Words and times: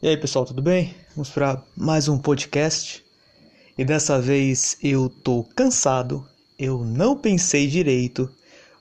E 0.00 0.06
aí 0.06 0.16
pessoal, 0.16 0.44
tudo 0.44 0.62
bem? 0.62 0.94
Vamos 1.16 1.28
para 1.28 1.60
mais 1.76 2.06
um 2.06 2.16
podcast. 2.16 3.04
E 3.76 3.84
dessa 3.84 4.20
vez 4.20 4.78
eu 4.80 5.08
tô 5.08 5.42
cansado, 5.56 6.24
eu 6.56 6.84
não 6.84 7.16
pensei 7.16 7.66
direito. 7.66 8.30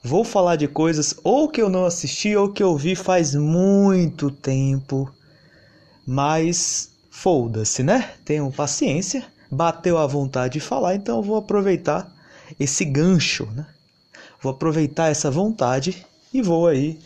Vou 0.04 0.24
falar 0.24 0.58
de 0.58 0.68
coisas 0.68 1.16
ou 1.24 1.50
que 1.50 1.60
eu 1.60 1.70
não 1.70 1.86
assisti 1.86 2.36
ou 2.36 2.54
que 2.54 2.62
eu 2.62 2.78
vi 2.78 2.96
faz 2.96 3.34
muito 3.34 4.30
tempo. 4.30 5.12
Mas 6.06 6.92
foda-se, 7.10 7.82
né? 7.82 8.12
Tenham 8.24 8.52
paciência. 8.52 9.26
Bateu 9.50 9.98
a 9.98 10.06
vontade 10.06 10.54
de 10.54 10.60
falar, 10.60 10.94
então 10.94 11.18
eu 11.18 11.24
vou 11.24 11.38
aproveitar 11.38 12.14
esse 12.60 12.86
gancho, 12.86 13.48
né? 13.56 13.66
Vou 14.40 14.52
aproveitar 14.52 15.10
essa 15.10 15.32
vontade 15.32 16.06
e 16.32 16.44
vou 16.44 16.68
aí 16.68 17.00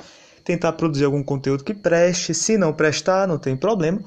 tentar 0.43 0.73
produzir 0.73 1.05
algum 1.05 1.23
conteúdo 1.23 1.63
que 1.63 1.73
preste. 1.73 2.33
Se 2.33 2.57
não 2.57 2.73
prestar, 2.73 3.27
não 3.27 3.37
tem 3.37 3.55
problema. 3.55 4.01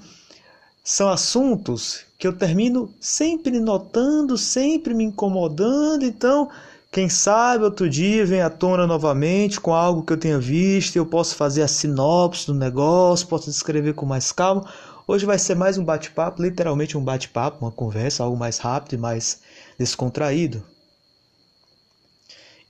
São 0.82 1.08
assuntos 1.08 2.04
que 2.18 2.26
eu 2.26 2.32
termino 2.32 2.92
sempre 3.00 3.58
notando, 3.58 4.36
sempre 4.36 4.92
me 4.94 5.04
incomodando. 5.04 6.04
Então, 6.04 6.50
quem 6.92 7.08
sabe 7.08 7.64
outro 7.64 7.88
dia 7.88 8.24
vem 8.24 8.42
à 8.42 8.50
tona 8.50 8.86
novamente 8.86 9.60
com 9.60 9.74
algo 9.74 10.02
que 10.02 10.12
eu 10.12 10.16
tenha 10.16 10.38
visto. 10.38 10.96
Eu 10.96 11.06
posso 11.06 11.34
fazer 11.36 11.62
a 11.62 11.68
sinopse 11.68 12.46
do 12.46 12.54
negócio, 12.54 13.26
posso 13.26 13.50
descrever 13.50 13.94
com 13.94 14.06
mais 14.06 14.30
calma. 14.30 14.64
Hoje 15.06 15.26
vai 15.26 15.38
ser 15.38 15.54
mais 15.54 15.76
um 15.76 15.84
bate-papo, 15.84 16.42
literalmente 16.42 16.96
um 16.96 17.04
bate-papo, 17.04 17.64
uma 17.64 17.72
conversa, 17.72 18.22
algo 18.22 18.36
mais 18.36 18.58
rápido 18.58 18.94
e 18.94 18.98
mais 18.98 19.40
descontraído. 19.78 20.62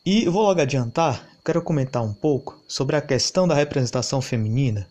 E 0.07 0.29
vou 0.29 0.43
logo 0.43 0.60
adiantar 0.60 1.34
quero 1.45 1.61
comentar 1.61 2.03
um 2.03 2.15
pouco 2.15 2.59
sobre 2.66 2.97
a 2.97 3.03
questão 3.03 3.47
da 3.47 3.55
representação 3.55 4.23
feminina. 4.23 4.89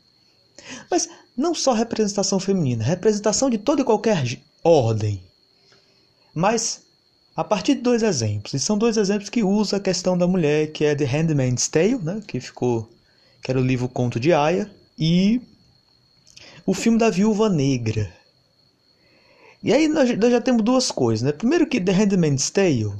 Mas 0.89 1.09
não 1.35 1.55
só 1.55 1.73
representação 1.73 2.39
feminina, 2.39 2.83
representação 2.83 3.49
de 3.49 3.57
toda 3.57 3.81
e 3.81 3.85
qualquer 3.85 4.39
ordem. 4.63 5.23
Mas 6.33 6.83
a 7.35 7.43
partir 7.43 7.75
de 7.75 7.81
dois 7.81 8.03
exemplos, 8.03 8.53
e 8.53 8.59
são 8.59 8.77
dois 8.77 8.97
exemplos 8.97 9.29
que 9.29 9.43
usam 9.43 9.79
a 9.79 9.81
questão 9.81 10.15
da 10.15 10.27
mulher, 10.27 10.71
que 10.71 10.85
é 10.85 10.93
The 10.93 11.05
Handmaid's 11.05 11.67
Tale, 11.67 11.97
né, 11.97 12.21
que 12.27 12.39
ficou 12.39 12.87
que 13.41 13.51
era 13.51 13.59
o 13.59 13.63
livro 13.63 13.89
Conto 13.89 14.19
de 14.19 14.31
Aya, 14.31 14.71
e 14.97 15.41
o 16.65 16.73
filme 16.73 16.97
da 16.97 17.09
Viúva 17.09 17.49
Negra. 17.49 18.13
E 19.61 19.73
aí 19.73 19.87
nós, 19.87 20.15
nós 20.17 20.31
já 20.31 20.39
temos 20.39 20.63
duas 20.63 20.91
coisas, 20.91 21.23
né? 21.23 21.31
Primeiro 21.31 21.67
que 21.67 21.81
The 21.81 21.91
Handmaid's 21.91 22.49
Tale 22.49 22.93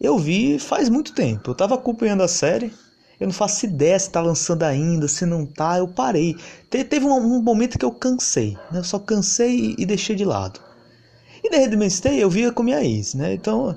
eu 0.00 0.18
vi 0.18 0.58
faz 0.58 0.88
muito 0.88 1.14
tempo. 1.14 1.50
Eu 1.50 1.52
estava 1.52 1.74
acompanhando 1.74 2.22
a 2.22 2.28
série. 2.28 2.72
Eu 3.20 3.26
não 3.26 3.34
faço 3.34 3.66
ideia 3.66 3.98
se 3.98 4.06
está 4.06 4.22
lançando 4.22 4.62
ainda, 4.62 5.06
se 5.06 5.26
não 5.26 5.44
tá. 5.44 5.78
Eu 5.78 5.86
parei. 5.86 6.34
Te, 6.70 6.82
teve 6.82 7.04
um, 7.04 7.12
um, 7.12 7.42
momento 7.42 7.78
que 7.78 7.84
eu 7.84 7.92
cansei. 7.92 8.56
Né? 8.72 8.78
Eu 8.78 8.84
só 8.84 8.98
cansei 8.98 9.74
e, 9.76 9.82
e 9.82 9.84
deixei 9.86 10.16
de 10.16 10.24
lado. 10.24 10.58
E 11.44 11.50
The 11.50 11.58
Redemption 11.58 12.00
Day 12.02 12.18
eu 12.22 12.30
via 12.30 12.50
com 12.50 12.62
minha 12.62 12.82
ex, 12.82 13.14
né? 13.14 13.34
Então 13.34 13.76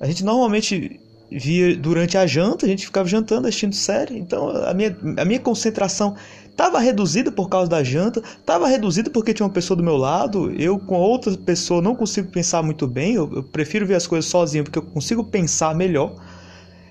a 0.00 0.06
gente 0.06 0.24
normalmente 0.24 0.98
via 1.30 1.76
durante 1.76 2.16
a 2.16 2.26
janta, 2.26 2.64
a 2.64 2.68
gente 2.68 2.86
ficava 2.86 3.06
jantando, 3.06 3.46
assistindo 3.46 3.74
série. 3.74 4.18
Então 4.18 4.48
a 4.48 4.72
minha, 4.72 4.96
a 5.18 5.24
minha 5.24 5.40
concentração 5.40 6.16
estava 6.50 6.78
reduzida 6.80 7.30
por 7.30 7.48
causa 7.48 7.68
da 7.68 7.84
janta, 7.84 8.22
estava 8.40 8.66
reduzida 8.66 9.10
porque 9.10 9.34
tinha 9.34 9.46
uma 9.46 9.52
pessoa 9.52 9.76
do 9.76 9.82
meu 9.82 9.98
lado. 9.98 10.50
Eu 10.52 10.78
com 10.78 10.96
outra 10.96 11.36
pessoa 11.36 11.82
não 11.82 11.94
consigo 11.94 12.30
pensar 12.30 12.62
muito 12.62 12.86
bem, 12.86 13.14
eu, 13.14 13.30
eu 13.34 13.42
prefiro 13.42 13.86
ver 13.86 13.96
as 13.96 14.06
coisas 14.06 14.30
sozinho 14.30 14.64
porque 14.64 14.78
eu 14.78 14.82
consigo 14.82 15.22
pensar 15.24 15.74
melhor. 15.74 16.14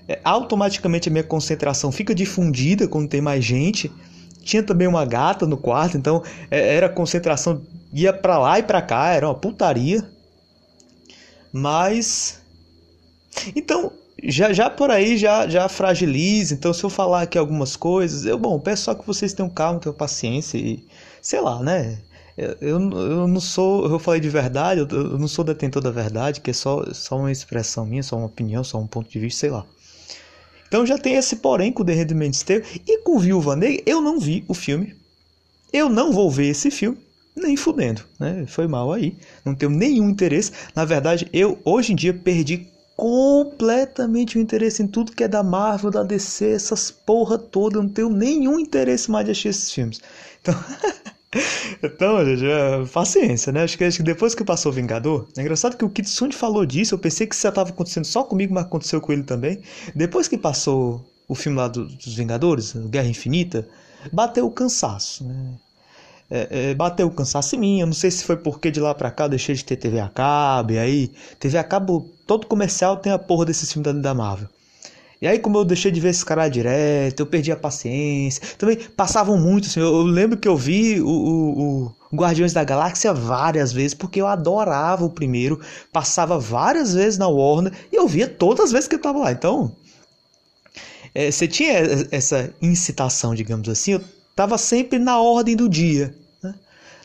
É, 0.08 0.18
automaticamente 0.24 1.08
a 1.08 1.12
minha 1.12 1.24
concentração 1.24 1.92
fica 1.92 2.14
difundida 2.14 2.88
quando 2.88 3.08
tem 3.08 3.20
mais 3.20 3.44
gente. 3.44 3.92
Tinha 4.42 4.62
também 4.62 4.88
uma 4.88 5.04
gata 5.04 5.46
no 5.46 5.58
quarto, 5.58 5.98
então 5.98 6.22
é, 6.50 6.76
era 6.76 6.88
concentração 6.88 7.62
ia 7.92 8.12
para 8.12 8.38
lá 8.38 8.58
e 8.58 8.62
para 8.62 8.80
cá, 8.80 9.12
era 9.12 9.28
uma 9.28 9.34
putaria. 9.34 10.02
Mas 11.52 12.40
então 13.54 13.92
já, 14.22 14.52
já 14.52 14.68
por 14.68 14.90
aí 14.90 15.16
já, 15.16 15.46
já 15.48 15.68
fragiliza. 15.68 16.54
Então, 16.54 16.72
se 16.72 16.82
eu 16.82 16.90
falar 16.90 17.22
aqui 17.22 17.38
algumas 17.38 17.76
coisas, 17.76 18.24
eu, 18.24 18.38
bom, 18.38 18.58
peço 18.58 18.84
só 18.84 18.94
que 18.94 19.06
vocês 19.06 19.32
tenham 19.32 19.50
calma, 19.50 19.80
tenham 19.80 19.94
paciência 19.94 20.58
e 20.58 20.84
sei 21.22 21.40
lá, 21.40 21.62
né? 21.62 21.98
Eu, 22.36 22.56
eu 22.60 23.26
não 23.28 23.40
sou, 23.40 23.84
eu 23.90 23.98
falei 23.98 24.20
de 24.20 24.28
verdade, 24.28 24.80
eu, 24.80 24.88
eu 24.88 25.18
não 25.18 25.26
sou 25.26 25.44
detentor 25.44 25.82
da 25.82 25.90
verdade, 25.90 26.40
que 26.40 26.50
é 26.50 26.54
só, 26.54 26.84
só 26.92 27.18
uma 27.18 27.32
expressão 27.32 27.84
minha, 27.84 28.02
só 28.02 28.16
uma 28.16 28.26
opinião, 28.26 28.62
só 28.62 28.78
um 28.78 28.86
ponto 28.86 29.10
de 29.10 29.18
vista, 29.18 29.40
sei 29.40 29.50
lá. 29.50 29.66
Então 30.68 30.86
já 30.86 30.98
tem 30.98 31.14
esse 31.14 31.36
porém 31.36 31.72
com 31.72 31.84
The 31.84 31.94
Handmaid's 31.94 32.42
Tale 32.42 32.64
e 32.86 32.98
com 33.02 33.18
Viúva 33.18 33.56
Negra, 33.56 33.82
eu 33.86 34.00
não 34.00 34.20
vi 34.20 34.44
o 34.46 34.54
filme. 34.54 34.94
Eu 35.72 35.88
não 35.88 36.12
vou 36.12 36.30
ver 36.30 36.48
esse 36.48 36.70
filme, 36.70 36.98
nem 37.36 37.56
fudendo, 37.56 38.02
né? 38.18 38.44
Foi 38.46 38.66
mal 38.66 38.92
aí. 38.92 39.16
Não 39.44 39.54
tenho 39.54 39.70
nenhum 39.70 40.08
interesse. 40.08 40.52
Na 40.74 40.84
verdade, 40.84 41.28
eu 41.32 41.58
hoje 41.64 41.92
em 41.92 41.96
dia 41.96 42.14
perdi 42.14 42.66
completamente 42.96 44.36
o 44.36 44.40
interesse 44.40 44.82
em 44.82 44.86
tudo 44.86 45.12
que 45.12 45.24
é 45.24 45.28
da 45.28 45.42
Marvel, 45.42 45.90
da 45.90 46.02
DC, 46.02 46.50
essas 46.50 46.90
porra 46.90 47.38
toda. 47.38 47.78
Eu 47.78 47.82
não 47.82 47.90
tenho 47.90 48.10
nenhum 48.10 48.58
interesse 48.58 49.10
mais 49.10 49.24
de 49.24 49.30
assistir 49.30 49.48
esses 49.48 49.72
filmes. 49.72 50.00
Então, 50.40 50.54
então 51.82 52.24
gente, 52.24 52.44
é, 52.44 52.84
paciência, 52.86 53.52
né? 53.52 53.62
Acho 53.62 53.76
que, 53.76 53.84
acho 53.84 53.98
que 53.98 54.02
depois 54.02 54.34
que 54.34 54.44
passou 54.44 54.72
o 54.72 54.74
Vingador, 54.74 55.28
é 55.36 55.40
engraçado 55.40 55.76
que 55.76 55.84
o 55.84 55.90
Kitsune 55.90 56.32
falou 56.32 56.64
disso. 56.64 56.94
Eu 56.94 56.98
pensei 56.98 57.26
que 57.26 57.34
isso 57.34 57.42
já 57.42 57.50
estava 57.50 57.70
acontecendo 57.70 58.04
só 58.04 58.24
comigo, 58.24 58.54
mas 58.54 58.64
aconteceu 58.64 59.00
com 59.00 59.12
ele 59.12 59.22
também. 59.22 59.60
Depois 59.94 60.28
que 60.28 60.38
passou 60.38 61.04
o 61.28 61.34
filme 61.34 61.58
lá 61.58 61.68
dos 61.68 62.14
Vingadores, 62.14 62.74
Guerra 62.74 63.08
Infinita, 63.08 63.68
bateu 64.12 64.46
o 64.46 64.50
cansaço, 64.50 65.24
né? 65.24 65.54
é, 66.30 66.70
é, 66.70 66.74
bateu 66.74 67.06
o 67.06 67.10
cansaço 67.10 67.56
em 67.56 67.58
mim. 67.58 67.80
Eu 67.80 67.86
não 67.86 67.94
sei 67.94 68.10
se 68.10 68.24
foi 68.24 68.36
porque 68.36 68.70
de 68.70 68.80
lá 68.80 68.94
pra 68.94 69.10
cá 69.10 69.24
eu 69.24 69.30
deixei 69.30 69.54
de 69.54 69.64
ter 69.64 69.76
TV 69.76 70.00
a 70.00 70.08
cabo. 70.08 70.72
E 70.72 70.78
aí, 70.78 71.08
TV 71.38 71.58
a 71.58 71.64
cabo, 71.64 72.08
todo 72.26 72.46
comercial 72.46 72.96
tem 72.96 73.12
a 73.12 73.18
porra 73.18 73.46
desse 73.46 73.66
filme 73.66 73.84
da, 73.84 73.92
da 73.92 74.14
Marvel. 74.14 74.48
E 75.20 75.26
aí, 75.26 75.38
como 75.38 75.58
eu 75.58 75.64
deixei 75.64 75.90
de 75.90 76.00
ver 76.00 76.10
esse 76.10 76.24
cara 76.24 76.48
direto, 76.48 77.20
eu 77.20 77.26
perdi 77.26 77.50
a 77.50 77.56
paciência. 77.56 78.42
Também 78.56 78.76
passavam 78.76 79.36
muito, 79.36 79.66
assim, 79.66 79.80
eu, 79.80 79.86
eu 79.86 80.02
lembro 80.02 80.38
que 80.38 80.46
eu 80.46 80.56
vi 80.56 81.00
o, 81.00 81.08
o, 81.08 81.92
o, 82.12 82.16
Guardiões 82.16 82.52
da 82.52 82.62
Galáxia 82.62 83.12
várias 83.12 83.72
vezes, 83.72 83.94
porque 83.94 84.20
eu 84.20 84.28
adorava 84.28 85.04
o 85.04 85.10
primeiro. 85.10 85.60
Passava 85.92 86.38
várias 86.38 86.94
vezes 86.94 87.18
na 87.18 87.26
Warner 87.26 87.72
e 87.92 87.96
eu 87.96 88.06
via 88.06 88.28
todas 88.28 88.66
as 88.66 88.72
vezes 88.72 88.86
que 88.86 88.94
eu 88.94 89.00
tava 89.00 89.18
lá. 89.18 89.32
Então, 89.32 89.74
é, 91.12 91.30
você 91.30 91.48
tinha 91.48 91.72
essa 92.12 92.54
incitação, 92.62 93.34
digamos 93.34 93.68
assim, 93.68 93.92
eu 93.94 94.04
tava 94.36 94.56
sempre 94.56 95.00
na 95.00 95.20
ordem 95.20 95.56
do 95.56 95.68
dia. 95.68 96.14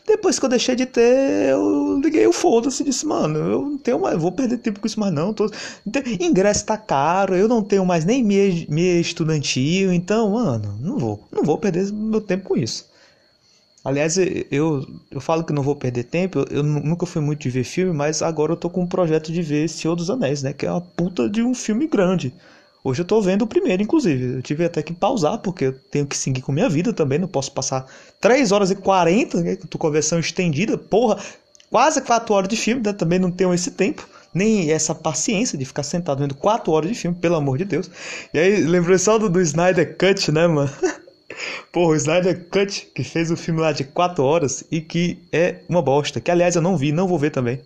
Depois 0.06 0.38
que 0.38 0.44
eu 0.44 0.50
deixei 0.50 0.76
de 0.76 0.84
ter, 0.84 1.48
eu 1.50 1.98
liguei 2.02 2.26
o 2.26 2.32
foda-se 2.32 2.82
e 2.82 2.86
disse, 2.86 3.06
mano, 3.06 3.38
eu 3.38 3.62
não 3.62 3.78
tenho 3.78 3.98
mais, 3.98 4.20
vou 4.20 4.30
perder 4.30 4.58
tempo 4.58 4.78
com 4.78 4.86
isso 4.86 5.00
mais 5.00 5.12
não. 5.12 5.32
Tô... 5.32 5.50
Ingresso 6.20 6.66
tá 6.66 6.76
caro, 6.76 7.34
eu 7.34 7.48
não 7.48 7.62
tenho 7.62 7.86
mais 7.86 8.04
nem 8.04 8.22
meia 8.22 9.00
estudantil, 9.00 9.92
então, 9.92 10.32
mano, 10.32 10.76
não 10.80 10.98
vou, 10.98 11.26
não 11.32 11.42
vou 11.42 11.56
perder 11.56 11.90
meu 11.90 12.20
tempo 12.20 12.48
com 12.48 12.56
isso. 12.56 12.86
Aliás, 13.82 14.16
eu, 14.50 14.86
eu 15.10 15.20
falo 15.20 15.44
que 15.44 15.52
não 15.52 15.62
vou 15.62 15.76
perder 15.76 16.04
tempo, 16.04 16.38
eu, 16.38 16.58
eu 16.58 16.62
nunca 16.62 17.06
fui 17.06 17.20
muito 17.20 17.42
de 17.42 17.50
ver 17.50 17.64
filme, 17.64 17.92
mas 17.92 18.22
agora 18.22 18.52
eu 18.52 18.56
tô 18.56 18.70
com 18.70 18.82
um 18.82 18.86
projeto 18.86 19.30
de 19.32 19.42
ver 19.42 19.68
Senhor 19.68 19.94
dos 19.94 20.10
Anéis, 20.10 20.42
né? 20.42 20.52
Que 20.52 20.64
é 20.66 20.70
uma 20.70 20.80
puta 20.80 21.28
de 21.28 21.42
um 21.42 21.54
filme 21.54 21.86
grande. 21.86 22.32
Hoje 22.86 23.00
eu 23.00 23.06
tô 23.06 23.18
vendo 23.22 23.42
o 23.42 23.46
primeiro, 23.46 23.82
inclusive. 23.82 24.34
Eu 24.36 24.42
tive 24.42 24.62
até 24.66 24.82
que 24.82 24.92
pausar, 24.92 25.38
porque 25.38 25.64
eu 25.64 25.72
tenho 25.72 26.06
que 26.06 26.14
seguir 26.14 26.42
com 26.42 26.52
minha 26.52 26.68
vida 26.68 26.92
também. 26.92 27.18
Não 27.18 27.26
posso 27.26 27.50
passar 27.50 27.86
3 28.20 28.52
horas 28.52 28.70
e 28.70 28.74
40, 28.74 29.40
né? 29.40 29.56
Tô 29.56 29.78
com 29.78 29.86
a 29.86 29.90
versão 29.90 30.18
estendida. 30.18 30.76
Porra, 30.76 31.18
quase 31.70 32.02
4 32.02 32.34
horas 32.34 32.46
de 32.46 32.56
filme, 32.58 32.82
né? 32.84 32.92
Também 32.92 33.18
não 33.18 33.30
tenho 33.30 33.54
esse 33.54 33.70
tempo. 33.70 34.06
Nem 34.34 34.70
essa 34.70 34.94
paciência 34.94 35.56
de 35.56 35.64
ficar 35.64 35.82
sentado 35.82 36.18
vendo 36.18 36.34
4 36.34 36.70
horas 36.70 36.90
de 36.90 36.94
filme, 36.94 37.16
pelo 37.16 37.36
amor 37.36 37.56
de 37.56 37.64
Deus. 37.64 37.90
E 38.34 38.38
aí, 38.38 38.56
lembrei 38.62 38.98
só 38.98 39.16
do, 39.16 39.30
do 39.30 39.40
Snyder 39.40 39.96
Cut, 39.96 40.30
né, 40.30 40.46
mano? 40.46 40.70
Porra, 41.72 41.92
o 41.92 41.96
Snyder 41.96 42.48
Cut, 42.50 42.88
que 42.94 43.02
fez 43.02 43.30
o 43.30 43.36
filme 43.36 43.62
lá 43.62 43.72
de 43.72 43.84
4 43.84 44.22
horas 44.22 44.62
e 44.70 44.82
que 44.82 45.22
é 45.32 45.60
uma 45.70 45.80
bosta. 45.80 46.20
Que 46.20 46.30
aliás 46.30 46.54
eu 46.54 46.60
não 46.60 46.76
vi, 46.76 46.92
não 46.92 47.08
vou 47.08 47.18
ver 47.18 47.30
também. 47.30 47.62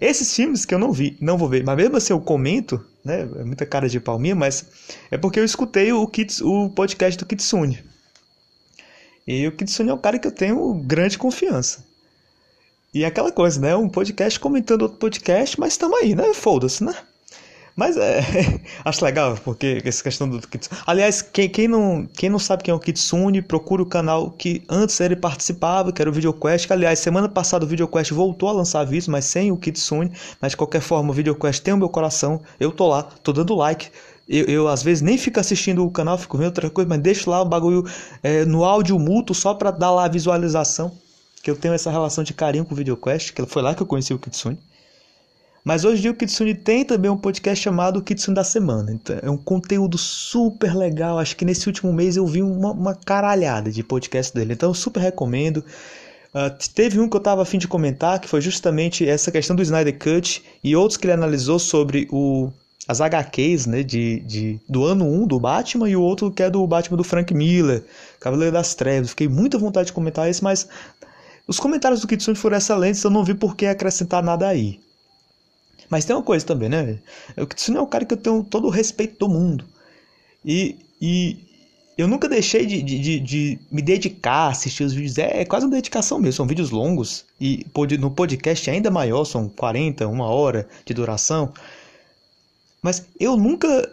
Esses 0.00 0.34
filmes 0.34 0.64
que 0.64 0.74
eu 0.74 0.78
não 0.78 0.92
vi, 0.92 1.16
não 1.20 1.38
vou 1.38 1.48
ver, 1.48 1.64
mas 1.64 1.76
mesmo 1.76 1.96
assim 1.96 2.12
eu 2.12 2.20
comento, 2.20 2.84
né? 3.04 3.22
É 3.22 3.44
muita 3.44 3.66
cara 3.66 3.88
de 3.88 4.00
palminha, 4.00 4.34
mas 4.34 4.66
é 5.10 5.16
porque 5.16 5.40
eu 5.40 5.44
escutei 5.44 5.92
o, 5.92 6.06
Kits, 6.06 6.40
o 6.40 6.70
podcast 6.70 7.18
do 7.18 7.26
Kitsune. 7.26 7.82
E 9.26 9.46
o 9.46 9.52
Kitsune 9.52 9.90
é 9.90 9.94
um 9.94 9.98
cara 9.98 10.18
que 10.18 10.26
eu 10.26 10.32
tenho 10.32 10.74
grande 10.74 11.18
confiança. 11.18 11.86
E 12.92 13.04
é 13.04 13.06
aquela 13.06 13.30
coisa, 13.30 13.60
né? 13.60 13.76
Um 13.76 13.88
podcast 13.88 14.40
comentando 14.40 14.82
outro 14.82 14.98
podcast, 14.98 15.60
mas 15.60 15.74
estamos 15.74 15.98
aí, 15.98 16.14
né? 16.14 16.32
Foda-se, 16.32 16.82
né? 16.82 16.94
Mas 17.78 17.96
é, 17.96 18.20
acho 18.84 19.04
legal, 19.04 19.38
porque 19.44 19.80
essa 19.84 20.02
questão 20.02 20.28
do 20.28 20.40
Kitsune. 20.40 20.80
Aliás, 20.84 21.22
quem, 21.22 21.48
quem, 21.48 21.68
não, 21.68 22.08
quem 22.12 22.28
não 22.28 22.40
sabe 22.40 22.64
quem 22.64 22.72
é 22.72 22.74
o 22.74 22.80
Kitsune, 22.80 23.40
procure 23.40 23.80
o 23.80 23.86
canal 23.86 24.32
que 24.32 24.64
antes 24.68 24.98
ele 24.98 25.14
participava, 25.14 25.92
que 25.92 26.02
era 26.02 26.10
o 26.10 26.12
VideoQuest. 26.12 26.66
Que, 26.66 26.72
aliás, 26.72 26.98
semana 26.98 27.28
passada 27.28 27.64
o 27.64 27.68
VideoQuest 27.68 28.10
voltou 28.10 28.48
a 28.48 28.52
lançar 28.52 28.82
vídeos, 28.82 29.06
mas 29.06 29.26
sem 29.26 29.52
o 29.52 29.56
Kitsune. 29.56 30.10
Mas 30.40 30.50
de 30.50 30.56
qualquer 30.56 30.80
forma, 30.80 31.10
o 31.10 31.12
VideoQuest 31.12 31.62
tem 31.62 31.72
o 31.72 31.76
meu 31.76 31.88
coração. 31.88 32.42
Eu 32.58 32.72
tô 32.72 32.88
lá, 32.88 33.04
tô 33.22 33.32
dando 33.32 33.54
like. 33.54 33.90
Eu, 34.28 34.46
eu, 34.46 34.66
às 34.66 34.82
vezes 34.82 35.00
nem 35.00 35.16
fico 35.16 35.38
assistindo 35.38 35.86
o 35.86 35.90
canal, 35.92 36.18
fico 36.18 36.36
vendo 36.36 36.46
outra 36.46 36.68
coisa, 36.68 36.88
mas 36.88 36.98
deixo 36.98 37.30
lá 37.30 37.40
o 37.42 37.44
bagulho 37.44 37.84
é, 38.24 38.44
no 38.44 38.64
áudio 38.64 38.98
mútuo 38.98 39.36
só 39.36 39.54
para 39.54 39.70
dar 39.70 39.92
lá 39.92 40.06
a 40.06 40.08
visualização. 40.08 40.90
que 41.44 41.48
eu 41.48 41.54
tenho 41.54 41.74
essa 41.74 41.92
relação 41.92 42.24
de 42.24 42.34
carinho 42.34 42.64
com 42.64 42.74
o 42.74 42.76
VideoQuest, 42.76 43.32
que 43.32 43.46
foi 43.46 43.62
lá 43.62 43.72
que 43.72 43.82
eu 43.82 43.86
conheci 43.86 44.12
o 44.12 44.18
Kitsune. 44.18 44.58
Mas 45.68 45.84
hoje 45.84 45.98
em 45.98 46.00
dia 46.00 46.10
o 46.12 46.14
Kitsune 46.14 46.54
tem 46.54 46.82
também 46.82 47.10
um 47.10 47.16
podcast 47.18 47.62
chamado 47.62 48.00
Kitsune 48.00 48.34
da 48.34 48.42
Semana. 48.42 48.90
Então, 48.90 49.18
é 49.20 49.28
um 49.28 49.36
conteúdo 49.36 49.98
super 49.98 50.74
legal. 50.74 51.18
Acho 51.18 51.36
que 51.36 51.44
nesse 51.44 51.66
último 51.66 51.92
mês 51.92 52.16
eu 52.16 52.26
vi 52.26 52.42
uma, 52.42 52.72
uma 52.72 52.94
caralhada 52.94 53.70
de 53.70 53.82
podcast 53.82 54.34
dele. 54.34 54.54
Então 54.54 54.70
eu 54.70 54.74
super 54.74 54.98
recomendo. 54.98 55.58
Uh, 55.58 56.48
teve 56.74 56.98
um 56.98 57.06
que 57.06 57.14
eu 57.14 57.18
estava 57.18 57.42
afim 57.42 57.58
de 57.58 57.68
comentar, 57.68 58.18
que 58.18 58.26
foi 58.26 58.40
justamente 58.40 59.06
essa 59.06 59.30
questão 59.30 59.54
do 59.54 59.60
Snyder 59.60 59.98
Cut 59.98 60.42
e 60.64 60.74
outros 60.74 60.96
que 60.96 61.04
ele 61.04 61.12
analisou 61.12 61.58
sobre 61.58 62.08
o, 62.10 62.50
as 62.88 63.02
HQs 63.02 63.66
né, 63.66 63.82
de, 63.82 64.20
de, 64.20 64.58
do 64.66 64.86
ano 64.86 65.04
1 65.04 65.26
do 65.26 65.38
Batman 65.38 65.90
e 65.90 65.94
o 65.94 66.00
outro 66.00 66.30
que 66.30 66.42
é 66.42 66.48
do 66.48 66.66
Batman 66.66 66.96
do 66.96 67.04
Frank 67.04 67.34
Miller, 67.34 67.84
Cavaleiro 68.18 68.54
das 68.54 68.74
Trevas. 68.74 69.10
Fiquei 69.10 69.28
muita 69.28 69.58
vontade 69.58 69.88
de 69.88 69.92
comentar 69.92 70.30
esse, 70.30 70.42
mas 70.42 70.66
os 71.46 71.60
comentários 71.60 72.00
do 72.00 72.06
Kitsune 72.06 72.38
foram 72.38 72.56
excelentes, 72.56 73.04
eu 73.04 73.10
não 73.10 73.22
vi 73.22 73.34
por 73.34 73.54
que 73.54 73.66
acrescentar 73.66 74.22
nada 74.22 74.48
aí. 74.48 74.80
Mas 75.88 76.04
tem 76.04 76.14
uma 76.14 76.22
coisa 76.22 76.44
também, 76.44 76.68
né? 76.68 76.98
O 77.36 77.46
Kitsune 77.46 77.78
é 77.78 77.80
um 77.80 77.86
cara 77.86 78.04
que 78.04 78.14
eu 78.14 78.18
tenho 78.18 78.44
todo 78.44 78.66
o 78.66 78.70
respeito 78.70 79.18
do 79.18 79.28
mundo. 79.28 79.64
E, 80.44 80.76
e 81.00 81.38
eu 81.96 82.06
nunca 82.06 82.28
deixei 82.28 82.64
de, 82.64 82.82
de, 82.82 83.18
de, 83.18 83.58
me 83.70 83.82
dedicar 83.82 84.46
a 84.46 84.48
assistir 84.48 84.84
os 84.84 84.92
vídeos. 84.92 85.18
É, 85.18 85.40
é, 85.40 85.44
quase 85.44 85.66
uma 85.66 85.74
dedicação 85.74 86.18
mesmo. 86.18 86.34
São 86.34 86.46
vídeos 86.46 86.70
longos. 86.70 87.24
E 87.40 87.66
no 87.98 88.10
podcast 88.10 88.70
é 88.70 88.74
ainda 88.74 88.90
maior, 88.90 89.24
são 89.24 89.48
40, 89.48 90.06
uma 90.06 90.26
hora 90.26 90.68
de 90.84 90.94
duração. 90.94 91.52
Mas 92.80 93.04
eu 93.18 93.36
nunca 93.36 93.90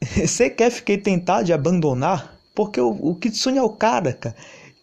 sequer 0.26 0.70
fiquei 0.70 0.96
tentado 0.96 1.44
de 1.44 1.52
abandonar. 1.52 2.34
Porque 2.54 2.80
o, 2.80 2.88
o 2.88 3.14
Kitsune 3.14 3.58
é 3.58 3.62
o 3.62 3.68
cara, 3.68 4.14
cara, 4.14 4.34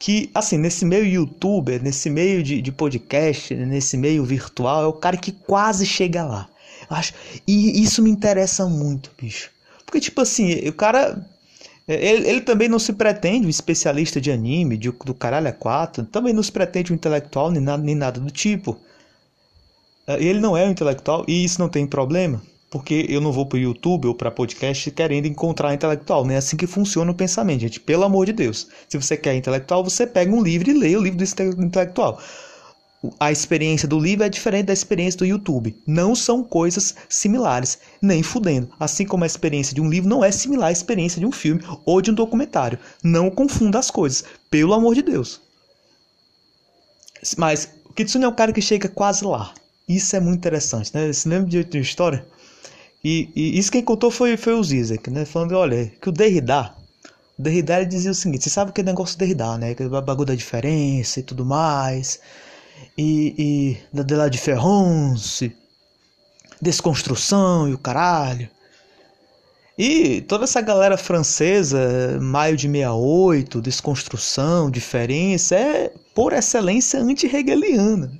que, 0.03 0.29
assim, 0.35 0.57
nesse 0.57 0.83
meio 0.83 1.05
youtuber, 1.05 1.81
nesse 1.81 2.09
meio 2.09 2.43
de, 2.43 2.61
de 2.61 2.73
podcast, 2.73 3.55
nesse 3.55 3.95
meio 3.95 4.25
virtual, 4.25 4.83
é 4.83 4.85
o 4.85 4.91
cara 4.91 5.15
que 5.15 5.31
quase 5.31 5.85
chega 5.85 6.25
lá. 6.25 6.49
Eu 6.91 6.97
acho, 6.97 7.13
e 7.47 7.81
isso 7.81 8.03
me 8.03 8.09
interessa 8.09 8.65
muito, 8.65 9.09
bicho. 9.17 9.49
Porque, 9.85 10.01
tipo 10.01 10.19
assim, 10.19 10.67
o 10.67 10.73
cara 10.73 11.25
é, 11.87 12.05
ele, 12.05 12.27
ele, 12.27 12.41
também 12.41 12.67
não 12.67 12.79
se 12.79 12.91
pretende 12.91 13.47
um 13.47 13.49
especialista 13.49 14.19
de 14.19 14.29
anime, 14.29 14.75
de, 14.75 14.91
do 14.91 15.13
caralho 15.13 15.47
a 15.47 15.53
quatro, 15.53 16.03
também 16.03 16.33
não 16.33 16.43
se 16.43 16.51
pretende 16.51 16.91
um 16.91 16.95
intelectual 16.95 17.49
nem 17.49 17.61
nada, 17.61 17.81
nem 17.81 17.95
nada 17.95 18.19
do 18.19 18.29
tipo. 18.29 18.77
É, 20.05 20.21
ele 20.21 20.41
não 20.41 20.57
é 20.57 20.65
um 20.65 20.71
intelectual 20.71 21.23
e 21.29 21.45
isso 21.45 21.61
não 21.61 21.69
tem 21.69 21.87
problema, 21.87 22.41
porque 22.73 23.05
eu 23.07 23.21
não 23.21 23.31
vou 23.31 23.45
para 23.45 23.57
o 23.57 23.59
YouTube 23.59 24.07
ou 24.07 24.15
para 24.15 24.31
podcast 24.31 24.89
querendo 24.89 25.27
encontrar 25.27 25.75
intelectual. 25.75 26.25
Não 26.25 26.33
é 26.33 26.37
assim 26.37 26.57
que 26.57 26.65
funciona 26.65 27.11
o 27.11 27.13
pensamento, 27.13 27.61
gente. 27.61 27.79
Pelo 27.79 28.03
amor 28.03 28.25
de 28.25 28.33
Deus. 28.33 28.67
Se 28.89 28.97
você 28.97 29.15
quer 29.15 29.35
intelectual, 29.35 29.83
você 29.83 30.07
pega 30.07 30.33
um 30.33 30.41
livro 30.41 30.71
e 30.71 30.73
lê 30.73 30.97
o 30.97 31.01
livro 31.03 31.19
do 31.19 31.63
intelectual 31.63 32.19
a 33.19 33.31
experiência 33.31 33.85
do 33.85 33.99
livro 33.99 34.23
é 34.23 34.29
diferente 34.29 34.67
da 34.67 34.73
experiência 34.73 35.17
do 35.17 35.25
YouTube. 35.25 35.77
Não 35.85 36.15
são 36.15 36.41
coisas 36.41 36.95
similares, 37.09 37.77
nem 38.01 38.23
fudendo. 38.23 38.69
Assim 38.79 39.05
como 39.05 39.25
a 39.25 39.27
experiência 39.27 39.75
de 39.75 39.81
um 39.81 39.89
livro 39.89 40.09
não 40.09 40.23
é 40.23 40.31
similar 40.31 40.69
à 40.69 40.71
experiência 40.71 41.19
de 41.19 41.25
um 41.25 41.31
filme 41.31 41.61
ou 41.85 42.01
de 42.01 42.11
um 42.11 42.13
documentário. 42.13 42.79
Não 43.03 43.29
confunda 43.29 43.77
as 43.77 43.91
coisas, 43.91 44.23
pelo 44.49 44.73
amor 44.73 44.95
de 44.95 45.01
Deus. 45.01 45.41
Mas 47.37 47.69
o 47.85 47.93
Kitsune 47.93 48.23
é 48.23 48.27
o 48.27 48.33
cara 48.33 48.53
que 48.53 48.61
chega 48.61 48.87
quase 48.87 49.25
lá. 49.25 49.53
Isso 49.87 50.15
é 50.15 50.19
muito 50.19 50.39
interessante, 50.39 50.91
né? 50.93 51.11
Você 51.11 51.27
lembra 51.27 51.49
de 51.49 51.77
uma 51.77 51.81
história? 51.81 52.25
E, 53.03 53.29
e, 53.35 53.57
isso 53.59 53.71
quem 53.71 53.83
contou 53.83 54.09
foi, 54.09 54.37
foi 54.37 54.53
o 54.53 54.63
Zizek, 54.63 55.09
né? 55.09 55.25
Falando, 55.25 55.55
olha, 55.55 55.91
que 56.01 56.09
o 56.09 56.11
Derrida, 56.11 56.73
o 57.37 57.41
Derrida 57.41 57.77
ele 57.77 57.85
dizia 57.85 58.11
o 58.11 58.15
seguinte, 58.15 58.43
você 58.43 58.49
sabe 58.49 58.71
que 58.71 58.81
é 58.81 58.83
negócio 58.83 59.17
do 59.17 59.19
Derrida, 59.19 59.57
né? 59.57 59.75
Que 59.75 59.83
é 59.83 59.87
bagulho 59.87 60.27
da 60.27 60.35
diferença 60.35 61.19
e 61.19 61.23
tudo 61.23 61.45
mais 61.45 62.19
e, 62.97 63.35
e 63.37 63.77
da 63.95 64.03
de 64.03 64.15
la 64.15 64.29
diference, 64.29 65.55
desconstrução 66.61 67.67
e 67.67 67.73
o 67.73 67.77
caralho. 67.77 68.49
E 69.77 70.21
toda 70.21 70.43
essa 70.43 70.61
galera 70.61 70.97
francesa, 70.97 72.19
maio 72.21 72.55
de 72.55 72.69
68, 72.69 73.61
desconstrução, 73.61 74.69
diferença, 74.69 75.55
é 75.55 75.91
por 76.13 76.31
excelência 76.31 76.99
anti-hegeliana. 76.99 78.11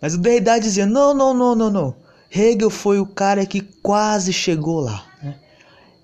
Mas 0.00 0.14
o 0.14 0.18
Derrida 0.18 0.58
dizia: 0.58 0.84
não, 0.84 1.14
não, 1.14 1.32
não, 1.32 1.54
não, 1.54 1.70
não. 1.70 2.03
Hegel 2.34 2.68
foi 2.68 2.98
o 2.98 3.06
cara 3.06 3.46
que 3.46 3.60
quase 3.60 4.32
chegou 4.32 4.80
lá. 4.80 5.06
Né? 5.22 5.36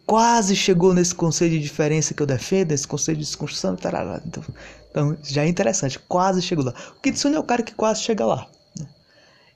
Quase 0.07 0.55
chegou 0.55 0.95
nesse 0.95 1.15
conceito 1.15 1.53
de 1.53 1.61
diferença 1.61 2.15
que 2.15 2.23
eu 2.23 2.27
defendo, 2.27 2.71
esse 2.71 2.87
conceito 2.87 3.19
de 3.19 3.25
desconstrução. 3.25 3.75
Tarará. 3.75 4.21
Então, 4.25 4.45
então 4.91 5.17
já 5.25 5.45
é 5.45 5.49
interessante, 5.49 5.99
quase 5.99 6.41
chegou 6.41 6.65
lá. 6.65 6.75
O 6.97 7.01
Kitsune 7.01 7.35
é 7.35 7.39
o 7.39 7.45
cara 7.45 7.63
que 7.63 7.75
quase 7.75 8.03
chega 8.03 8.25
lá. 8.25 8.47
Né? 8.79 8.87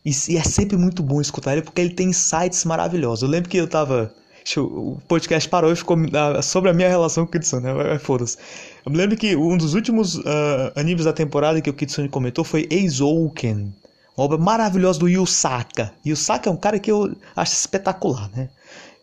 E, 0.04 0.10
e, 0.28 0.36
é 0.36 0.42
sempre 0.42 0.76
muito 0.76 1.00
bom 1.00 1.20
escutar 1.20 1.52
ele 1.52 1.62
porque 1.62 1.80
ele 1.80 1.94
tem 1.94 2.08
insights 2.08 2.64
maravilhosos. 2.64 3.22
Eu 3.22 3.28
lembro 3.28 3.48
que 3.48 3.56
eu 3.56 3.68
tava. 3.68 4.12
O 4.58 4.98
podcast 5.08 5.48
parou 5.48 5.72
e 5.72 5.76
ficou 5.76 5.96
ah, 6.12 6.42
sobre 6.42 6.68
a 6.68 6.74
minha 6.74 6.88
relação 6.88 7.24
com 7.24 7.30
o 7.30 7.32
Kitsune, 7.32 7.62
né? 7.62 7.98
Foda-se. 7.98 8.36
Eu 8.84 8.92
me 8.92 8.98
lembro 8.98 9.16
que 9.16 9.34
um 9.34 9.56
dos 9.56 9.72
últimos 9.72 10.16
uh, 10.16 10.72
animes 10.76 11.06
da 11.06 11.14
temporada 11.14 11.62
que 11.62 11.70
o 11.70 11.72
Kitsune 11.72 12.10
comentou 12.10 12.44
foi 12.44 12.68
Eizouken. 12.70 13.72
Obra 14.16 14.38
maravilhosa 14.38 14.98
do 14.98 15.08
Yusaka. 15.08 15.92
Yusaka 16.06 16.48
é 16.48 16.52
um 16.52 16.56
cara 16.56 16.78
que 16.78 16.90
eu 16.90 17.14
acho 17.34 17.52
espetacular, 17.52 18.30
né? 18.34 18.48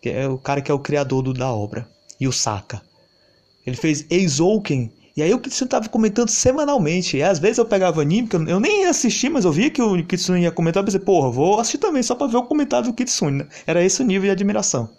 Que 0.02 0.10
é 0.10 0.28
o 0.28 0.38
cara 0.38 0.62
que 0.62 0.72
é 0.72 0.74
o 0.74 0.80
criador 0.80 1.22
do, 1.22 1.34
da 1.34 1.52
obra. 1.52 1.88
Yusaka. 2.22 2.82
Ele 3.66 3.76
fez 3.76 4.06
Eizouken 4.10 4.92
e 5.16 5.22
aí 5.22 5.34
o 5.34 5.40
Kitsune 5.40 5.70
tava 5.70 5.90
comentando 5.90 6.30
semanalmente. 6.30 7.18
E 7.18 7.24
às 7.24 7.40
vezes 7.40 7.58
eu 7.58 7.66
pegava 7.66 8.02
anime, 8.02 8.28
que 8.28 8.36
eu, 8.36 8.48
eu 8.48 8.60
nem 8.60 8.84
ia 8.84 8.90
assistir, 8.90 9.30
mas 9.30 9.46
eu 9.46 9.52
via 9.52 9.70
que 9.70 9.82
o 9.82 10.06
Kitsune 10.06 10.42
ia 10.42 10.52
comentar, 10.52 10.82
eu 10.82 10.86
pensei, 10.86 11.00
porra, 11.00 11.30
vou 11.30 11.60
assistir 11.60 11.78
também, 11.78 12.02
só 12.02 12.16
pra 12.16 12.28
ver 12.28 12.38
o 12.38 12.44
comentário 12.44 12.88
do 12.88 12.94
Kitsune, 12.94 13.40
né? 13.40 13.48
Era 13.68 13.84
esse 13.84 14.02
o 14.02 14.06
nível 14.06 14.24
de 14.24 14.32
admiração. 14.32 14.90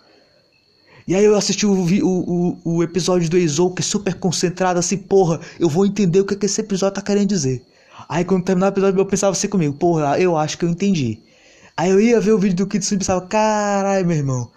E 1.08 1.14
aí 1.14 1.24
eu 1.24 1.34
assisti 1.34 1.66
o, 1.66 1.72
o, 1.72 2.58
o, 2.64 2.76
o 2.76 2.82
episódio 2.82 3.28
do 3.28 3.36
Eizou, 3.36 3.72
que 3.72 3.82
é 3.82 3.84
super 3.84 4.14
concentrado, 4.14 4.78
assim, 4.78 4.96
porra, 4.96 5.40
eu 5.58 5.68
vou 5.68 5.84
entender 5.84 6.20
o 6.20 6.24
que, 6.24 6.34
é 6.34 6.36
que 6.36 6.46
esse 6.46 6.60
episódio 6.60 6.94
tá 6.94 7.02
querendo 7.02 7.28
dizer. 7.28 7.62
Aí 8.08 8.24
quando 8.24 8.44
terminava 8.44 8.72
o 8.72 8.74
episódio 8.74 9.00
eu 9.00 9.06
pensava 9.06 9.32
assim 9.32 9.48
comigo, 9.48 9.74
porra, 9.74 10.18
eu 10.18 10.36
acho 10.36 10.58
que 10.58 10.64
eu 10.64 10.68
entendi. 10.68 11.18
Aí 11.76 11.90
eu 11.90 12.00
ia 12.00 12.20
ver 12.20 12.32
o 12.32 12.38
vídeo 12.38 12.56
do 12.56 12.66
Kitsune 12.66 12.96
e 12.96 12.98
pensava, 13.00 13.20
caralho, 13.26 14.06
meu 14.06 14.16
irmão, 14.16 14.50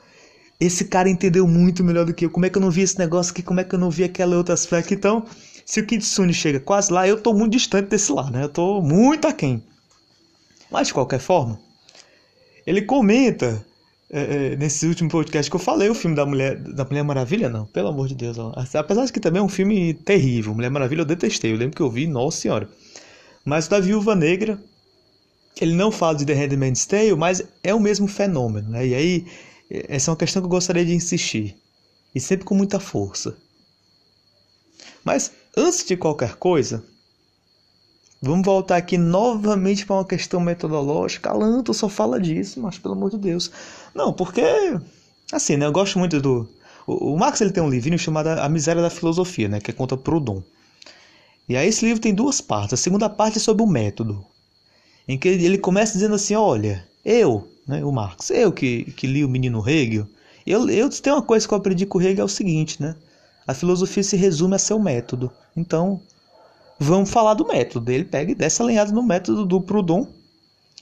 esse 0.60 0.86
cara 0.86 1.10
entendeu 1.10 1.48
muito 1.48 1.84
melhor 1.84 2.06
do 2.06 2.14
que 2.14 2.26
eu. 2.26 2.30
Como 2.30 2.46
é 2.46 2.50
que 2.50 2.58
eu 2.58 2.62
não 2.62 2.72
vi 2.72 2.82
esse 2.82 2.98
negócio 3.00 3.32
aqui? 3.32 3.42
Como 3.42 3.60
é 3.60 3.64
que 3.64 3.74
eu 3.76 3.80
não 3.80 3.90
vi 3.90 4.04
aquela 4.04 4.38
outra 4.38 4.54
aspecto? 4.54 4.94
Então, 4.94 5.26
se 5.66 5.80
o 5.80 5.86
Kitsune 5.86 6.34
chega 6.34 6.60
quase 6.60 6.92
lá, 6.92 7.08
eu 7.08 7.22
tô 7.22 7.34
muito 7.34 7.54
distante 7.54 7.90
desse 7.90 8.12
lá, 8.12 8.30
né? 8.30 8.44
Eu 8.44 8.50
tô 8.50 8.82
muito 8.82 9.28
aquém. 9.28 9.64
Mas 10.72 10.88
de 10.88 10.94
qualquer 10.94 11.20
forma, 11.20 11.60
ele 12.66 12.82
comenta 12.82 13.66
é, 14.10 14.54
é, 14.54 14.56
nesse 14.56 14.86
último 14.86 15.10
podcast 15.10 15.50
que 15.50 15.56
eu 15.56 15.60
falei, 15.60 15.90
o 15.90 15.96
filme 15.96 16.16
da 16.16 16.26
Mulher, 16.26 16.58
da 16.58 16.86
Mulher 16.86 17.04
Maravilha, 17.04 17.50
não, 17.50 17.66
pelo 17.66 17.90
amor 17.90 18.08
de 18.08 18.16
Deus. 18.16 18.38
Apesar 18.74 19.06
de 19.06 19.12
que 19.12 19.20
também 19.20 19.42
é 19.42 19.44
um 19.44 19.50
filme 19.50 19.94
terrível. 19.94 20.54
Mulher 20.54 20.70
Maravilha 20.70 21.02
eu 21.02 21.06
detestei, 21.06 21.52
eu 21.52 21.58
lembro 21.58 21.76
que 21.76 21.82
eu 21.82 21.90
vi, 21.90 22.08
nossa 22.08 22.40
senhora. 22.40 22.70
Mas 23.46 23.68
da 23.68 23.80
Viúva 23.80 24.16
Negra, 24.16 24.60
ele 25.62 25.74
não 25.74 25.92
fala 25.92 26.18
de 26.18 26.26
The 26.26 26.34
Handmaid's 26.34 26.86
Tale, 26.86 27.16
mas 27.16 27.44
é 27.64 27.74
o 27.74 27.80
mesmo 27.80 28.08
fenômeno, 28.08 28.72
né? 28.72 28.88
E 28.88 28.96
aí 28.96 29.26
essa 29.70 30.10
é 30.10 30.12
uma 30.12 30.18
questão 30.18 30.42
que 30.42 30.46
eu 30.46 30.50
gostaria 30.50 30.86
de 30.86 30.94
insistir. 30.94 31.56
E 32.14 32.20
sempre 32.20 32.46
com 32.46 32.56
muita 32.56 32.80
força. 32.80 33.36
Mas, 35.04 35.32
antes 35.56 35.86
de 35.86 35.98
qualquer 35.98 36.36
coisa, 36.36 36.84
vamos 38.22 38.46
voltar 38.46 38.78
aqui 38.78 38.98
novamente 38.98 39.86
para 39.86 39.98
uma 39.98 40.06
questão 40.06 40.40
metodológica. 40.40 41.30
Alanto 41.30 41.74
só 41.74 41.90
fala 41.90 42.20
disso, 42.20 42.60
mas 42.62 42.78
pelo 42.78 42.94
amor 42.94 43.12
de 43.12 43.18
Deus. 43.18 43.52
Não, 43.94 44.14
porque, 44.14 44.42
assim, 45.32 45.58
né, 45.58 45.66
eu 45.66 45.72
gosto 45.72 46.00
muito 46.00 46.22
do. 46.22 46.48
O, 46.88 47.18
Marx 47.18 47.42
ele 47.42 47.52
tem 47.52 47.64
um 47.64 47.70
livrinho 47.70 47.98
chamado 47.98 48.28
A 48.28 48.48
Miséria 48.48 48.82
da 48.82 48.90
Filosofia, 48.90 49.50
né, 49.50 49.60
que 49.60 49.74
conta 49.74 49.98
Proudhon. 49.98 50.42
E 51.48 51.56
aí 51.56 51.68
esse 51.68 51.86
livro 51.86 52.02
tem 52.02 52.14
duas 52.14 52.42
partes. 52.42 52.74
A 52.74 52.78
segunda 52.78 53.10
parte 53.10 53.38
é 53.38 53.42
sobre 53.42 53.64
o 53.64 53.68
método, 53.68 54.26
em 55.08 55.18
que 55.18 55.28
ele 55.28 55.58
começa 55.58 55.94
dizendo 55.94 56.16
assim: 56.16 56.36
olha, 56.36 56.88
eu, 57.04 57.48
né, 57.68 57.84
o 57.84 57.92
Marx. 57.92 58.30
Eu 58.30 58.52
que, 58.52 58.92
que 58.92 59.08
li 59.08 59.24
o 59.24 59.30
Menino 59.30 59.68
Hegel, 59.68 60.08
eu, 60.46 60.70
eu 60.70 60.90
tenho 60.90 61.16
uma 61.16 61.22
coisa 61.22 61.48
que 61.48 61.54
eu 61.54 61.58
aprendi 61.58 61.86
com 61.86 61.98
o 61.98 62.02
Hegel 62.02 62.22
é 62.22 62.26
o 62.26 62.30
seguinte, 62.30 62.82
né? 62.82 62.96
A 63.48 63.54
filosofia 63.54 64.04
se 64.04 64.16
resume 64.16 64.56
a 64.56 64.60
seu 64.60 64.80
método. 64.80 65.32
Então, 65.56 66.02
vamos 66.80 67.10
falar 67.10 67.36
do 67.36 67.48
método. 67.48 67.92
Ele 67.92 68.04
pega 68.06 68.32
e 68.32 68.36
desce 68.36 68.62
no 68.92 69.04
método 69.04 69.46
do 69.46 69.62
Proudhon. 69.62 70.08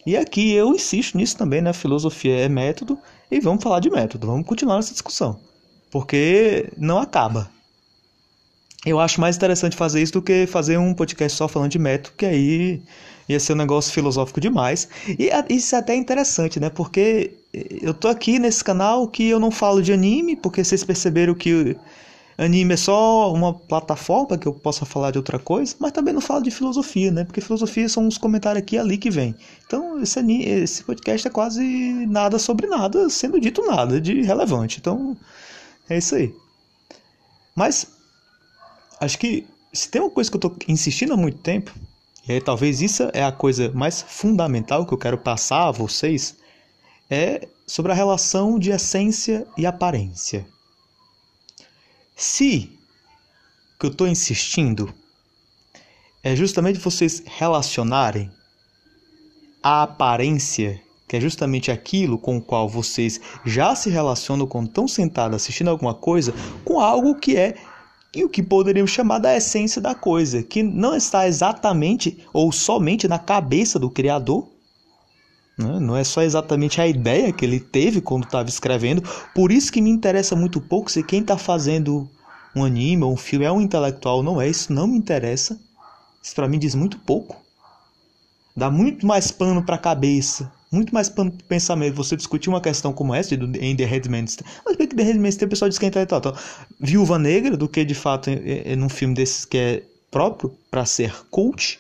E 0.06 0.18
aqui 0.18 0.52
eu 0.52 0.74
insisto 0.74 1.18
nisso 1.18 1.38
também, 1.38 1.62
né? 1.62 1.70
A 1.70 1.74
filosofia 1.74 2.38
é 2.40 2.50
método 2.50 2.98
e 3.32 3.40
vamos 3.40 3.64
falar 3.64 3.80
de 3.80 3.90
método. 3.90 4.28
Vamos 4.28 4.46
continuar 4.46 4.78
nessa 4.78 4.94
discussão. 4.94 5.40
Porque 5.92 6.70
não 6.78 7.00
acaba. 7.00 7.50
Eu 8.86 9.00
acho 9.00 9.22
mais 9.22 9.38
interessante 9.38 9.78
fazer 9.78 10.02
isso 10.02 10.14
do 10.14 10.22
que 10.22 10.46
fazer 10.46 10.78
um 10.78 10.94
podcast 10.94 11.38
só 11.38 11.48
falando 11.48 11.72
de 11.72 11.80
método, 11.80 12.16
que 12.18 12.26
aí 12.26 12.82
ia 13.30 13.40
ser 13.40 13.54
um 13.54 13.58
negócio 13.58 13.94
filosófico 13.94 14.42
demais. 14.42 14.90
E 15.08 15.30
isso 15.50 15.76
é 15.76 15.80
até 15.80 15.96
interessante, 15.96 16.60
né? 16.60 16.70
Porque 16.70 17.32
eu 17.82 17.94
tô 17.94 18.08
aqui 18.08 18.40
nesse 18.40 18.64
canal 18.64 19.08
que 19.08 19.30
eu 19.30 19.40
não 19.40 19.52
falo 19.52 19.82
de 19.82 19.94
anime, 19.94 20.36
porque 20.36 20.64
vocês 20.64 20.84
perceberam 20.84 21.34
que 21.34 21.78
anime 22.38 22.74
é 22.74 22.78
só 22.78 23.32
uma 23.32 23.54
plataforma 23.54 24.38
que 24.38 24.48
eu 24.48 24.54
possa 24.54 24.86
falar 24.86 25.12
de 25.12 25.18
outra 25.18 25.40
coisa, 25.40 25.76
mas 25.80 25.92
também 25.92 26.14
não 26.14 26.22
falo 26.22 26.42
de 26.42 26.52
filosofia, 26.52 27.12
né? 27.12 27.24
Porque 27.24 27.40
filosofia 27.40 27.88
são 27.88 28.06
uns 28.06 28.18
comentários 28.18 28.64
aqui 28.64 28.76
e 28.76 28.80
ali 28.80 28.98
que 28.98 29.10
vem. 29.10 29.34
Então, 29.66 30.02
esse, 30.02 30.20
anime, 30.20 30.46
esse 30.46 30.84
podcast 30.84 31.26
é 31.28 31.32
quase 31.32 31.64
nada 32.08 32.38
sobre 32.38 32.68
nada, 32.68 33.10
sendo 33.10 33.40
dito 33.40 33.66
nada 33.66 34.02
de 34.02 34.22
relevante. 34.24 34.80
Então, 34.80 35.16
é 35.88 35.98
isso 35.98 36.16
aí. 36.16 36.34
Mas, 37.56 37.88
acho 39.00 39.18
que 39.18 39.48
se 39.72 39.90
tem 39.90 40.02
uma 40.02 40.10
coisa 40.10 40.30
que 40.30 40.38
eu 40.38 40.42
tô 40.42 40.56
insistindo 40.68 41.14
há 41.14 41.18
muito 41.18 41.40
tempo, 41.40 41.74
e 42.28 42.34
aí 42.34 42.42
talvez 42.42 42.82
isso 42.82 43.10
é 43.14 43.24
a 43.24 43.32
coisa 43.32 43.72
mais 43.72 44.02
fundamental 44.02 44.86
que 44.86 44.94
eu 44.94 44.98
quero 44.98 45.18
passar 45.18 45.68
a 45.68 45.72
vocês, 45.72 46.38
é 47.10 47.48
sobre 47.66 47.92
a 47.92 47.96
relação 47.96 48.60
de 48.60 48.72
essência 48.72 49.46
e 49.58 49.66
aparência. 49.66 50.46
Se 52.16 52.72
que 53.80 53.86
eu 53.86 53.92
estou 53.92 54.08
insistindo 54.08 54.94
é 56.24 56.36
justamente 56.36 56.80
vocês 56.80 57.22
relacionarem 57.26 58.32
a 59.62 59.84
aparência, 59.84 60.82
que 61.08 61.18
é 61.18 61.22
justamente 61.22 61.70
aquilo 61.70 62.18
com 62.18 62.38
o 62.38 62.42
qual 62.42 62.70
vocês 62.70 63.20
já 63.46 63.76
se 63.76 63.90
relacionam 63.90 64.48
quando 64.48 64.68
estão 64.68 64.88
sentados 64.88 65.36
assistindo 65.36 65.70
alguma 65.70 65.94
coisa, 65.94 66.34
com 66.64 66.80
algo 66.80 67.16
que 67.16 67.36
é 67.36 67.56
e 68.14 68.24
o 68.24 68.30
que 68.30 68.44
poderíamos 68.44 68.92
chamar 68.92 69.20
da 69.20 69.36
essência 69.36 69.82
da 69.82 69.96
coisa, 69.96 70.44
que 70.44 70.62
não 70.62 70.96
está 70.96 71.28
exatamente 71.28 72.20
ou 72.32 72.52
somente 72.52 73.08
na 73.08 73.18
cabeça 73.18 73.80
do 73.80 73.90
criador, 73.90 74.48
né? 75.58 75.80
Não 75.80 75.96
é 75.96 76.04
só 76.04 76.22
exatamente 76.22 76.82
a 76.82 76.88
ideia 76.88 77.32
que 77.32 77.46
ele 77.46 77.60
teve 77.60 78.02
quando 78.02 78.24
estava 78.24 78.50
escrevendo. 78.50 79.04
Por 79.36 79.52
isso 79.52 79.72
que 79.72 79.82
me 79.82 79.90
interessa 79.90 80.36
muito 80.36 80.60
pouco 80.60 80.92
se 80.92 81.04
quem 81.04 81.22
está 81.22 81.38
fazendo 81.38 82.10
um 82.56 82.64
anime 82.64 83.04
ou 83.04 83.14
um 83.14 83.18
filme 83.18 83.46
é 83.46 83.52
um 83.52 83.62
intelectual 83.62 84.18
ou 84.18 84.24
não 84.24 84.42
é. 84.42 84.50
Isso 84.50 84.74
não 84.74 84.88
me 84.88 84.98
interessa. 84.98 85.60
Isso 86.22 86.34
para 86.34 86.48
mim 86.48 86.58
diz 86.58 86.74
muito 86.74 86.98
pouco. 87.00 87.42
Dá 88.56 88.70
muito 88.70 89.06
mais 89.06 89.32
pano 89.32 89.64
para 89.64 89.76
a 89.76 89.80
cabeça, 89.80 90.52
muito 90.74 90.94
mais 90.94 91.12
pensamento. 91.48 91.96
Você 91.96 92.16
discutir 92.16 92.50
uma 92.50 92.60
questão 92.60 92.92
como 92.92 93.14
essa 93.14 93.38
do, 93.38 93.58
em 93.58 93.76
The 93.76 93.86
Handmaid's 93.86 94.38
Mas 94.66 94.76
bem 94.76 94.88
que 94.88 94.96
The 94.96 95.04
Handmaid's 95.04 95.38
Tale 95.38 95.48
o 95.48 95.50
pessoal 95.50 95.70
diz 95.70 95.78
que 95.78 95.86
é 95.86 95.90
intelectual. 95.90 96.20
Então, 96.20 96.34
Viúva 96.80 97.20
Negra 97.20 97.56
do 97.56 97.70
que 97.70 97.86
de 97.86 97.94
fato 97.94 98.30
é, 98.30 98.74
é, 98.74 98.76
num 98.76 98.90
filme 98.90 99.14
desses 99.14 99.46
que 99.46 99.58
é 99.58 99.84
próprio 100.10 100.54
para 100.72 100.86
ser 100.86 101.14
cult. 101.30 101.80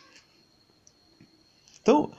Então, 1.81 2.11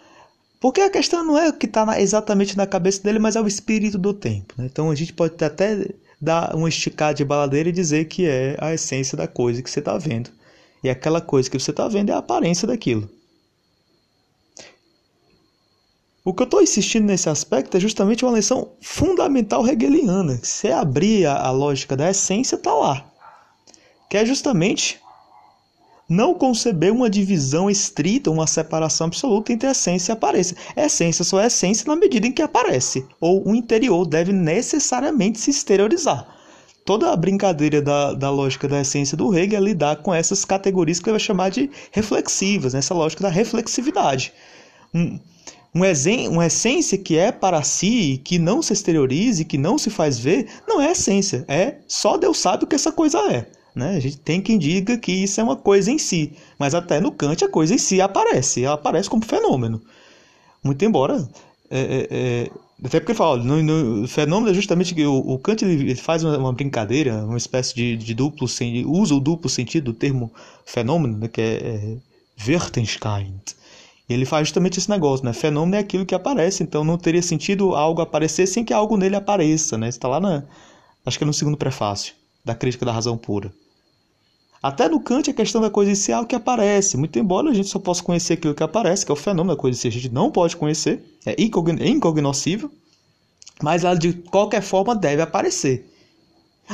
porque 0.60 0.80
a 0.80 0.90
questão 0.90 1.24
não 1.24 1.38
é 1.38 1.48
o 1.48 1.52
que 1.52 1.66
está 1.66 2.00
exatamente 2.00 2.56
na 2.56 2.66
cabeça 2.66 3.02
dele, 3.02 3.18
mas 3.18 3.36
é 3.36 3.40
o 3.40 3.46
espírito 3.46 3.96
do 3.96 4.12
tempo. 4.12 4.54
Né? 4.58 4.66
Então 4.66 4.90
a 4.90 4.94
gente 4.94 5.12
pode 5.12 5.42
até 5.44 5.88
dar 6.20 6.56
um 6.56 6.66
esticado 6.66 7.18
de 7.18 7.24
baladeira 7.24 7.68
e 7.68 7.72
dizer 7.72 8.06
que 8.06 8.26
é 8.26 8.56
a 8.58 8.74
essência 8.74 9.16
da 9.16 9.28
coisa 9.28 9.62
que 9.62 9.70
você 9.70 9.78
está 9.78 9.96
vendo. 9.96 10.30
E 10.82 10.90
aquela 10.90 11.20
coisa 11.20 11.48
que 11.48 11.58
você 11.58 11.70
está 11.70 11.86
vendo 11.88 12.10
é 12.10 12.12
a 12.12 12.18
aparência 12.18 12.66
daquilo. 12.66 13.08
O 16.26 16.32
que 16.32 16.42
eu 16.42 16.44
estou 16.44 16.62
insistindo 16.62 17.04
nesse 17.04 17.28
aspecto 17.28 17.76
é 17.76 17.80
justamente 17.80 18.24
uma 18.24 18.34
lição 18.34 18.70
fundamental 18.80 19.68
hegeliana. 19.68 20.40
Se 20.42 20.68
abrir 20.68 21.26
a, 21.26 21.34
a 21.34 21.50
lógica 21.50 21.94
da 21.94 22.10
essência, 22.10 22.56
está 22.56 22.72
lá. 22.72 23.04
Que 24.08 24.16
é 24.16 24.24
justamente 24.24 24.98
não 26.08 26.32
conceber 26.32 26.90
uma 26.90 27.10
divisão 27.10 27.68
estrita, 27.68 28.30
uma 28.30 28.46
separação 28.46 29.06
absoluta 29.06 29.52
entre 29.52 29.68
essência 29.68 30.12
e 30.12 30.14
aparência. 30.14 30.56
Essência 30.74 31.24
só 31.26 31.38
é 31.40 31.46
essência 31.46 31.86
na 31.86 31.94
medida 31.94 32.26
em 32.26 32.32
que 32.32 32.40
aparece, 32.40 33.06
ou 33.20 33.46
o 33.46 33.54
interior 33.54 34.06
deve 34.06 34.32
necessariamente 34.32 35.38
se 35.38 35.50
exteriorizar. 35.50 36.26
Toda 36.86 37.12
a 37.12 37.16
brincadeira 37.16 37.82
da, 37.82 38.14
da 38.14 38.30
lógica 38.30 38.66
da 38.66 38.80
essência 38.80 39.14
do 39.14 39.34
Hegel 39.36 39.58
é 39.58 39.62
lidar 39.62 39.96
com 39.96 40.14
essas 40.14 40.42
categorias 40.42 41.00
que 41.00 41.04
ele 41.04 41.18
vai 41.18 41.20
chamar 41.20 41.50
de 41.50 41.70
reflexivas, 41.92 42.72
nessa 42.72 42.94
lógica 42.94 43.22
da 43.22 43.28
reflexividade. 43.28 44.32
Um, 45.74 45.80
um 45.80 46.30
uma 46.30 46.46
essência 46.46 46.96
que 46.96 47.16
é 47.16 47.32
para 47.32 47.62
si, 47.62 48.20
que 48.24 48.38
não 48.38 48.62
se 48.62 48.72
exteriorize, 48.72 49.44
que 49.44 49.58
não 49.58 49.76
se 49.76 49.90
faz 49.90 50.18
ver, 50.18 50.46
não 50.68 50.80
é 50.80 50.92
essência. 50.92 51.44
É 51.48 51.76
só 51.88 52.16
Deus 52.16 52.38
sabe 52.38 52.64
o 52.64 52.66
que 52.66 52.76
essa 52.76 52.92
coisa 52.92 53.18
é. 53.32 53.46
Né? 53.74 53.96
A 53.96 54.00
gente 54.00 54.18
tem 54.18 54.40
quem 54.40 54.56
diga 54.56 54.96
que 54.96 55.10
isso 55.10 55.40
é 55.40 55.44
uma 55.44 55.56
coisa 55.56 55.90
em 55.90 55.98
si, 55.98 56.32
mas 56.58 56.74
até 56.74 57.00
no 57.00 57.10
Kant 57.10 57.44
a 57.44 57.48
coisa 57.48 57.74
em 57.74 57.78
si 57.78 58.00
aparece, 58.00 58.62
ela 58.62 58.74
aparece 58.74 59.10
como 59.10 59.24
fenômeno. 59.24 59.82
Muito 60.62 60.84
embora. 60.84 61.28
É, 61.68 61.80
é, 61.80 62.08
é 62.10 62.50
até 62.84 63.00
porque 63.00 63.14
fala, 63.14 63.42
no, 63.42 63.62
no, 63.62 64.04
o 64.04 64.08
fenômeno 64.08 64.50
é 64.50 64.54
justamente 64.54 64.94
que 64.94 65.04
o, 65.06 65.16
o 65.16 65.38
Kant 65.38 65.64
ele, 65.64 65.94
faz 65.94 66.22
uma, 66.22 66.36
uma, 66.36 66.52
brincadeira, 66.52 67.24
uma 67.24 67.36
espécie 67.36 67.74
de, 67.74 67.96
de 67.96 68.14
duplo 68.14 68.46
sentido, 68.46 68.92
usa 68.92 69.14
o 69.14 69.20
duplo 69.20 69.48
sentido 69.48 69.84
do 69.84 69.94
termo 69.94 70.30
fenômeno, 70.66 71.16
né, 71.16 71.28
que 71.28 71.40
é, 71.40 71.54
é 71.54 71.96
Wertenstein. 74.08 74.08
Ele 74.08 74.24
faz 74.24 74.48
justamente 74.48 74.78
esse 74.78 74.90
negócio, 74.90 75.24
né? 75.24 75.32
Fenômeno 75.32 75.76
é 75.76 75.78
aquilo 75.78 76.06
que 76.06 76.14
aparece, 76.14 76.62
então 76.62 76.84
não 76.84 76.98
teria 76.98 77.22
sentido 77.22 77.74
algo 77.74 78.02
aparecer 78.02 78.46
sem 78.46 78.64
que 78.64 78.72
algo 78.72 78.96
nele 78.96 79.16
apareça, 79.16 79.78
né? 79.78 79.88
Está 79.88 80.08
lá 80.08 80.20
na, 80.20 80.44
acho 81.04 81.18
que 81.18 81.24
é 81.24 81.26
no 81.26 81.32
segundo 81.32 81.56
prefácio 81.56 82.14
da 82.44 82.54
crítica 82.54 82.84
da 82.84 82.92
razão 82.92 83.16
pura. 83.16 83.52
Até 84.62 84.88
no 84.88 85.00
Kant, 85.00 85.28
a 85.28 85.34
questão 85.34 85.60
da 85.60 85.68
coisa 85.68 85.90
em 85.90 85.94
si 85.94 86.10
é 86.10 86.14
algo 86.14 86.28
que 86.28 86.34
aparece. 86.34 86.96
Muito 86.96 87.18
embora 87.18 87.50
a 87.50 87.54
gente 87.54 87.68
só 87.68 87.78
possa 87.78 88.02
conhecer 88.02 88.34
aquilo 88.34 88.54
que 88.54 88.62
aparece, 88.62 89.04
que 89.04 89.12
é 89.12 89.14
o 89.14 89.16
fenômeno 89.16 89.54
da 89.54 89.60
coisa 89.60 89.76
em 89.76 89.80
si, 89.80 89.88
a 89.88 89.90
gente 89.90 90.08
não 90.08 90.30
pode 90.30 90.56
conhecer, 90.56 91.04
é 91.26 91.36
incognoscível, 91.38 92.70
mas 93.62 93.84
ela 93.84 93.94
de 93.94 94.14
qualquer 94.14 94.62
forma 94.62 94.94
deve 94.94 95.20
aparecer. 95.20 95.93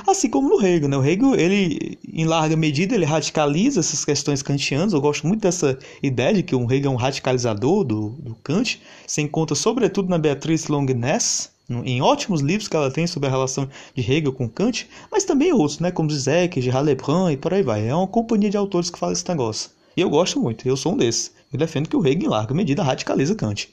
Assim 0.06 0.30
como 0.30 0.49
no 0.49 0.64
Hegel, 0.64 0.88
né? 0.88 0.97
O 0.97 1.04
Hegel, 1.04 1.35
ele, 1.35 1.99
em 2.12 2.25
larga 2.25 2.56
medida, 2.56 2.94
ele 2.94 3.04
radicaliza 3.04 3.80
essas 3.80 4.04
questões 4.04 4.42
kantianas. 4.42 4.92
Eu 4.92 5.00
gosto 5.00 5.26
muito 5.26 5.42
dessa 5.42 5.78
ideia 6.02 6.35
de 6.35 6.42
que 6.42 6.54
o 6.54 6.62
Hegel 6.73 6.92
é 6.92 6.94
um 6.94 6.97
radicalizador 6.97 7.85
do, 7.85 8.11
do 8.11 8.35
Kant. 8.37 8.80
Se 9.06 9.20
encontra 9.20 9.56
sobretudo 9.56 10.09
na 10.09 10.18
Beatriz 10.18 10.68
Longness, 10.68 11.50
em 11.85 12.00
ótimos 12.00 12.40
livros 12.40 12.68
que 12.68 12.76
ela 12.76 12.90
tem 12.90 13.06
sobre 13.06 13.28
a 13.28 13.30
relação 13.30 13.68
de 13.94 14.00
Hegel 14.00 14.32
com 14.32 14.49
Kant, 14.49 14.88
mas 15.11 15.25
também 15.25 15.52
outros, 15.52 15.78
né, 15.78 15.90
como 15.90 16.11
Zizek, 16.11 16.61
Gerard 16.61 16.87
Lebrun 16.87 17.30
e 17.30 17.37
por 17.37 17.54
aí 17.54 17.62
vai. 17.62 17.87
É 17.87 17.94
uma 17.94 18.06
companhia 18.06 18.50
de 18.50 18.56
autores 18.56 18.90
que 18.90 18.99
fala 18.99 19.12
esse 19.12 19.28
negócio. 19.28 19.70
E 19.97 20.00
eu 20.00 20.11
gosto 20.11 20.40
muito, 20.40 20.66
eu 20.66 20.76
sou 20.76 20.92
um 20.92 20.97
desses. 20.97 21.32
Eu 21.52 21.59
defendo 21.59 21.88
que 21.88 21.97
o 21.97 22.06
Hegel, 22.06 22.26
em 22.26 22.28
larga 22.28 22.54
medida, 22.54 22.82
radicaliza 22.82 23.35
Kant. 23.35 23.68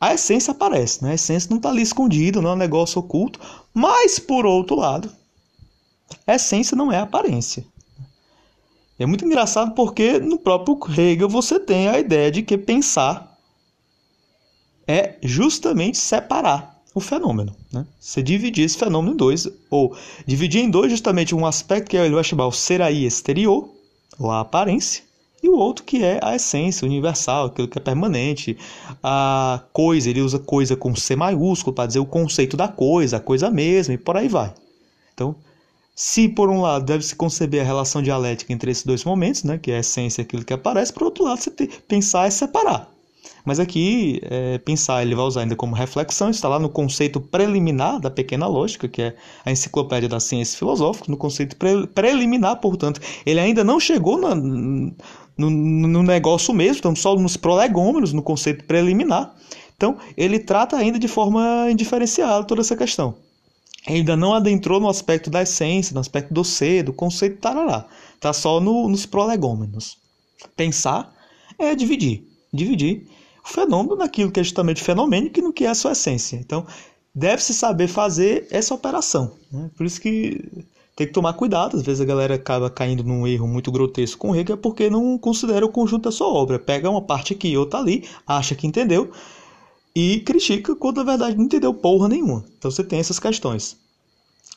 A 0.00 0.12
essência 0.14 0.50
aparece, 0.50 1.02
né? 1.02 1.12
a 1.12 1.14
essência 1.14 1.48
não 1.48 1.56
está 1.56 1.70
ali 1.70 1.82
escondida, 1.82 2.40
não 2.42 2.50
é 2.50 2.52
um 2.52 2.56
negócio 2.56 2.98
oculto, 3.00 3.40
mas, 3.72 4.18
por 4.18 4.44
outro 4.44 4.76
lado, 4.76 5.10
a 6.26 6.34
essência 6.34 6.76
não 6.76 6.92
é 6.92 6.98
aparência. 6.98 7.64
É 8.98 9.06
muito 9.06 9.24
engraçado 9.24 9.74
porque 9.74 10.18
no 10.18 10.38
próprio 10.38 10.78
Hegel 10.96 11.28
você 11.28 11.60
tem 11.60 11.88
a 11.88 11.98
ideia 11.98 12.30
de 12.30 12.42
que 12.42 12.56
pensar 12.56 13.38
é 14.86 15.16
justamente 15.22 15.98
separar 15.98 16.76
o 16.94 17.00
fenômeno. 17.00 17.54
Né? 17.70 17.86
Você 18.00 18.22
dividir 18.22 18.64
esse 18.64 18.78
fenômeno 18.78 19.12
em 19.12 19.16
dois, 19.16 19.46
ou 19.68 19.94
dividir 20.26 20.62
em 20.62 20.70
dois 20.70 20.90
justamente 20.90 21.34
um 21.34 21.44
aspecto 21.44 21.90
que 21.90 21.96
ele 21.96 22.14
vai 22.14 22.24
chamar 22.24 22.46
o 22.46 22.52
ser 22.52 22.80
aí 22.80 23.04
exterior, 23.04 23.68
ou 24.18 24.30
a 24.30 24.40
aparência, 24.40 25.04
e 25.42 25.48
o 25.48 25.56
outro 25.56 25.84
que 25.84 26.02
é 26.02 26.18
a 26.22 26.34
essência 26.34 26.86
universal, 26.86 27.46
aquilo 27.46 27.68
que 27.68 27.78
é 27.78 27.80
permanente, 27.80 28.56
a 29.02 29.62
coisa, 29.72 30.08
ele 30.08 30.20
usa 30.20 30.38
coisa 30.38 30.76
com 30.76 30.94
C 30.96 31.14
maiúsculo 31.14 31.74
para 31.74 31.86
dizer 31.86 31.98
o 31.98 32.06
conceito 32.06 32.56
da 32.56 32.68
coisa, 32.68 33.18
a 33.18 33.20
coisa 33.20 33.50
mesma, 33.50 33.94
e 33.94 33.98
por 33.98 34.16
aí 34.16 34.28
vai. 34.28 34.52
Então, 35.14 35.36
se 35.94 36.28
por 36.28 36.50
um 36.50 36.60
lado 36.60 36.84
deve 36.84 37.04
se 37.04 37.14
conceber 37.14 37.62
a 37.62 37.64
relação 37.64 38.02
dialética 38.02 38.52
entre 38.52 38.70
esses 38.70 38.84
dois 38.84 39.04
momentos, 39.04 39.44
né, 39.44 39.58
que 39.58 39.70
é 39.70 39.76
a 39.76 39.80
essência 39.80 40.22
aquilo 40.22 40.44
que 40.44 40.52
aparece, 40.52 40.92
por 40.92 41.04
outro 41.04 41.24
lado, 41.24 41.40
você 41.40 41.50
tem, 41.50 41.68
pensar 41.88 42.26
é 42.26 42.30
separar. 42.30 42.90
Mas 43.44 43.60
aqui, 43.60 44.20
é, 44.24 44.58
pensar, 44.58 45.02
ele 45.02 45.14
vai 45.14 45.24
usar 45.24 45.42
ainda 45.42 45.54
como 45.54 45.74
reflexão, 45.74 46.30
está 46.30 46.48
lá 46.48 46.58
no 46.58 46.68
conceito 46.68 47.20
preliminar 47.20 48.00
da 48.00 48.10
pequena 48.10 48.46
lógica, 48.46 48.88
que 48.88 49.00
é 49.00 49.16
a 49.44 49.52
enciclopédia 49.52 50.08
da 50.08 50.18
ciência 50.18 50.58
filosófica, 50.58 51.06
no 51.08 51.16
conceito 51.16 51.56
pre 51.56 51.86
preliminar, 51.86 52.56
portanto, 52.56 53.00
ele 53.24 53.38
ainda 53.38 53.62
não 53.62 53.78
chegou 53.78 54.18
na, 54.18 54.34
no, 55.36 55.50
no, 55.50 56.02
negócio 56.02 56.54
mesmo, 56.54 56.76
estamos 56.76 57.00
só 57.00 57.14
nos 57.16 57.36
prolegômenos, 57.36 58.12
no 58.12 58.22
conceito 58.22 58.64
preliminar. 58.64 59.34
Então, 59.76 59.98
ele 60.16 60.38
trata 60.38 60.76
ainda 60.76 60.98
de 60.98 61.08
forma 61.08 61.70
indiferenciada 61.70 62.44
toda 62.44 62.62
essa 62.62 62.76
questão. 62.76 63.14
Ainda 63.86 64.16
não 64.16 64.34
adentrou 64.34 64.80
no 64.80 64.88
aspecto 64.88 65.30
da 65.30 65.42
essência, 65.42 65.94
no 65.94 66.00
aspecto 66.00 66.32
do 66.32 66.42
ser, 66.42 66.82
do 66.82 66.92
conceito 66.92 67.38
tarará. 67.38 67.86
Está 68.14 68.32
só 68.32 68.58
no, 68.60 68.88
nos 68.88 69.06
prolegômenos. 69.06 69.98
Pensar 70.56 71.14
é 71.58 71.74
dividir. 71.74 72.24
Dividir 72.52 73.06
o 73.44 73.48
fenômeno 73.48 73.96
naquilo 73.96 74.32
que 74.32 74.40
é 74.40 74.44
justamente 74.44 74.82
fenomênico 74.82 75.38
e 75.38 75.42
no 75.42 75.52
que 75.52 75.64
é 75.64 75.68
a 75.68 75.74
sua 75.74 75.92
essência. 75.92 76.36
Então, 76.36 76.66
deve-se 77.14 77.54
saber 77.54 77.86
fazer 77.86 78.48
essa 78.50 78.74
operação. 78.74 79.36
Né? 79.52 79.70
Por 79.76 79.86
isso 79.86 80.00
que 80.00 80.42
tem 80.96 81.06
que 81.06 81.12
tomar 81.12 81.34
cuidado. 81.34 81.76
Às 81.76 81.82
vezes 81.82 82.00
a 82.00 82.06
galera 82.06 82.34
acaba 82.34 82.70
caindo 82.70 83.04
num 83.04 83.26
erro 83.26 83.46
muito 83.46 83.70
grotesco 83.70 84.18
com 84.18 84.34
Hegel 84.34 84.56
porque 84.56 84.88
não 84.88 85.18
considera 85.18 85.64
o 85.64 85.68
conjunto 85.68 86.04
da 86.04 86.10
sua 86.10 86.28
obra. 86.28 86.58
Pega 86.58 86.88
uma 86.88 87.02
parte 87.02 87.34
aqui 87.34 87.48
e 87.48 87.58
outra 87.58 87.78
ali, 87.78 88.08
acha 88.26 88.54
que 88.54 88.66
entendeu 88.66 89.12
e 89.94 90.20
critica 90.20 90.74
quando 90.74 90.96
na 90.96 91.04
verdade 91.04 91.36
não 91.36 91.44
entendeu 91.44 91.74
porra 91.74 92.08
nenhuma. 92.08 92.44
Então 92.58 92.70
você 92.70 92.82
tem 92.82 92.98
essas 92.98 93.18
questões. 93.18 93.76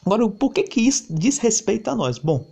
Agora, 0.05 0.27
por 0.29 0.53
que, 0.53 0.63
que 0.63 0.79
isso 0.79 1.07
diz 1.09 1.37
respeito 1.39 1.89
a 1.89 1.95
nós? 1.95 2.17
Bom, 2.17 2.47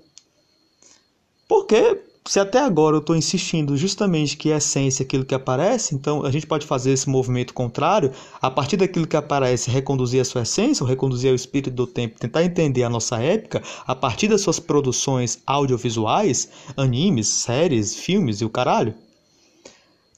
porque 1.47 2.01
se 2.27 2.39
até 2.39 2.59
agora 2.59 2.95
eu 2.95 2.99
estou 2.99 3.15
insistindo 3.15 3.77
justamente 3.77 4.35
que 4.35 4.51
a 4.51 4.57
essência 4.57 5.03
é 5.03 5.05
aquilo 5.05 5.23
que 5.23 5.33
aparece, 5.33 5.95
então 5.95 6.25
a 6.25 6.31
gente 6.31 6.45
pode 6.45 6.65
fazer 6.65 6.91
esse 6.91 7.09
movimento 7.09 7.53
contrário, 7.53 8.11
a 8.41 8.51
partir 8.51 8.75
daquilo 8.75 9.07
que 9.07 9.15
aparece, 9.15 9.71
reconduzir 9.71 10.19
a 10.19 10.25
sua 10.25 10.41
essência, 10.41 10.83
ou 10.83 10.89
reconduzir 10.89 11.29
ao 11.29 11.35
espírito 11.35 11.73
do 11.73 11.87
tempo, 11.87 12.19
tentar 12.19 12.43
entender 12.43 12.83
a 12.83 12.89
nossa 12.89 13.17
época, 13.21 13.63
a 13.85 13.95
partir 13.95 14.27
das 14.27 14.41
suas 14.41 14.59
produções 14.59 15.39
audiovisuais, 15.47 16.49
animes, 16.75 17.27
séries, 17.27 17.95
filmes 17.95 18.41
e 18.41 18.45
o 18.45 18.49
caralho. 18.49 18.93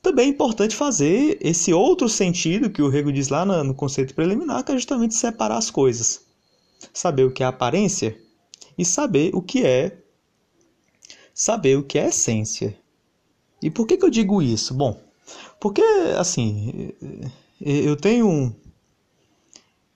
Também 0.01 0.27
é 0.27 0.29
importante 0.29 0.75
fazer 0.75 1.37
esse 1.41 1.73
outro 1.73 2.09
sentido 2.09 2.69
que 2.69 2.81
o 2.81 2.89
Rego 2.89 3.11
diz 3.11 3.29
lá 3.29 3.45
no 3.45 3.73
conceito 3.73 4.15
preliminar, 4.15 4.63
que 4.63 4.71
é 4.71 4.75
justamente 4.75 5.13
separar 5.13 5.57
as 5.57 5.69
coisas. 5.69 6.21
Saber 6.93 7.25
o 7.25 7.31
que 7.31 7.43
é 7.43 7.45
aparência 7.45 8.17
e 8.77 8.85
saber 8.85 9.31
o 9.33 9.41
que 9.41 9.65
é 9.65 9.97
saber 11.39 11.77
o 11.77 11.83
que 11.83 11.97
é 11.97 12.09
essência. 12.09 12.77
E 13.63 13.69
por 13.69 13.87
que, 13.87 13.95
que 13.95 14.03
eu 14.03 14.09
digo 14.09 14.41
isso? 14.41 14.73
Bom, 14.73 14.99
porque, 15.57 15.81
assim, 16.17 16.91
eu 17.61 17.95
tenho. 17.95 18.53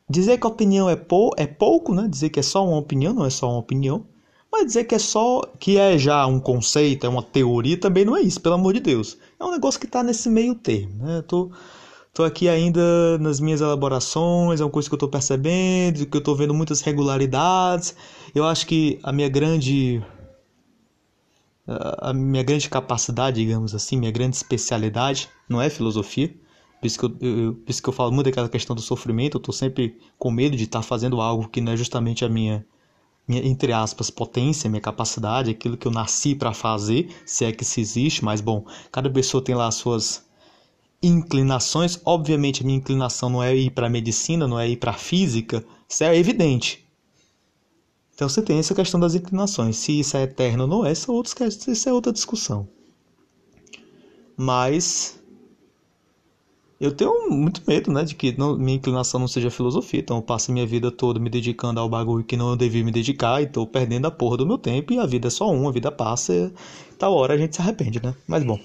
Dizer 0.10 0.38
que 0.38 0.48
a 0.48 0.50
opinião 0.50 0.90
é, 0.90 0.96
pou, 0.96 1.32
é 1.36 1.46
pouco, 1.46 1.94
né? 1.94 2.08
Dizer 2.10 2.30
que 2.30 2.40
é 2.40 2.44
só 2.44 2.66
uma 2.66 2.78
opinião, 2.78 3.14
não 3.14 3.26
é 3.26 3.30
só 3.30 3.50
uma 3.50 3.60
opinião. 3.60 4.06
Mas 4.50 4.68
dizer 4.68 4.86
que 4.86 4.96
é 4.96 5.00
só. 5.00 5.42
que 5.60 5.78
é 5.78 5.98
já 5.98 6.26
um 6.26 6.40
conceito, 6.40 7.06
é 7.06 7.10
uma 7.10 7.24
teoria, 7.24 7.78
também 7.78 8.06
não 8.06 8.16
é 8.16 8.22
isso, 8.22 8.40
pelo 8.40 8.56
amor 8.56 8.74
de 8.74 8.80
Deus. 8.80 9.18
É 9.38 9.44
um 9.44 9.52
negócio 9.52 9.80
que 9.80 9.86
está 9.86 10.02
nesse 10.02 10.30
meio 10.30 10.56
termo, 10.56 11.04
né? 11.04 11.18
Eu 11.18 11.24
tô, 11.24 11.52
tô 12.14 12.24
aqui 12.24 12.48
ainda 12.48 13.18
nas 13.20 13.42
minhas 13.42 13.60
elaborações, 13.60 14.62
é 14.62 14.64
uma 14.64 14.72
coisa 14.72 14.88
que 14.88 14.94
eu 14.94 14.98
estou 14.98 15.10
percebendo, 15.10 16.06
que 16.06 16.16
eu 16.16 16.20
estou 16.20 16.36
vendo 16.38 16.54
muitas 16.54 16.80
regularidades. 16.80 17.96
Eu 18.34 18.46
acho 18.46 18.66
que 18.66 19.00
a 19.04 19.12
minha 19.12 19.28
grande 19.28 20.02
a 21.66 22.14
minha 22.14 22.44
grande 22.44 22.70
capacidade, 22.70 23.42
digamos 23.42 23.74
assim, 23.74 23.98
minha 23.98 24.12
grande 24.12 24.36
especialidade 24.36 25.30
não 25.48 25.62
é 25.62 25.70
filosofia. 25.70 26.36
Por 26.80 26.88
isso 26.88 27.00
que 27.00 27.06
eu, 27.06 27.18
eu, 27.22 27.64
isso 27.66 27.82
que 27.82 27.88
eu 27.88 27.94
falo 27.94 28.12
muito 28.12 28.26
daquela 28.26 28.50
questão 28.50 28.76
do 28.76 28.82
sofrimento. 28.82 29.38
Eu 29.38 29.40
estou 29.40 29.54
sempre 29.54 29.98
com 30.18 30.30
medo 30.30 30.58
de 30.58 30.66
estar 30.66 30.80
tá 30.80 30.84
fazendo 30.84 31.22
algo 31.22 31.48
que 31.48 31.62
não 31.62 31.72
é 31.72 31.78
justamente 31.78 32.26
a 32.26 32.30
minha, 32.30 32.66
minha, 33.26 33.46
entre 33.46 33.72
aspas, 33.72 34.10
potência, 34.10 34.70
minha 34.70 34.82
capacidade, 34.82 35.52
aquilo 35.52 35.78
que 35.78 35.88
eu 35.88 35.92
nasci 35.92 36.36
para 36.36 36.54
fazer, 36.54 37.10
se 37.26 37.46
é 37.46 37.54
que 37.54 37.64
se 37.64 37.80
existe. 37.80 38.26
Mas, 38.26 38.42
bom, 38.42 38.66
cada 38.92 39.10
pessoa 39.10 39.42
tem 39.42 39.56
lá 39.56 39.68
as 39.68 39.76
suas 39.76 40.26
inclinações. 41.02 42.02
Obviamente, 42.04 42.64
a 42.64 42.66
minha 42.66 42.78
inclinação 42.78 43.30
não 43.30 43.42
é 43.42 43.56
ir 43.56 43.72
para 43.72 43.90
medicina, 43.90 44.46
não 44.46 44.60
é 44.60 44.68
ir 44.68 44.78
para 44.78 44.92
física. 44.92 45.64
Isso 45.88 46.04
é 46.04 46.18
evidente. 46.18 46.83
Então 48.16 48.30
você 48.30 48.42
tem 48.42 48.60
essa 48.60 48.76
questão 48.76 49.00
das 49.00 49.16
inclinações. 49.16 49.78
Se 49.78 50.00
isso 50.00 50.16
é 50.16 50.24
eterno 50.24 50.64
ou 50.64 50.70
não 50.70 50.86
é, 50.86 50.92
isso 50.92 51.12
é, 51.40 51.72
isso 51.72 51.90
é 51.90 51.94
outra 51.94 52.14
discussão. 52.14 52.68
Mas 54.38 55.20
eu 56.80 56.92
tenho 56.92 57.30
muito 57.30 57.62
medo, 57.66 57.92
né, 57.92 58.04
de 58.04 58.14
que 58.14 58.38
não, 58.38 58.58
minha 58.58 58.76
inclinação 58.76 59.20
não 59.20 59.28
seja 59.28 59.50
filosofia. 59.50 60.00
Então 60.00 60.18
eu 60.18 60.22
passo 60.22 60.52
minha 60.52 60.66
vida 60.66 60.92
toda 60.92 61.20
me 61.20 61.30
dedicando 61.30 61.80
ao 61.80 61.88
bagulho 61.88 62.24
que 62.24 62.36
não 62.36 62.58
devia 62.58 62.84
me 62.84 62.92
dedicar 62.92 63.42
e 63.42 63.46
estou 63.46 63.66
perdendo 63.66 64.06
a 64.06 64.12
porra 64.12 64.38
do 64.38 64.46
meu 64.46 64.58
tempo. 64.58 64.94
E 64.94 65.00
a 65.00 65.06
vida 65.06 65.28
é 65.28 65.32
só 65.32 65.50
uma, 65.50 65.70
a 65.70 65.74
vida 65.74 65.92
passa. 65.92 66.34
E 66.34 66.96
tal 66.98 67.14
hora 67.14 67.34
a 67.34 67.38
gente 67.38 67.56
se 67.56 67.62
arrepende, 67.62 68.02
né? 68.04 68.14
Mas 68.28 68.44
bom. 68.44 68.60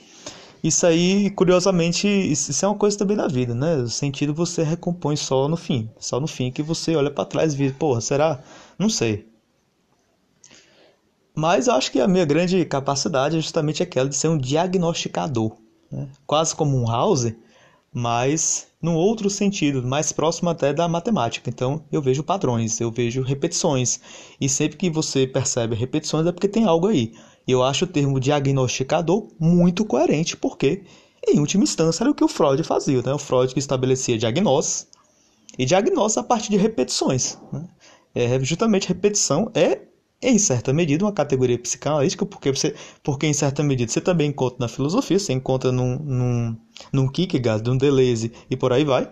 Isso 0.65 0.85
aí, 0.85 1.31
curiosamente, 1.31 2.09
isso 2.09 2.65
é 2.65 2.69
uma 2.69 2.77
coisa 2.77 2.99
também 2.99 3.17
da 3.17 3.29
vida, 3.29 3.55
né? 3.55 3.77
O 3.77 3.89
sentido 3.89 4.35
você 4.35 4.65
recompõe 4.65 5.15
só 5.15 5.47
no 5.47 5.57
fim. 5.57 5.89
Só 6.01 6.19
no 6.19 6.27
fim 6.27 6.51
que 6.51 6.63
você 6.63 6.97
olha 6.97 7.13
para 7.13 7.25
trás 7.25 7.55
e 7.55 7.57
vê, 7.57 7.71
porra, 7.71 8.01
será? 8.01 8.43
Não 8.77 8.89
sei. 8.89 9.29
Mas 11.39 11.69
eu 11.69 11.75
acho 11.75 11.93
que 11.93 12.01
a 12.01 12.09
minha 12.09 12.25
grande 12.25 12.65
capacidade 12.65 13.37
é 13.37 13.41
justamente 13.41 13.81
aquela 13.81 14.09
de 14.09 14.17
ser 14.17 14.27
um 14.27 14.37
diagnosticador, 14.37 15.53
né? 15.89 16.09
quase 16.27 16.53
como 16.53 16.77
um 16.77 16.85
house, 16.85 17.33
mas 17.95 18.67
num 18.83 18.97
outro 18.97 19.31
sentido, 19.31 19.81
mais 19.87 20.11
próximo 20.11 20.51
até 20.51 20.73
da 20.73 20.89
matemática. 20.89 21.49
Então 21.49 21.85
eu 21.93 22.03
vejo 22.03 22.25
padrões, 22.25 22.81
eu 22.81 22.91
vejo 22.91 23.23
repetições, 23.23 24.01
e 24.41 24.49
sempre 24.49 24.77
que 24.77 24.91
você 24.91 25.29
percebe 25.29 25.77
repetições 25.77 26.27
é 26.27 26.33
porque 26.33 26.49
tem 26.49 26.65
algo 26.65 26.89
aí. 26.89 27.15
E 27.47 27.53
eu 27.53 27.63
acho 27.63 27.85
o 27.85 27.89
termo 27.89 28.19
diagnosticador 28.19 29.29
muito 29.39 29.85
coerente, 29.85 30.37
porque 30.37 30.83
em 31.25 31.39
última 31.39 31.63
instância 31.63 32.03
era 32.03 32.11
o 32.11 32.15
que 32.17 32.25
o 32.25 32.29
Freud 32.29 32.61
fazia, 32.65 33.01
né? 33.01 33.15
O 33.15 33.19
Freud 33.19 33.53
que 33.53 33.61
estabelecia 33.61 34.19
diagnoses 34.19 34.89
e 35.57 35.65
diagnoses 35.65 36.19
a 36.19 36.25
partir 36.25 36.51
de 36.51 36.57
repetições. 36.57 37.39
Né? 37.53 37.65
É, 38.13 38.41
justamente 38.41 38.89
repetição 38.89 39.53
é 39.55 39.83
em 40.21 40.39
certa 40.39 40.73
medida, 40.73 41.05
uma 41.05 41.13
categoria 41.13 41.59
psicanalítica, 41.59 42.27
porque, 42.27 42.51
você, 42.53 42.75
porque 43.03 43.27
em 43.27 43.33
certa 43.33 43.63
medida 43.63 43.91
você 43.91 44.01
também 44.01 44.31
encontra 44.31 44.59
na 44.61 44.69
filosofia, 44.69 45.19
você 45.19 45.33
encontra 45.33 45.71
num, 45.71 45.97
num, 45.99 46.57
num 46.93 47.09
Kierkegaard, 47.09 47.69
num 47.69 47.77
Deleuze 47.77 48.33
e 48.51 48.57
por 48.57 48.73
aí 48.73 48.85
vai. 48.85 49.09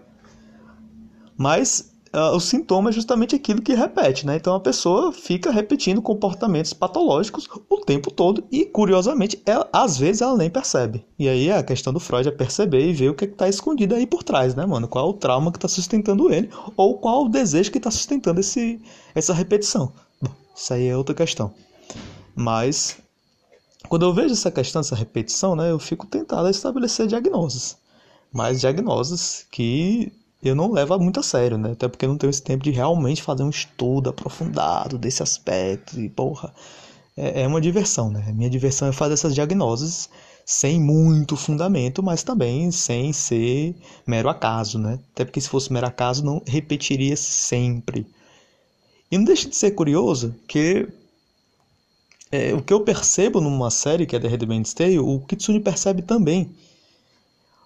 Mas 1.37 1.93
uh, 2.13 2.35
o 2.35 2.41
sintoma 2.41 2.91
é 2.91 2.93
justamente 2.93 3.37
aquilo 3.37 3.63
que 3.63 3.73
repete, 3.73 4.27
né? 4.27 4.35
Então 4.35 4.55
a 4.55 4.61
pessoa 4.61 5.13
fica 5.13 5.53
repetindo 5.53 6.03
comportamentos 6.03 6.73
patológicos 6.73 7.49
o 7.71 7.77
tempo 7.79 8.11
todo 8.11 8.43
e, 8.51 8.65
curiosamente, 8.65 9.41
ela, 9.47 9.69
às 9.73 9.97
vezes 9.97 10.23
ela 10.23 10.37
nem 10.37 10.51
percebe. 10.51 11.05
E 11.17 11.29
aí 11.29 11.53
a 11.53 11.63
questão 11.63 11.93
do 11.93 12.01
Freud 12.01 12.27
é 12.27 12.33
perceber 12.33 12.85
e 12.89 12.93
ver 12.93 13.11
o 13.11 13.15
que 13.15 13.27
é 13.27 13.29
está 13.29 13.49
escondido 13.49 13.95
aí 13.95 14.07
por 14.09 14.25
trás, 14.25 14.57
né, 14.57 14.67
mano? 14.67 14.89
Qual 14.89 15.07
é 15.07 15.09
o 15.09 15.13
trauma 15.13 15.53
que 15.53 15.59
está 15.59 15.69
sustentando 15.69 16.33
ele 16.33 16.51
ou 16.77 16.99
qual 16.99 17.27
o 17.27 17.29
desejo 17.29 17.71
que 17.71 17.79
está 17.79 17.93
sustentando 17.93 18.41
esse, 18.41 18.81
essa 19.15 19.33
repetição. 19.33 19.93
Isso 20.57 20.73
aí 20.73 20.87
é 20.87 20.97
outra 20.97 21.15
questão. 21.15 21.53
Mas 22.35 22.97
quando 23.89 24.07
eu 24.07 24.15
vejo 24.15 24.33
essa 24.33 24.51
questão, 24.51 24.81
essa 24.81 24.97
repetição, 24.97 25.55
né, 25.55 25.71
eu 25.71 25.79
fico 25.79 26.07
tentado 26.07 26.47
a 26.47 26.51
estabelecer 26.51 27.07
diagnoses. 27.07 27.77
Mas 28.33 28.61
diagnoses 28.61 29.47
que 29.51 30.13
eu 30.43 30.55
não 30.55 30.73
levo 30.73 30.99
muito 30.99 31.21
a 31.21 31.23
sério, 31.23 31.59
né? 31.59 31.73
Até 31.73 31.89
porque 31.89 32.05
eu 32.05 32.09
não 32.09 32.19
tenho 32.19 32.31
esse 32.31 32.43
tempo 32.43 32.65
de 32.65 32.71
realmente 32.71 33.23
fazer 33.23 33.43
um 33.43 33.51
estudo 33.51 34.11
aprofundado 34.11 34.99
desse 34.99 35.23
aspecto. 35.23 35.99
E, 36.01 36.09
porra, 36.09 36.53
é, 37.17 37.43
é 37.43 37.47
uma 37.47 37.61
diversão, 37.61 38.11
né? 38.11 38.33
Minha 38.33 38.51
diversão 38.51 38.89
é 38.89 38.93
fazer 38.93 39.15
essas 39.15 39.35
diagnoses 39.35 40.09
sem 40.45 40.81
muito 40.81 41.37
fundamento, 41.37 42.03
mas 42.03 42.23
também 42.23 42.71
sem 42.71 43.13
ser 43.13 43.75
mero 44.07 44.29
acaso, 44.29 44.79
né? 44.79 44.99
Até 45.13 45.25
porque 45.25 45.41
se 45.41 45.49
fosse 45.49 45.73
mero 45.73 45.87
acaso, 45.87 46.25
não 46.25 46.43
repetiria 46.47 47.17
sempre. 47.17 48.07
E 49.11 49.17
não 49.17 49.25
deixa 49.25 49.49
de 49.49 49.57
ser 49.57 49.73
curioso 49.73 50.35
que 50.49 50.89
é, 52.31 52.53
o 52.55 52.61
que 52.61 52.73
eu 52.73 52.81
percebo 52.81 53.41
numa 53.41 53.71
série 53.71 54.07
que 54.07 54.17
é 54.17 54.21
The 54.21 54.29
Handmaid's 54.29 54.75
Tale, 54.75 54.99
o 54.99 55.21
Kitsune 55.21 55.61
percebe 55.61 56.03
também. 56.03 56.51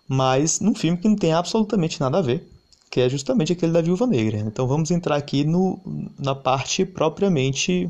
Mas 0.06 0.60
num 0.60 0.74
filme 0.74 0.98
que 0.98 1.08
não 1.08 1.16
tem 1.16 1.32
absolutamente 1.32 2.00
nada 2.00 2.18
a 2.18 2.22
ver, 2.22 2.46
que 2.90 3.00
é 3.00 3.08
justamente 3.08 3.52
aquele 3.52 3.72
da 3.72 3.80
Viúva 3.80 4.06
Negra. 4.06 4.38
Então 4.38 4.66
vamos 4.66 4.90
entrar 4.90 5.16
aqui 5.16 5.44
no, 5.44 5.80
na 6.18 6.34
parte 6.34 6.84
propriamente 6.84 7.88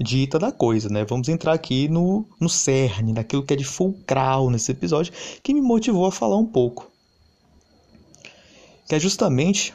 dita 0.00 0.38
da 0.38 0.50
coisa, 0.50 0.88
né? 0.88 1.04
Vamos 1.04 1.28
entrar 1.28 1.52
aqui 1.52 1.88
no, 1.88 2.26
no 2.40 2.48
cerne, 2.48 3.12
daquilo 3.12 3.42
que 3.42 3.52
é 3.52 3.56
de 3.56 3.64
fulcral 3.64 4.50
nesse 4.50 4.72
episódio, 4.72 5.12
que 5.42 5.54
me 5.54 5.60
motivou 5.60 6.06
a 6.06 6.12
falar 6.12 6.36
um 6.36 6.46
pouco. 6.46 6.90
Que 8.88 8.96
é 8.96 9.00
justamente 9.00 9.74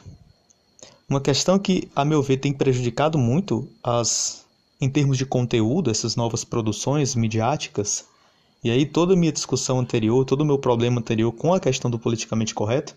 uma 1.10 1.20
questão 1.20 1.58
que, 1.58 1.90
a 1.94 2.04
meu 2.04 2.22
ver, 2.22 2.36
tem 2.36 2.52
prejudicado 2.52 3.18
muito 3.18 3.68
as, 3.82 4.46
em 4.80 4.88
termos 4.88 5.18
de 5.18 5.26
conteúdo, 5.26 5.90
essas 5.90 6.14
novas 6.14 6.44
produções 6.44 7.16
midiáticas, 7.16 8.04
e 8.62 8.70
aí 8.70 8.86
toda 8.86 9.14
a 9.14 9.16
minha 9.16 9.32
discussão 9.32 9.80
anterior, 9.80 10.24
todo 10.24 10.42
o 10.42 10.44
meu 10.44 10.56
problema 10.56 11.00
anterior 11.00 11.32
com 11.32 11.52
a 11.52 11.58
questão 11.58 11.90
do 11.90 11.98
politicamente 11.98 12.54
correto, 12.54 12.94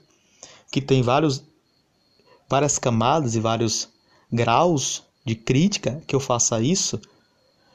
que 0.71 0.79
tem 0.79 1.01
vários, 1.01 1.43
várias 2.47 2.77
camadas 2.77 3.33
e 3.33 3.39
vários 3.39 3.89
graus 4.31 5.01
de 5.25 5.33
crítica 5.33 5.99
que 6.05 6.15
eu 6.15 6.19
faça 6.19 6.61
isso, 6.61 7.01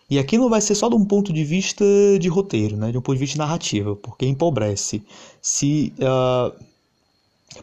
e 0.09 0.21
aqui 0.21 0.39
não 0.39 0.49
vai 0.49 0.61
ser 0.61 0.77
só 0.77 0.89
de 0.89 0.95
um 0.95 1.05
ponto 1.05 1.33
de 1.33 1.43
vista 1.43 1.85
de 2.21 2.29
roteiro, 2.29 2.77
né, 2.77 2.93
de 2.93 2.97
um 2.97 3.01
ponto 3.01 3.17
de 3.17 3.21
vista 3.21 3.39
narrativo, 3.39 3.97
porque 3.97 4.25
empobrece. 4.25 5.03
Se 5.43 5.93
uh, 5.99 6.57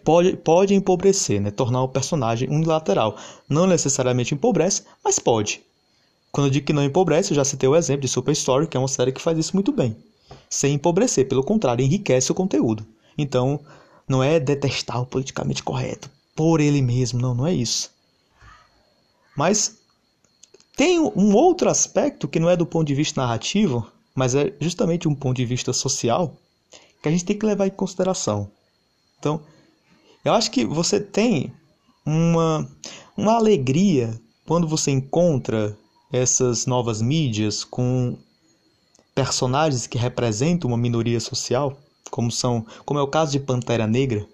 pode, 0.04 0.36
pode 0.38 0.74
empobrecer, 0.74 1.42
né? 1.42 1.52
tornar 1.52 1.84
o 1.84 1.90
personagem 1.90 2.50
unilateral. 2.50 3.18
Não 3.48 3.68
necessariamente 3.68 4.34
empobrece, 4.34 4.84
mas 5.04 5.20
pode. 5.20 5.62
Quando 6.32 6.48
eu 6.48 6.52
digo 6.52 6.66
que 6.66 6.74
não 6.74 6.84
empobrece, 6.84 7.32
eu 7.32 7.36
já 7.36 7.46
citei 7.46 7.70
o 7.70 7.76
exemplo 7.76 8.02
de 8.02 8.08
Super 8.08 8.32
Story, 8.34 8.68
que 8.68 8.76
é 8.76 8.80
uma 8.80 8.88
série 8.88 9.12
que 9.12 9.22
faz 9.22 9.38
isso 9.38 9.56
muito 9.56 9.72
bem. 9.72 9.96
Sem 10.50 10.74
empobrecer, 10.74 11.28
pelo 11.28 11.44
contrário, 11.44 11.84
enriquece 11.84 12.32
o 12.32 12.36
conteúdo. 12.36 12.86
Então, 13.18 13.60
não 14.08 14.22
é 14.22 14.40
detestar 14.40 15.02
o 15.02 15.06
politicamente 15.06 15.64
correto 15.64 16.10
por 16.36 16.60
ele 16.60 16.82
mesmo, 16.82 17.20
não, 17.20 17.34
não 17.34 17.48
é 17.48 17.54
isso. 17.54 17.90
Mas 19.36 19.78
tem 20.76 21.00
um 21.00 21.34
outro 21.34 21.70
aspecto 21.70 22.28
que 22.28 22.40
não 22.40 22.50
é 22.50 22.58
do 22.58 22.66
ponto 22.66 22.86
de 22.86 22.94
vista 22.94 23.22
narrativo, 23.22 23.90
mas 24.14 24.36
é 24.36 24.54
justamente 24.60 25.08
um 25.08 25.16
ponto 25.16 25.38
de 25.38 25.46
vista 25.46 25.72
social, 25.72 26.36
que 27.02 27.08
a 27.08 27.12
gente 27.12 27.24
tem 27.24 27.38
que 27.38 27.46
levar 27.46 27.68
em 27.68 27.72
consideração. 27.72 28.52
Então, 29.18 29.42
eu 30.26 30.34
acho 30.34 30.50
que 30.50 30.66
você 30.66 31.00
tem 31.00 31.54
uma, 32.06 32.68
uma 33.16 33.34
alegria 33.34 34.20
quando 34.46 34.68
você 34.68 34.92
encontra 34.92 35.78
essas 36.12 36.66
novas 36.66 37.02
mídias 37.02 37.64
com 37.64 38.18
personagens 39.14 39.88
que 39.88 39.98
representam 39.98 40.70
uma 40.70 40.78
minoria 40.78 41.20
social, 41.20 41.78
como 42.10 42.32
são, 42.32 42.66
como 42.84 43.00
é 43.00 43.04
o 43.04 43.08
caso 43.08 43.32
de 43.32 43.40
Pantera 43.40 43.88
Negra, 43.88 44.28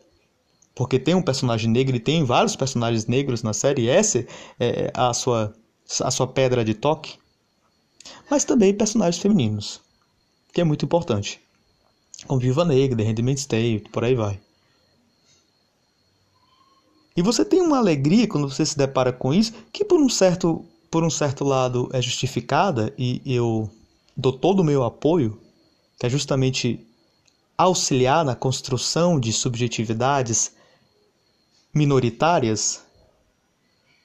porque 0.73 0.97
tem 0.97 1.13
um 1.13 1.21
personagem 1.21 1.69
negro 1.69 1.95
e 1.95 1.99
tem 1.99 2.23
vários 2.23 2.55
personagens 2.55 3.05
negros 3.05 3.43
na 3.43 3.53
série, 3.53 3.89
essa 3.89 4.25
é 4.59 4.91
a 4.93 5.13
sua 5.13 5.53
a 5.99 6.09
sua 6.09 6.25
pedra 6.25 6.63
de 6.63 6.73
toque, 6.73 7.15
mas 8.29 8.45
também 8.45 8.73
personagens 8.73 9.21
femininos, 9.21 9.81
que 10.53 10.61
é 10.61 10.63
muito 10.63 10.85
importante. 10.85 11.41
Como 12.25 12.39
Viva 12.39 12.63
Negra, 12.63 12.95
The 12.95 13.03
Handmaid's 13.03 13.45
Tale, 13.45 13.79
por 13.91 14.05
aí 14.05 14.15
vai. 14.15 14.39
E 17.15 17.21
você 17.21 17.43
tem 17.43 17.61
uma 17.61 17.77
alegria 17.77 18.27
quando 18.27 18.49
você 18.49 18.65
se 18.65 18.77
depara 18.77 19.11
com 19.11 19.33
isso, 19.33 19.53
que 19.71 19.83
por 19.83 19.99
um 19.99 20.09
certo, 20.09 20.65
por 20.89 21.03
um 21.03 21.09
certo 21.09 21.43
lado 21.43 21.89
é 21.91 22.01
justificada 22.01 22.93
e 22.97 23.21
eu 23.25 23.69
dou 24.15 24.31
todo 24.31 24.61
o 24.61 24.63
meu 24.63 24.83
apoio, 24.83 25.39
que 25.99 26.05
é 26.05 26.09
justamente 26.09 26.85
auxiliar 27.57 28.23
na 28.25 28.35
construção 28.35 29.19
de 29.19 29.31
subjetividades 29.31 30.53
minoritárias 31.73 32.81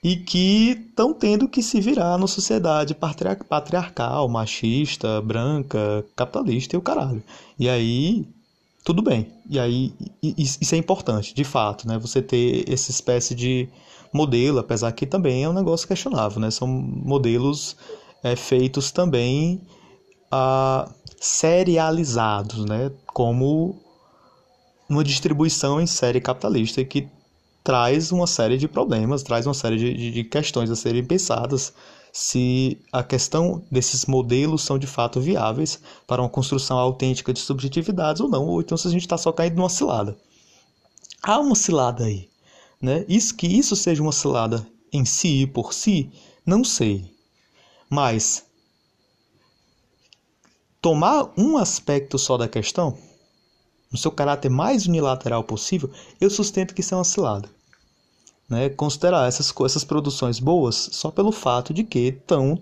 e 0.03 0.17
que 0.17 0.71
estão 0.89 1.13
tendo 1.13 1.49
que 1.49 1.63
se 1.63 1.81
virar 1.81 2.19
na 2.19 2.27
sociedade 2.27 2.95
patriarcal, 2.95 4.29
machista, 4.29 5.21
branca, 5.21 6.05
capitalista 6.15 6.77
e 6.77 6.79
o 6.79 6.83
caralho. 6.83 7.23
E 7.59 7.69
aí 7.69 8.27
tudo 8.87 9.03
bem. 9.03 9.27
E 9.51 9.59
aí 9.59 9.93
isso 10.23 10.73
é 10.73 10.79
importante, 10.79 11.35
de 11.35 11.43
fato, 11.43 11.89
né? 11.89 11.99
Você 11.99 12.23
ter 12.23 12.65
essa 12.73 12.93
espécie 12.93 13.35
de 13.35 13.69
modelo, 14.13 14.61
apesar 14.61 14.93
que 14.93 15.05
também 15.05 15.43
é 15.43 15.49
um 15.49 15.53
negócio 15.53 15.89
questionável, 15.89 16.39
né? 16.39 16.53
São 16.53 16.69
modelos 16.69 17.77
é, 18.23 18.37
feitos 18.37 18.93
também 18.93 19.61
ah, 20.31 20.89
serializados, 21.21 22.65
né? 22.65 22.93
Como 23.09 23.77
uma 24.89 25.03
distribuição 25.03 25.81
em 25.81 25.87
série 25.89 26.21
capitalista 26.21 26.85
que 26.85 27.09
traz 27.65 28.13
uma 28.13 28.29
série 28.29 28.57
de 28.57 28.69
problemas, 28.69 29.25
traz 29.25 29.49
uma 29.49 29.55
série 29.55 29.79
de, 29.79 30.13
de 30.13 30.23
questões 30.23 30.71
a 30.71 30.77
serem 30.77 31.05
pensadas 31.05 31.73
se 32.17 32.81
a 32.91 33.03
questão 33.03 33.63
desses 33.71 34.07
modelos 34.07 34.63
são 34.63 34.79
de 34.79 34.87
fato 34.87 35.21
viáveis 35.21 35.79
para 36.07 36.23
uma 36.23 36.31
construção 36.31 36.79
autêntica 36.79 37.31
de 37.31 37.41
subjetividades 37.41 38.23
ou 38.23 38.29
não, 38.29 38.47
ou 38.47 38.63
então 38.63 38.79
se 38.79 38.89
a 38.89 38.91
gente 38.91 39.03
está 39.03 39.19
só 39.19 39.31
caindo 39.31 39.57
numa 39.57 39.69
cilada. 39.69 40.17
Há 41.23 41.39
uma 41.39 41.55
cilada 41.55 42.07
aí. 42.07 42.31
Né? 42.81 43.05
Isso, 43.07 43.35
que 43.35 43.47
isso 43.47 43.77
seja 43.77 44.01
uma 44.01 44.13
cilada 44.13 44.67
em 44.91 45.05
si 45.05 45.43
e 45.43 45.47
por 45.47 45.75
si, 45.75 46.11
não 46.47 46.65
sei. 46.65 47.05
Mas 47.91 48.47
tomar 50.81 51.31
um 51.37 51.59
aspecto 51.59 52.19
só 52.19 52.39
da 52.39 52.49
questão, 52.49 52.97
no 53.93 53.99
seu 53.99 54.11
caráter 54.11 54.49
mais 54.49 54.87
unilateral 54.87 55.45
possível, 55.45 55.91
eu 56.19 56.31
sustento 56.31 56.75
que 56.75 56.81
isso 56.81 56.95
é 56.95 56.97
uma 56.97 57.05
cilada 57.05 57.56
né, 58.49 58.69
considerar 58.69 59.27
essas, 59.27 59.53
essas 59.65 59.85
produções 59.85 60.39
boas 60.39 60.89
só 60.93 61.11
pelo 61.11 61.33
fato 61.33 61.75
de 61.75 61.83
que 61.85 61.99
estão 61.99 62.61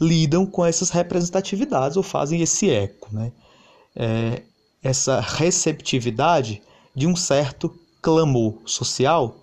lidam 0.00 0.44
com 0.44 0.64
essas 0.64 0.90
representatividades 0.90 1.96
ou 1.96 2.02
fazem 2.02 2.42
esse 2.42 2.70
eco, 2.70 3.08
né? 3.12 3.32
É, 3.96 4.42
essa 4.82 5.20
receptividade 5.20 6.60
de 6.94 7.06
um 7.06 7.16
certo 7.16 7.74
clamor 8.02 8.58
social, 8.66 9.36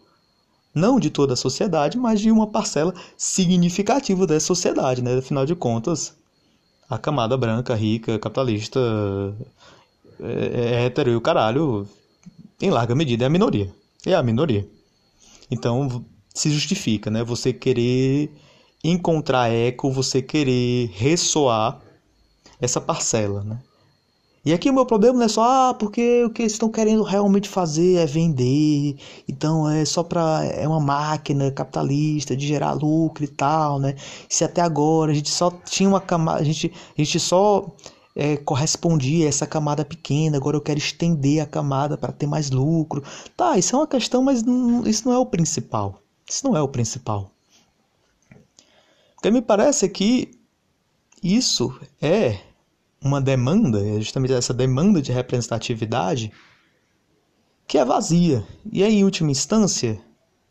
não 0.73 0.99
de 0.99 1.09
toda 1.09 1.33
a 1.33 1.37
sociedade, 1.37 1.97
mas 1.97 2.21
de 2.21 2.29
uma 2.29 2.45
parcela 2.45 2.93
significativa 3.17 4.27
dessa 4.27 4.45
sociedade, 4.45 5.01
né? 5.01 5.17
Afinal 5.17 5.45
de 5.45 5.55
contas, 5.55 6.13
a 6.87 6.97
camada 6.97 7.35
branca, 7.35 7.73
rica, 7.73 8.19
capitalista, 8.19 8.79
é, 10.19 10.83
é 10.83 10.85
hétero 10.85 11.09
e 11.09 11.15
o 11.15 11.21
caralho, 11.21 11.87
em 12.61 12.69
larga 12.69 12.93
medida, 12.93 13.23
é 13.23 13.27
a 13.27 13.29
minoria. 13.29 13.73
É 14.05 14.13
a 14.13 14.21
minoria. 14.21 14.67
Então 15.51 16.05
se 16.33 16.49
justifica, 16.49 17.11
né? 17.11 17.23
Você 17.23 17.51
querer 17.53 18.31
encontrar 18.83 19.49
eco, 19.49 19.91
você 19.91 20.21
querer 20.21 20.89
ressoar 20.93 21.79
essa 22.59 22.79
parcela, 22.79 23.43
né? 23.43 23.59
E 24.43 24.53
aqui 24.53 24.71
o 24.71 24.73
meu 24.73 24.87
problema 24.87 25.19
não 25.19 25.25
é 25.25 25.27
só, 25.27 25.69
ah, 25.69 25.73
porque 25.75 26.23
o 26.23 26.31
que 26.31 26.41
eles 26.41 26.53
estão 26.53 26.67
querendo 26.67 27.03
realmente 27.03 27.47
fazer 27.47 27.97
é 27.97 28.07
vender, 28.07 28.95
então 29.29 29.69
é 29.69 29.85
só 29.85 30.01
para 30.01 30.43
é 30.45 30.67
uma 30.67 30.79
máquina 30.79 31.51
capitalista 31.51 32.35
de 32.35 32.47
gerar 32.47 32.73
lucro 32.73 33.23
e 33.23 33.27
tal, 33.27 33.77
né? 33.77 33.95
Se 34.27 34.43
até 34.43 34.59
agora 34.61 35.11
a 35.11 35.13
gente 35.13 35.29
só 35.29 35.51
tinha 35.51 35.87
uma 35.87 36.01
camada, 36.01 36.39
a 36.39 36.43
gente, 36.43 36.73
a 36.97 37.01
gente 37.03 37.19
só 37.19 37.67
é, 38.15 38.37
correspondia 38.37 39.25
a 39.25 39.29
essa 39.29 39.47
camada 39.47 39.85
pequena, 39.85 40.37
agora 40.37 40.57
eu 40.57 40.61
quero 40.61 40.79
estender 40.79 41.41
a 41.41 41.45
camada 41.45 41.97
para 41.97 42.11
ter 42.11 42.27
mais 42.27 42.49
lucro. 42.49 43.03
Tá, 43.35 43.57
isso 43.57 43.75
é 43.75 43.79
uma 43.79 43.87
questão, 43.87 44.21
mas 44.21 44.43
não, 44.43 44.85
isso 44.85 45.07
não 45.07 45.13
é 45.13 45.17
o 45.17 45.25
principal. 45.25 46.01
Isso 46.29 46.45
não 46.45 46.55
é 46.55 46.61
o 46.61 46.67
principal. 46.67 47.31
O 49.17 49.21
que 49.21 49.31
me 49.31 49.41
parece 49.41 49.85
é 49.85 49.89
que 49.89 50.31
isso 51.21 51.77
é 52.01 52.39
uma 53.01 53.21
demanda, 53.21 53.85
é 53.85 53.99
justamente 53.99 54.33
essa 54.33 54.53
demanda 54.53 55.01
de 55.01 55.11
representatividade 55.11 56.31
que 57.67 57.77
é 57.77 57.85
vazia 57.85 58.45
e 58.71 58.83
é, 58.83 58.89
em 58.89 59.03
última 59.03 59.31
instância, 59.31 59.99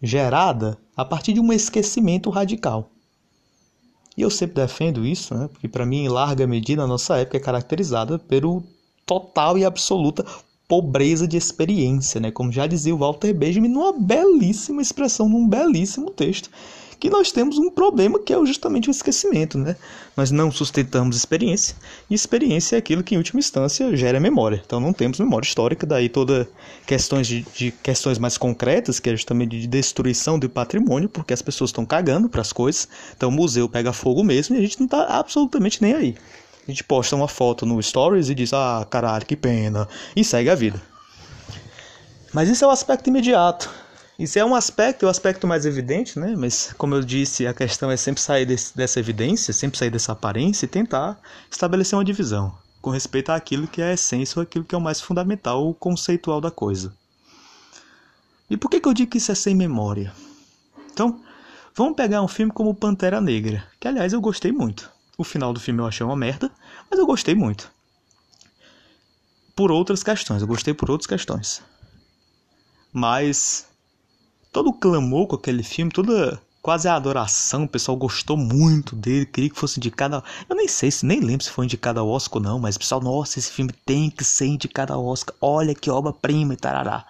gerada 0.02 0.78
a 0.96 1.04
partir 1.04 1.32
de 1.32 1.40
um 1.40 1.52
esquecimento 1.52 2.30
radical. 2.30 2.90
E 4.16 4.22
eu 4.22 4.30
sempre 4.30 4.56
defendo 4.56 5.06
isso, 5.06 5.34
né? 5.34 5.48
porque 5.52 5.68
para 5.68 5.86
mim, 5.86 6.04
em 6.04 6.08
larga 6.08 6.46
medida, 6.46 6.82
a 6.82 6.86
nossa 6.86 7.16
época 7.16 7.36
é 7.36 7.40
caracterizada 7.40 8.18
pelo 8.18 8.62
total 9.06 9.56
e 9.56 9.64
absoluta 9.64 10.24
pobreza 10.68 11.26
de 11.26 11.36
experiência, 11.36 12.20
né? 12.20 12.30
Como 12.30 12.52
já 12.52 12.64
dizia 12.64 12.94
o 12.94 12.98
Walter 12.98 13.34
Benjamin 13.34 13.68
numa 13.68 13.92
belíssima 13.92 14.80
expressão, 14.80 15.28
num 15.28 15.48
belíssimo 15.48 16.12
texto, 16.12 16.48
que 17.00 17.08
nós 17.08 17.32
temos 17.32 17.56
um 17.56 17.70
problema 17.70 18.18
que 18.18 18.32
é 18.32 18.36
justamente 18.44 18.88
o 18.88 18.90
esquecimento, 18.90 19.56
né? 19.56 19.74
Nós 20.14 20.30
não 20.30 20.52
sustentamos 20.52 21.16
experiência, 21.16 21.74
e 22.10 22.14
experiência 22.14 22.76
é 22.76 22.78
aquilo 22.78 23.02
que 23.02 23.14
em 23.14 23.18
última 23.18 23.40
instância 23.40 23.96
gera 23.96 24.20
memória. 24.20 24.62
Então 24.64 24.78
não 24.78 24.92
temos 24.92 25.18
memória 25.18 25.46
histórica, 25.46 25.86
daí 25.86 26.10
toda 26.10 26.46
questões 26.86 27.26
de, 27.26 27.40
de 27.54 27.70
questões 27.70 28.18
mais 28.18 28.36
concretas, 28.36 29.00
que 29.00 29.08
é 29.08 29.12
justamente 29.12 29.58
de 29.58 29.66
destruição 29.66 30.38
do 30.38 30.50
patrimônio, 30.50 31.08
porque 31.08 31.32
as 31.32 31.40
pessoas 31.40 31.70
estão 31.70 31.86
cagando 31.86 32.28
para 32.28 32.42
as 32.42 32.52
coisas. 32.52 32.86
Então 33.16 33.30
o 33.30 33.32
museu 33.32 33.66
pega 33.66 33.94
fogo 33.94 34.22
mesmo 34.22 34.54
e 34.54 34.58
a 34.58 34.60
gente 34.60 34.78
não 34.78 34.84
está 34.84 35.04
absolutamente 35.18 35.80
nem 35.80 35.94
aí. 35.94 36.14
A 36.68 36.70
gente 36.70 36.84
posta 36.84 37.16
uma 37.16 37.28
foto 37.28 37.64
no 37.64 37.82
Stories 37.82 38.28
e 38.28 38.34
diz: 38.34 38.52
"Ah, 38.52 38.86
caralho, 38.90 39.24
que 39.24 39.34
pena", 39.34 39.88
e 40.14 40.22
segue 40.22 40.50
a 40.50 40.54
vida. 40.54 40.80
Mas 42.32 42.50
isso 42.50 42.62
é 42.62 42.68
o 42.68 42.70
aspecto 42.70 43.08
imediato. 43.08 43.70
Isso 44.20 44.38
é 44.38 44.44
um 44.44 44.54
aspecto, 44.54 45.06
é 45.06 45.08
o 45.08 45.10
aspecto 45.10 45.46
mais 45.46 45.64
evidente, 45.64 46.18
né? 46.18 46.34
Mas, 46.36 46.74
como 46.76 46.94
eu 46.94 47.00
disse, 47.00 47.46
a 47.46 47.54
questão 47.54 47.90
é 47.90 47.96
sempre 47.96 48.20
sair 48.20 48.44
desse, 48.44 48.76
dessa 48.76 49.00
evidência, 49.00 49.50
sempre 49.54 49.78
sair 49.78 49.88
dessa 49.88 50.12
aparência 50.12 50.66
e 50.66 50.68
tentar 50.68 51.18
estabelecer 51.50 51.96
uma 51.96 52.04
divisão 52.04 52.54
com 52.82 52.90
respeito 52.90 53.32
àquilo 53.32 53.66
que 53.66 53.80
é 53.80 53.86
a 53.86 53.92
essência 53.94 54.38
ou 54.38 54.42
aquilo 54.42 54.62
que 54.62 54.74
é 54.74 54.78
o 54.78 54.80
mais 54.80 55.00
fundamental, 55.00 55.66
o 55.66 55.72
conceitual 55.72 56.38
da 56.38 56.50
coisa. 56.50 56.94
E 58.50 58.58
por 58.58 58.68
que, 58.68 58.78
que 58.78 58.86
eu 58.86 58.92
digo 58.92 59.10
que 59.10 59.16
isso 59.16 59.32
é 59.32 59.34
sem 59.34 59.54
memória? 59.54 60.12
Então, 60.92 61.18
vamos 61.74 61.96
pegar 61.96 62.20
um 62.20 62.28
filme 62.28 62.52
como 62.52 62.74
Pantera 62.74 63.22
Negra, 63.22 63.66
que 63.80 63.88
aliás 63.88 64.12
eu 64.12 64.20
gostei 64.20 64.52
muito. 64.52 64.90
O 65.16 65.24
final 65.24 65.50
do 65.54 65.60
filme 65.60 65.80
eu 65.80 65.86
achei 65.86 66.04
uma 66.04 66.16
merda, 66.16 66.52
mas 66.90 67.00
eu 67.00 67.06
gostei 67.06 67.34
muito. 67.34 67.72
Por 69.56 69.72
outras 69.72 70.02
questões, 70.02 70.42
eu 70.42 70.48
gostei 70.48 70.74
por 70.74 70.90
outras 70.90 71.06
questões. 71.06 71.62
Mas 72.92 73.69
todo 74.52 74.70
o 74.70 74.72
clamor 74.72 75.26
com 75.26 75.36
aquele 75.36 75.62
filme, 75.62 75.90
toda 75.90 76.40
quase 76.62 76.88
a 76.88 76.94
adoração, 76.94 77.64
o 77.64 77.68
pessoal 77.68 77.96
gostou 77.96 78.36
muito 78.36 78.94
dele, 78.94 79.26
queria 79.26 79.50
que 79.50 79.58
fosse 79.58 79.78
indicado. 79.78 80.22
Eu 80.48 80.56
nem 80.56 80.68
sei, 80.68 80.90
se 80.90 81.06
nem 81.06 81.20
lembro 81.20 81.44
se 81.44 81.50
foi 81.50 81.64
indicado 81.64 82.00
ao 82.00 82.08
Oscar 82.08 82.36
ou 82.36 82.42
não, 82.42 82.58
mas 82.58 82.76
o 82.76 82.78
pessoal, 82.78 83.00
nossa, 83.00 83.38
esse 83.38 83.50
filme 83.50 83.72
tem 83.84 84.10
que 84.10 84.24
ser 84.24 84.46
indicado 84.46 84.92
ao 84.92 85.04
Oscar. 85.04 85.34
Olha 85.40 85.74
que 85.74 85.90
obra-prima 85.90 86.54
e 86.54 86.56
tarará. 86.56 87.06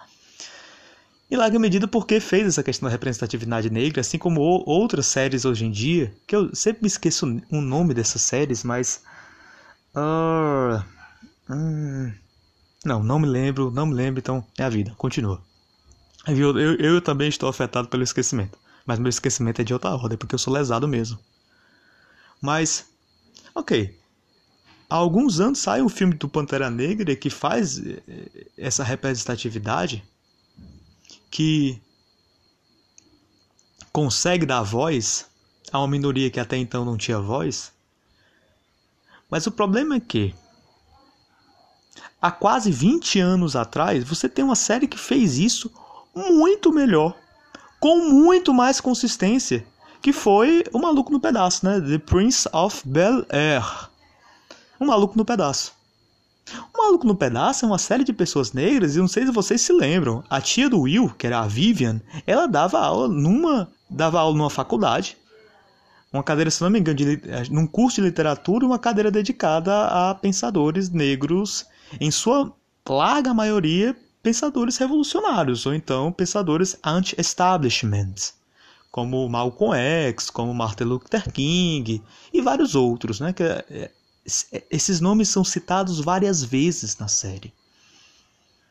E 1.29 1.37
larga 1.37 1.57
medida 1.57 1.87
porque 1.87 2.19
fez 2.19 2.45
essa 2.45 2.63
questão 2.63 2.87
da 2.87 2.91
representatividade 2.91 3.69
negra, 3.69 4.01
assim 4.01 4.17
como 4.17 4.41
outras 4.41 5.07
séries 5.07 5.45
hoje 5.45 5.65
em 5.65 5.71
dia, 5.71 6.13
que 6.27 6.35
eu 6.35 6.53
sempre 6.53 6.81
me 6.81 6.87
esqueço 6.87 7.25
o 7.49 7.61
nome 7.61 7.93
dessas 7.93 8.21
séries, 8.21 8.63
mas. 8.63 9.01
Uh, 9.95 10.83
hum, 11.49 12.13
não, 12.83 13.01
não 13.01 13.17
me 13.17 13.27
lembro, 13.27 13.71
não 13.71 13.85
me 13.85 13.93
lembro, 13.93 14.19
então 14.19 14.45
é 14.57 14.63
a 14.63 14.69
vida, 14.69 14.93
continua. 14.97 15.41
Eu, 16.27 16.57
eu, 16.57 16.75
eu 16.75 17.01
também 17.01 17.29
estou 17.29 17.49
afetado 17.49 17.87
pelo 17.87 18.03
esquecimento. 18.03 18.57
Mas 18.85 18.99
meu 18.99 19.09
esquecimento 19.09 19.61
é 19.61 19.63
de 19.63 19.73
outra 19.73 19.91
ordem, 19.91 20.17
porque 20.17 20.35
eu 20.35 20.39
sou 20.39 20.53
lesado 20.53 20.87
mesmo. 20.87 21.19
Mas, 22.39 22.85
ok. 23.53 23.97
Há 24.89 24.95
alguns 24.95 25.39
anos 25.39 25.59
sai 25.59 25.81
um 25.81 25.89
filme 25.89 26.15
do 26.15 26.27
Pantera 26.27 26.69
Negra 26.69 27.15
que 27.15 27.29
faz 27.29 27.79
eh, 27.79 28.01
essa 28.57 28.83
representatividade 28.83 30.03
que 31.29 31.81
consegue 33.93 34.45
dar 34.45 34.63
voz 34.63 35.27
a 35.71 35.79
uma 35.79 35.87
minoria 35.87 36.29
que 36.29 36.39
até 36.39 36.57
então 36.57 36.83
não 36.83 36.97
tinha 36.97 37.19
voz. 37.19 37.71
Mas 39.29 39.47
o 39.47 39.51
problema 39.51 39.95
é 39.95 39.99
que 39.99 40.35
há 42.21 42.29
quase 42.31 42.69
20 42.69 43.19
anos 43.19 43.55
atrás, 43.55 44.03
você 44.03 44.27
tem 44.27 44.43
uma 44.43 44.55
série 44.55 44.87
que 44.87 44.97
fez 44.97 45.37
isso 45.37 45.71
muito 46.15 46.71
melhor, 46.71 47.15
com 47.79 47.97
muito 48.09 48.53
mais 48.53 48.79
consistência, 48.79 49.65
que 50.01 50.11
foi 50.11 50.63
O 50.73 50.79
Maluco 50.79 51.11
no 51.11 51.19
Pedaço, 51.19 51.65
né? 51.65 51.79
The 51.79 51.97
Prince 51.99 52.47
of 52.51 52.81
Bel 52.85 53.25
Air. 53.29 53.89
O 54.79 54.85
Maluco 54.85 55.17
no 55.17 55.23
Pedaço. 55.23 55.73
O 56.73 56.77
Maluco 56.77 57.05
no 57.05 57.15
Pedaço 57.15 57.65
é 57.65 57.67
uma 57.67 57.77
série 57.77 58.03
de 58.03 58.11
pessoas 58.11 58.51
negras, 58.51 58.95
e 58.95 58.99
não 58.99 59.07
sei 59.07 59.25
se 59.25 59.31
vocês 59.31 59.61
se 59.61 59.71
lembram. 59.71 60.23
A 60.29 60.41
tia 60.41 60.69
do 60.69 60.81
Will, 60.81 61.09
que 61.17 61.27
era 61.27 61.39
a 61.39 61.47
Vivian, 61.47 62.01
ela 62.25 62.47
dava 62.47 62.79
aula 62.79 63.07
numa, 63.07 63.69
dava 63.89 64.19
aula 64.19 64.37
numa 64.37 64.49
faculdade. 64.49 65.17
Uma 66.11 66.23
cadeira, 66.23 66.51
se 66.51 66.61
não 66.61 66.69
me 66.69 66.79
engano, 66.79 66.97
de, 66.97 67.21
num 67.49 67.65
curso 67.65 68.01
de 68.01 68.07
literatura, 68.07 68.65
uma 68.65 68.79
cadeira 68.79 69.09
dedicada 69.09 69.85
a 69.85 70.15
pensadores 70.15 70.89
negros, 70.89 71.65
em 71.99 72.11
sua 72.11 72.51
larga 72.87 73.33
maioria, 73.33 73.95
pensadores 74.21 74.77
revolucionários, 74.77 75.65
ou 75.65 75.73
então 75.73 76.11
pensadores 76.11 76.77
anti-establishment, 76.83 78.15
como 78.91 79.27
Malcolm 79.27 79.75
X, 79.75 80.29
como 80.29 80.53
Martin 80.53 80.83
Luther 80.83 81.31
King 81.31 82.01
e 82.33 82.41
vários 82.41 82.75
outros, 82.75 83.19
né? 83.19 83.33
Que 83.33 83.43
é, 83.43 83.91
esses 84.69 85.01
nomes 85.01 85.29
são 85.29 85.43
citados 85.43 85.99
várias 85.99 86.43
vezes 86.43 86.97
na 86.97 87.07
série. 87.07 87.53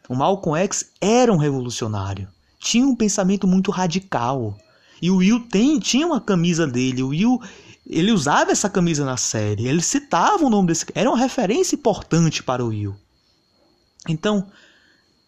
O 0.09 0.15
Malcolm 0.15 0.59
X 0.59 0.91
era 1.01 1.33
um 1.33 1.37
revolucionário, 1.37 2.29
tinha 2.59 2.87
um 2.87 2.97
pensamento 2.97 3.47
muito 3.47 3.71
radical. 3.71 4.57
E 5.03 5.11
o 5.11 5.17
Will 5.17 5.41
tem, 5.49 5.79
tinha 5.79 6.07
uma 6.07 6.21
camisa 6.21 6.67
dele, 6.67 7.03
o 7.03 7.09
Will 7.09 7.41
ele 7.87 8.13
usava 8.13 8.53
essa 8.53 8.69
camisa 8.69 9.05
na 9.05 9.17
série, 9.17 9.67
ele 9.67 9.83
citava 9.83 10.45
o 10.45 10.51
nome 10.51 10.69
desse, 10.69 10.87
era 10.95 11.09
uma 11.09 11.19
referência 11.19 11.75
importante 11.75 12.43
para 12.43 12.65
o 12.65 12.69
Will. 12.69 12.95
Então, 14.09 14.47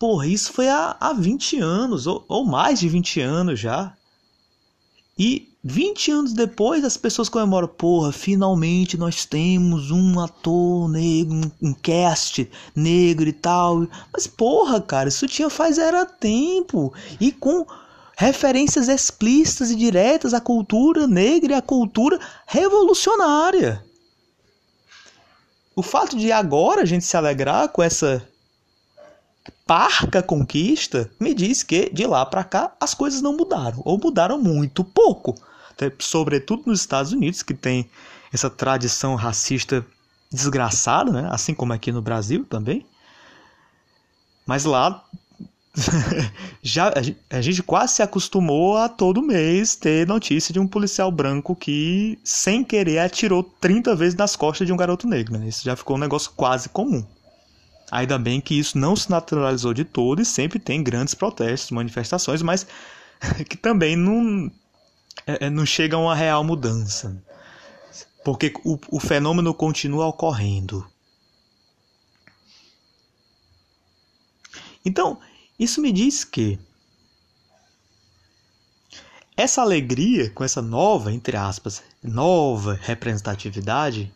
porra, 0.03 0.27
isso 0.27 0.53
foi 0.53 0.69
há, 0.69 0.97
há 0.99 1.13
20 1.13 1.61
anos, 1.61 2.09
ou, 2.09 2.25
ou 2.27 2.45
mais 2.45 2.81
de 2.81 2.89
20 2.89 3.21
anos 3.21 3.61
já. 3.61 3.97
E 5.17 5.49
20 5.63 6.11
anos 6.11 6.33
depois 6.33 6.85
as 6.85 6.97
pessoas 6.97 7.29
comemoram, 7.29 7.69
porra, 7.69 8.11
finalmente 8.11 8.97
nós 8.97 9.25
temos 9.25 9.93
um 9.93 10.19
ator 10.19 10.89
negro, 10.89 11.53
um, 11.63 11.73
cast 11.73 12.51
negro 12.75 13.29
e 13.29 13.33
tal. 13.33 13.87
Mas 14.13 14.27
porra, 14.27 14.81
cara, 14.81 15.09
isso 15.09 15.29
tinha 15.29 15.49
faz 15.49 15.79
era 15.79 16.05
tempo. 16.05 16.93
E 17.21 17.31
com 17.31 17.65
referências 18.19 18.89
explícitas 18.89 19.71
e 19.71 19.77
diretas 19.77 20.35
à 20.35 20.41
cultura 20.41 21.07
negra 21.07 21.53
e 21.53 21.57
à 21.57 21.63
cultura 21.63 22.19
revolucionária. 22.45 23.85
O 25.77 25.83
fato 25.83 26.17
de 26.17 26.33
agora 26.33 26.83
a 26.83 26.85
gente 26.85 27.05
se 27.05 27.17
alegrar 27.17 27.69
com 27.69 27.81
essa 27.81 28.32
parca 29.67 30.23
conquista 30.23 31.11
me 31.21 31.35
diz 31.35 31.63
que 31.63 31.91
de 31.93 32.07
lá 32.07 32.27
para 32.27 32.45
cá 32.45 32.73
as 32.81 32.95
coisas 32.95 33.23
não 33.23 33.37
mudaram 33.37 33.81
ou 33.85 33.99
mudaram 33.99 34.39
muito 34.39 34.83
pouco 34.85 35.35
sobretudo 35.99 36.65
nos 36.67 36.81
Estados 36.81 37.13
Unidos, 37.13 37.43
que 37.43 37.55
tem 37.55 37.89
essa 38.33 38.51
tradição 38.51 39.15
racista 39.15 39.85
desgraçada, 40.31 41.11
né? 41.11 41.29
assim 41.31 41.55
como 41.55 41.73
aqui 41.73 41.93
no 41.93 42.03
Brasil 42.03 42.45
também. 42.45 42.87
Mas 44.47 44.65
lá 44.65 45.05
já 46.63 46.93
a 47.31 47.41
gente 47.41 47.63
quase 47.63 47.95
se 47.95 48.03
acostumou 48.03 48.77
a 48.77 48.89
todo 48.89 49.23
mês 49.23 49.77
ter 49.77 50.07
notícia 50.07 50.53
de 50.53 50.61
um 50.61 50.67
policial 50.67 51.11
branco 51.11 51.55
que, 51.55 52.19
sem 52.25 52.65
querer, 52.65 52.99
atirou 52.99 53.43
30 53.43 53.95
vezes 53.95 54.15
nas 54.15 54.37
costas 54.37 54.67
de 54.67 54.73
um 54.73 54.77
garoto 54.77 55.07
negro. 55.07 55.39
Né? 55.39 55.49
Isso 55.49 55.65
já 55.65 55.77
ficou 55.77 55.97
um 55.97 56.01
negócio 56.01 56.33
quase 56.37 56.69
comum. 56.69 57.05
Ainda 57.93 58.19
bem 58.19 58.41
que 58.41 58.59
isso 58.59 58.79
não 58.79 58.97
se 58.97 59.11
naturalizou 59.11 59.75
de 59.75 59.85
todo 59.85 60.23
e 60.23 60.25
sempre 60.25 60.59
tem 60.59 60.83
grandes 60.83 61.13
protestos, 61.13 61.71
manifestações, 61.71 62.41
mas 62.41 62.67
que 63.47 63.55
também 63.55 63.97
não, 63.97 64.51
é, 65.27 65.45
é, 65.45 65.51
não 65.51 65.67
chega 65.67 65.95
a 65.95 66.01
uma 66.01 66.15
real 66.15 66.43
mudança. 66.43 67.23
Porque 68.25 68.51
o, 68.65 68.79
o 68.91 68.99
fenômeno 68.99 69.53
continua 69.53 70.07
ocorrendo. 70.07 70.91
Então, 74.83 75.21
isso 75.59 75.79
me 75.83 75.93
diz 75.93 76.25
que 76.25 76.59
essa 79.37 79.61
alegria 79.61 80.31
com 80.31 80.43
essa 80.43 80.63
nova, 80.63 81.13
entre 81.13 81.37
aspas, 81.37 81.83
nova 82.03 82.73
representatividade 82.73 84.11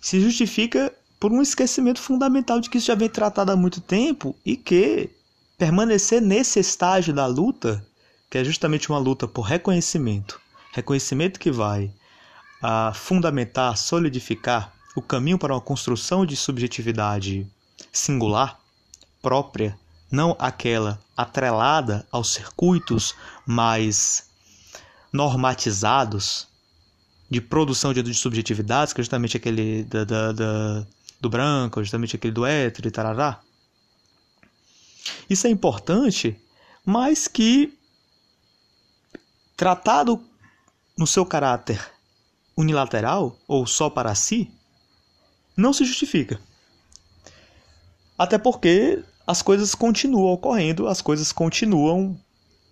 se 0.00 0.20
justifica 0.20 0.94
por 1.24 1.32
um 1.32 1.40
esquecimento 1.40 2.02
fundamental 2.02 2.60
de 2.60 2.68
que 2.68 2.76
isso 2.76 2.88
já 2.88 2.94
vem 2.94 3.08
tratado 3.08 3.50
há 3.50 3.56
muito 3.56 3.80
tempo 3.80 4.36
e 4.44 4.58
que 4.58 5.08
permanecer 5.56 6.20
nesse 6.20 6.60
estágio 6.60 7.14
da 7.14 7.24
luta 7.24 7.82
que 8.28 8.36
é 8.36 8.44
justamente 8.44 8.90
uma 8.90 8.98
luta 8.98 9.26
por 9.26 9.40
reconhecimento, 9.40 10.38
reconhecimento 10.74 11.40
que 11.40 11.50
vai 11.50 11.90
a 12.62 12.92
fundamentar, 12.92 13.74
solidificar 13.78 14.70
o 14.94 15.00
caminho 15.00 15.38
para 15.38 15.54
uma 15.54 15.62
construção 15.62 16.26
de 16.26 16.36
subjetividade 16.36 17.50
singular, 17.90 18.60
própria, 19.22 19.78
não 20.10 20.36
aquela 20.38 21.00
atrelada 21.16 22.06
aos 22.12 22.34
circuitos 22.34 23.14
mais 23.46 24.28
normatizados 25.10 26.46
de 27.30 27.40
produção 27.40 27.94
de, 27.94 28.12
subjetividades, 28.12 28.92
que 28.92 29.00
é 29.00 29.04
justamente 29.04 29.38
aquele 29.38 29.84
da, 29.84 30.04
da, 30.04 30.32
da, 30.32 30.86
do 31.20 31.30
branco, 31.30 31.82
justamente 31.82 32.16
aquele 32.16 32.32
do 32.32 32.44
hétero 32.44 32.88
e 32.88 32.90
tarará. 32.90 33.40
Isso 35.28 35.46
é 35.46 35.50
importante, 35.50 36.36
mas 36.84 37.28
que 37.28 37.72
tratado 39.56 40.22
no 40.96 41.06
seu 41.06 41.24
caráter 41.24 41.80
unilateral 42.56 43.36
ou 43.48 43.66
só 43.66 43.90
para 43.90 44.14
si, 44.14 44.50
não 45.56 45.72
se 45.72 45.84
justifica. 45.84 46.40
Até 48.16 48.38
porque 48.38 49.02
as 49.26 49.42
coisas 49.42 49.74
continuam 49.74 50.32
ocorrendo, 50.32 50.86
as 50.86 51.00
coisas 51.00 51.32
continuam 51.32 52.18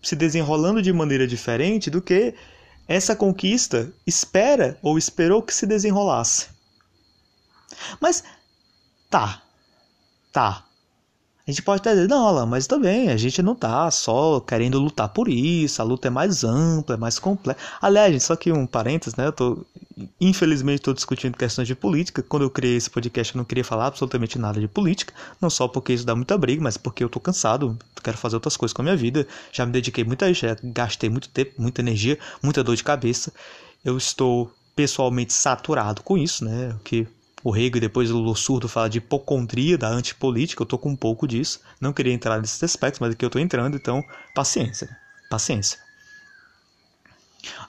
se 0.03 0.15
desenrolando 0.15 0.83
de 0.83 0.93
maneira 0.93 1.27
diferente 1.27 1.91
do 1.91 2.03
que 2.03 2.35
essa 2.87 3.15
conquista 3.15 3.93
espera 4.07 4.79
ou 4.83 4.99
esperou 4.99 5.43
que 5.43 5.55
se 5.55 5.67
desenrolasse. 5.67 6.49
Mas 8.01 8.25
tá, 9.11 9.43
tá. 10.33 10.65
A 11.47 11.51
gente 11.51 11.63
pode 11.63 11.81
até 11.81 11.93
dizer, 11.93 12.09
não, 12.09 12.25
Alan, 12.25 12.47
mas 12.47 12.69
também 12.69 13.09
a 13.09 13.17
gente 13.17 13.43
não 13.43 13.57
tá 13.57 13.91
só 13.91 14.39
querendo 14.39 14.79
lutar 14.79 15.09
por 15.09 15.29
isso, 15.29 15.83
a 15.83 15.85
luta 15.85 16.07
é 16.07 16.11
mais 16.11 16.45
ampla, 16.45 16.95
é 16.95 16.99
mais 16.99 17.19
complexa. 17.19 17.61
Aliás, 17.81 18.13
gente, 18.13 18.23
só 18.23 18.37
que 18.37 18.53
um 18.53 18.65
parênteses, 18.65 19.17
né? 19.17 19.27
Eu 19.27 19.33
tô, 19.33 19.67
infelizmente, 20.21 20.77
estou 20.77 20.95
discutindo 20.95 21.37
questões 21.37 21.67
de 21.67 21.75
política. 21.75 22.23
Quando 22.23 22.45
eu 22.45 22.51
criei 22.51 22.77
esse 22.77 22.89
podcast, 22.89 23.35
eu 23.35 23.39
não 23.39 23.45
queria 23.45 23.65
falar 23.65 23.87
absolutamente 23.87 24.39
nada 24.39 24.61
de 24.61 24.69
política, 24.69 25.13
não 25.41 25.51
só 25.51 25.67
porque 25.67 25.93
isso 25.93 26.07
dá 26.07 26.15
muita 26.15 26.39
briga, 26.39 26.63
mas 26.63 26.77
porque 26.77 27.03
eu 27.03 27.09
tô 27.09 27.19
cansado, 27.19 27.77
quero 28.05 28.17
fazer 28.17 28.37
outras 28.37 28.57
coisas 28.57 28.73
com 28.73 28.83
a 28.83 28.85
minha 28.85 28.97
vida. 28.97 29.27
Já 29.51 29.67
me 29.67 29.73
dediquei 29.73 30.05
muita, 30.05 30.33
já 30.33 30.57
gastei 30.63 31.11
muito 31.11 31.29
tempo, 31.29 31.61
muita 31.61 31.81
energia, 31.81 32.17
muita 32.41 32.63
dor 32.63 32.77
de 32.77 32.85
cabeça. 32.85 33.33
Eu 33.85 33.99
estou 33.99 34.49
pessoalmente 34.77 35.33
saturado 35.33 36.03
com 36.03 36.17
isso, 36.17 36.45
né? 36.45 36.71
O 36.77 36.79
que 36.85 37.09
o 37.45 37.57
Hegel 37.57 37.81
depois 37.81 38.11
o 38.11 38.19
Lula 38.19 38.37
Surdo 38.37 38.69
fala 38.69 38.89
de 38.89 38.99
hipocondria, 38.99 39.77
da 39.77 39.89
antipolítica, 39.89 40.63
eu 40.63 40.67
tô 40.67 40.79
com 40.79 40.91
um 40.91 40.97
pouco 40.97 41.27
disso. 41.27 41.61
Não 41.81 41.93
queria 41.93 42.13
entrar 42.13 42.41
nesses 42.41 42.63
aspectos, 42.63 43.01
mas 43.01 43.13
aqui 43.13 43.25
eu 43.25 43.31
tô 43.31 43.39
entrando, 43.39 43.77
então 43.77 44.05
paciência, 44.35 44.97
paciência. 45.29 45.79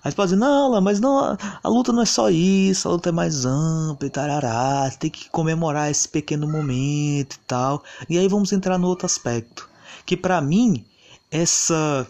Aí 0.04 0.12
você 0.12 0.16
pode 0.16 0.32
dizer, 0.32 0.40
não, 0.40 0.80
mas 0.82 1.00
não, 1.00 1.38
a 1.64 1.68
luta 1.68 1.92
não 1.92 2.04
é 2.04 2.06
só 2.06 2.30
isso, 2.30 2.88
a 2.88 2.92
luta 2.92 3.10
é 3.10 3.12
mais 3.12 3.46
ampla 3.46 4.06
e 4.06 4.10
tarará, 4.12 4.92
tem 5.00 5.10
que 5.10 5.30
comemorar 5.30 5.90
esse 5.90 6.08
pequeno 6.08 6.48
momento 6.48 7.36
e 7.36 7.40
tal. 7.48 7.84
E 8.08 8.20
aí 8.20 8.28
vamos 8.28 8.52
entrar 8.52 8.78
no 8.78 8.88
outro 8.88 9.08
aspecto, 9.08 9.68
que 10.06 10.16
para 10.16 10.40
mim 10.42 10.86
essa 11.32 12.06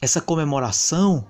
essa 0.00 0.20
comemoração 0.20 1.24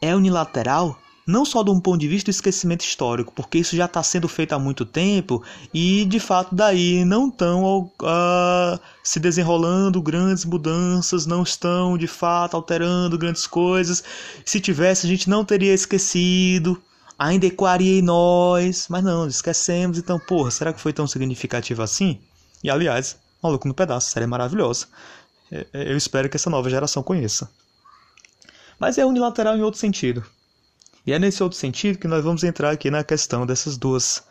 é 0.00 0.14
unilateral 0.14 0.98
não 1.26 1.44
só 1.44 1.62
de 1.62 1.70
um 1.70 1.80
ponto 1.80 2.00
de 2.00 2.08
vista 2.08 2.30
do 2.30 2.34
esquecimento 2.34 2.84
histórico, 2.84 3.32
porque 3.34 3.58
isso 3.58 3.76
já 3.76 3.86
está 3.86 4.02
sendo 4.02 4.28
feito 4.28 4.52
há 4.52 4.58
muito 4.58 4.84
tempo 4.84 5.42
e 5.72 6.04
de 6.04 6.20
fato 6.20 6.54
daí 6.54 7.04
não 7.04 7.28
estão 7.28 7.90
uh, 8.02 8.80
se 9.02 9.18
desenrolando 9.18 10.02
grandes 10.02 10.44
mudanças, 10.44 11.26
não 11.26 11.42
estão 11.42 11.96
de 11.96 12.06
fato 12.06 12.54
alterando 12.56 13.16
grandes 13.18 13.46
coisas. 13.46 14.04
Se 14.44 14.60
tivesse, 14.60 15.06
a 15.06 15.08
gente 15.08 15.30
não 15.30 15.44
teria 15.44 15.72
esquecido, 15.72 16.80
ainda 17.18 17.46
ecoaria 17.46 17.98
em 17.98 18.02
nós, 18.02 18.86
mas 18.88 19.02
não, 19.02 19.26
esquecemos. 19.26 19.98
Então, 19.98 20.18
porra, 20.18 20.50
será 20.50 20.72
que 20.72 20.80
foi 20.80 20.92
tão 20.92 21.06
significativo 21.06 21.82
assim? 21.82 22.18
E 22.62 22.70
aliás, 22.70 23.16
Maluco 23.42 23.68
no 23.68 23.74
Pedaço, 23.74 24.10
série 24.10 24.26
maravilhosa. 24.26 24.86
É, 25.52 25.66
é, 25.72 25.92
eu 25.92 25.96
espero 25.96 26.28
que 26.30 26.36
essa 26.36 26.48
nova 26.48 26.70
geração 26.70 27.02
conheça. 27.02 27.50
Mas 28.78 28.96
é 28.98 29.04
unilateral 29.04 29.56
em 29.56 29.62
outro 29.62 29.78
sentido. 29.78 30.24
E 31.06 31.12
é 31.12 31.18
nesse 31.18 31.42
outro 31.42 31.58
sentido 31.58 31.98
que 31.98 32.08
nós 32.08 32.24
vamos 32.24 32.42
entrar 32.44 32.70
aqui 32.70 32.90
na 32.90 33.04
questão 33.04 33.44
dessas 33.44 33.76
duas. 33.76 34.24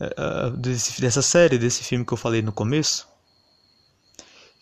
Uh, 0.00 0.56
desse, 0.56 1.00
dessa 1.00 1.20
série, 1.20 1.58
desse 1.58 1.82
filme 1.82 2.04
que 2.04 2.12
eu 2.12 2.16
falei 2.16 2.40
no 2.40 2.52
começo, 2.52 3.08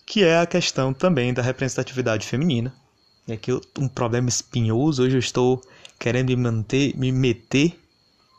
que 0.06 0.24
é 0.24 0.38
a 0.38 0.46
questão 0.46 0.94
também 0.94 1.35
da 1.35 1.42
representatividade 1.42 2.26
feminina. 2.26 2.74
É 3.28 3.35
aqui 3.35 3.52
um 3.78 3.87
problema 3.87 4.28
espinhoso. 4.28 5.02
Hoje 5.02 5.16
eu 5.16 5.20
estou 5.20 5.61
querendo 5.98 6.28
me 6.28 6.37
manter, 6.37 6.96
me 6.96 7.12
meter 7.12 7.78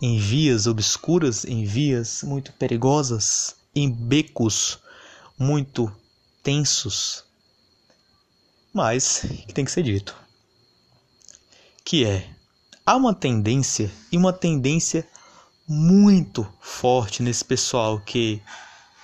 em 0.01 0.17
vias 0.17 0.65
obscuras, 0.65 1.45
em 1.45 1.65
vias 1.65 2.23
muito 2.23 2.51
perigosas, 2.53 3.55
em 3.75 3.91
becos 3.91 4.79
muito 5.37 5.91
tensos, 6.41 7.25
mas 8.73 9.25
que 9.47 9.53
tem 9.53 9.65
que 9.65 9.71
ser 9.71 9.83
dito. 9.83 10.15
Que 11.83 12.05
é 12.05 12.36
há 12.87 12.95
uma 12.95 13.13
tendência 13.13 13.91
e 14.09 14.17
uma 14.17 14.31
tendência 14.31 15.05
muito 15.67 16.47
forte 16.61 17.21
nesse 17.21 17.43
pessoal 17.43 17.99
que 17.99 18.41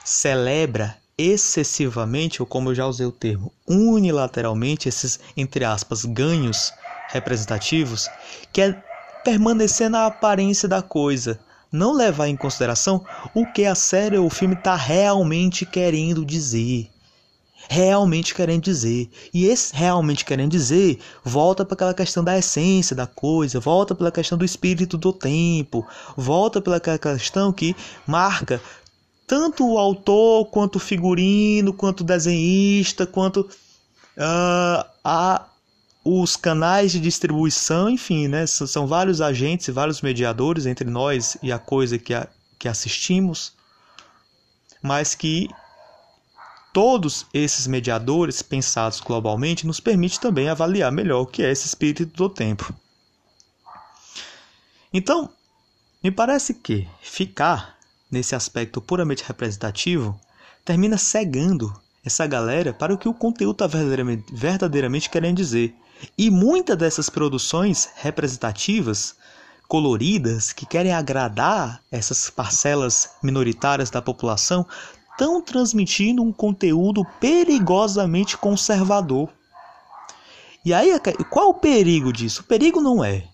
celebra 0.05 0.97
excessivamente, 1.17 2.41
ou 2.41 2.45
como 2.45 2.69
eu 2.69 2.75
já 2.75 2.87
usei 2.87 3.05
o 3.05 3.11
termo, 3.11 3.51
unilateralmente 3.67 4.87
esses 4.87 5.19
entre 5.35 5.65
aspas 5.65 6.05
ganhos 6.05 6.73
representativos, 7.09 8.09
que 8.53 8.61
é 8.61 8.81
permanecer 9.21 9.89
na 9.89 10.05
aparência 10.05 10.67
da 10.69 10.81
coisa, 10.81 11.37
não 11.69 11.91
levar 11.91 12.29
em 12.29 12.37
consideração 12.37 13.05
o 13.33 13.45
que 13.45 13.65
a 13.65 13.75
série 13.75 14.17
ou 14.17 14.27
o 14.27 14.29
filme 14.29 14.55
está 14.55 14.77
realmente 14.77 15.65
querendo 15.65 16.25
dizer 16.25 16.89
realmente 17.69 18.33
querendo 18.33 18.63
dizer. 18.63 19.09
E 19.33 19.45
esse 19.45 19.75
realmente 19.75 20.25
querendo 20.25 20.51
dizer 20.51 20.99
volta 21.23 21.65
para 21.65 21.75
aquela 21.75 21.93
questão 21.93 22.23
da 22.23 22.37
essência 22.37 22.95
da 22.95 23.07
coisa, 23.07 23.59
volta 23.59 23.95
pela 23.95 24.11
questão 24.11 24.37
do 24.37 24.45
espírito 24.45 24.97
do 24.97 25.13
tempo, 25.13 25.85
volta 26.15 26.61
pela 26.61 26.79
questão 26.79 27.51
que 27.51 27.75
marca 28.05 28.61
tanto 29.25 29.65
o 29.67 29.77
autor, 29.77 30.45
quanto 30.47 30.75
o 30.75 30.79
figurino, 30.79 31.73
quanto 31.73 32.01
o 32.01 32.03
desenhista, 32.03 33.07
quanto 33.07 33.41
uh, 34.17 34.85
a, 35.03 35.45
os 36.03 36.35
canais 36.35 36.91
de 36.91 36.99
distribuição, 36.99 37.89
enfim, 37.89 38.27
né? 38.27 38.45
São, 38.45 38.67
são 38.67 38.87
vários 38.87 39.21
agentes 39.21 39.67
e 39.67 39.71
vários 39.71 40.01
mediadores 40.01 40.65
entre 40.65 40.89
nós 40.89 41.37
e 41.41 41.51
a 41.51 41.57
coisa 41.57 41.97
que, 41.97 42.13
a, 42.13 42.27
que 42.59 42.67
assistimos, 42.67 43.53
mas 44.81 45.15
que 45.15 45.49
Todos 46.73 47.27
esses 47.31 47.67
mediadores 47.67 48.41
pensados 48.41 48.99
globalmente 48.99 49.67
nos 49.67 49.79
permite 49.79 50.19
também 50.19 50.49
avaliar 50.49 50.91
melhor 50.91 51.21
o 51.21 51.27
que 51.27 51.43
é 51.43 51.51
esse 51.51 51.67
espírito 51.67 52.17
do 52.17 52.27
tempo. 52.27 52.73
Então, 54.91 55.29
me 56.03 56.11
parece 56.11 56.55
que 56.55 56.87
ficar 56.99 57.77
nesse 58.09 58.33
aspecto 58.35 58.81
puramente 58.81 59.23
representativo 59.23 60.19
termina 60.65 60.97
cegando 60.97 61.71
essa 62.03 62.25
galera 62.25 62.73
para 62.73 62.93
o 62.93 62.97
que 62.97 63.07
o 63.07 63.13
conteúdo 63.13 63.53
está 63.53 63.67
verdadeiramente, 63.67 64.33
verdadeiramente 64.33 65.09
querendo 65.09 65.37
dizer. 65.37 65.75
E 66.17 66.29
muitas 66.29 66.77
dessas 66.77 67.09
produções 67.09 67.89
representativas, 67.95 69.15
coloridas, 69.67 70.51
que 70.51 70.65
querem 70.65 70.93
agradar 70.93 71.81
essas 71.91 72.29
parcelas 72.29 73.11
minoritárias 73.21 73.89
da 73.89 74.01
população, 74.01 74.67
estão 75.13 75.41
transmitindo 75.41 76.21
um 76.21 76.31
conteúdo 76.31 77.05
perigosamente 77.19 78.37
conservador. 78.37 79.29
E 80.65 80.73
aí, 80.73 80.91
qual 81.29 81.49
o 81.49 81.53
perigo 81.55 82.11
disso? 82.11 82.41
O 82.41 82.45
perigo 82.45 82.81
não 82.81 83.03
é 83.03 83.25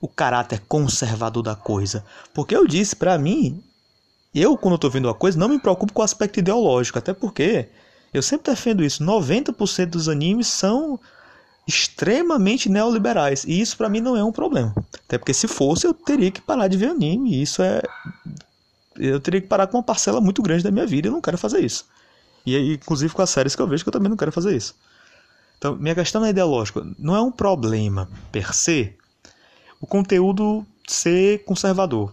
o 0.00 0.08
caráter 0.08 0.60
conservador 0.68 1.42
da 1.42 1.54
coisa. 1.54 2.04
Porque 2.34 2.56
eu 2.56 2.66
disse, 2.66 2.96
para 2.96 3.16
mim, 3.16 3.62
eu, 4.34 4.56
quando 4.56 4.74
estou 4.74 4.90
vendo 4.90 5.06
uma 5.06 5.14
coisa, 5.14 5.38
não 5.38 5.48
me 5.48 5.58
preocupo 5.58 5.92
com 5.92 6.02
o 6.02 6.04
aspecto 6.04 6.40
ideológico. 6.40 6.98
Até 6.98 7.12
porque 7.12 7.68
eu 8.12 8.22
sempre 8.22 8.50
defendo 8.50 8.82
isso: 8.82 9.04
90% 9.04 9.86
dos 9.86 10.08
animes 10.08 10.48
são 10.48 10.98
extremamente 11.68 12.68
neoliberais. 12.68 13.44
E 13.44 13.60
isso 13.60 13.76
para 13.76 13.88
mim 13.88 14.00
não 14.00 14.16
é 14.16 14.24
um 14.24 14.32
problema. 14.32 14.74
Até 15.06 15.18
porque 15.18 15.34
se 15.34 15.46
fosse, 15.46 15.86
eu 15.86 15.94
teria 15.94 16.30
que 16.30 16.40
parar 16.40 16.68
de 16.68 16.76
ver 16.76 16.88
anime. 16.88 17.40
Isso 17.40 17.62
é 17.62 17.80
eu 18.98 19.20
teria 19.20 19.40
que 19.40 19.46
parar 19.46 19.66
com 19.66 19.76
uma 19.76 19.82
parcela 19.82 20.20
muito 20.20 20.42
grande 20.42 20.62
da 20.62 20.70
minha 20.70 20.86
vida 20.86 21.06
e 21.06 21.08
eu 21.08 21.12
não 21.12 21.20
quero 21.20 21.38
fazer 21.38 21.60
isso. 21.60 21.86
E 22.44 22.56
aí, 22.56 22.74
inclusive 22.74 23.14
com 23.14 23.22
as 23.22 23.30
séries 23.30 23.54
que 23.54 23.62
eu 23.62 23.66
vejo 23.66 23.84
que 23.84 23.88
eu 23.88 23.92
também 23.92 24.10
não 24.10 24.16
quero 24.16 24.32
fazer 24.32 24.56
isso. 24.56 24.74
Então, 25.58 25.76
minha 25.76 25.94
questão 25.94 26.24
é 26.24 26.30
ideológica. 26.30 26.84
Não 26.98 27.14
é 27.14 27.20
um 27.20 27.30
problema 27.30 28.08
per 28.32 28.52
se 28.52 28.96
o 29.80 29.86
conteúdo 29.86 30.66
ser 30.86 31.44
conservador. 31.44 32.12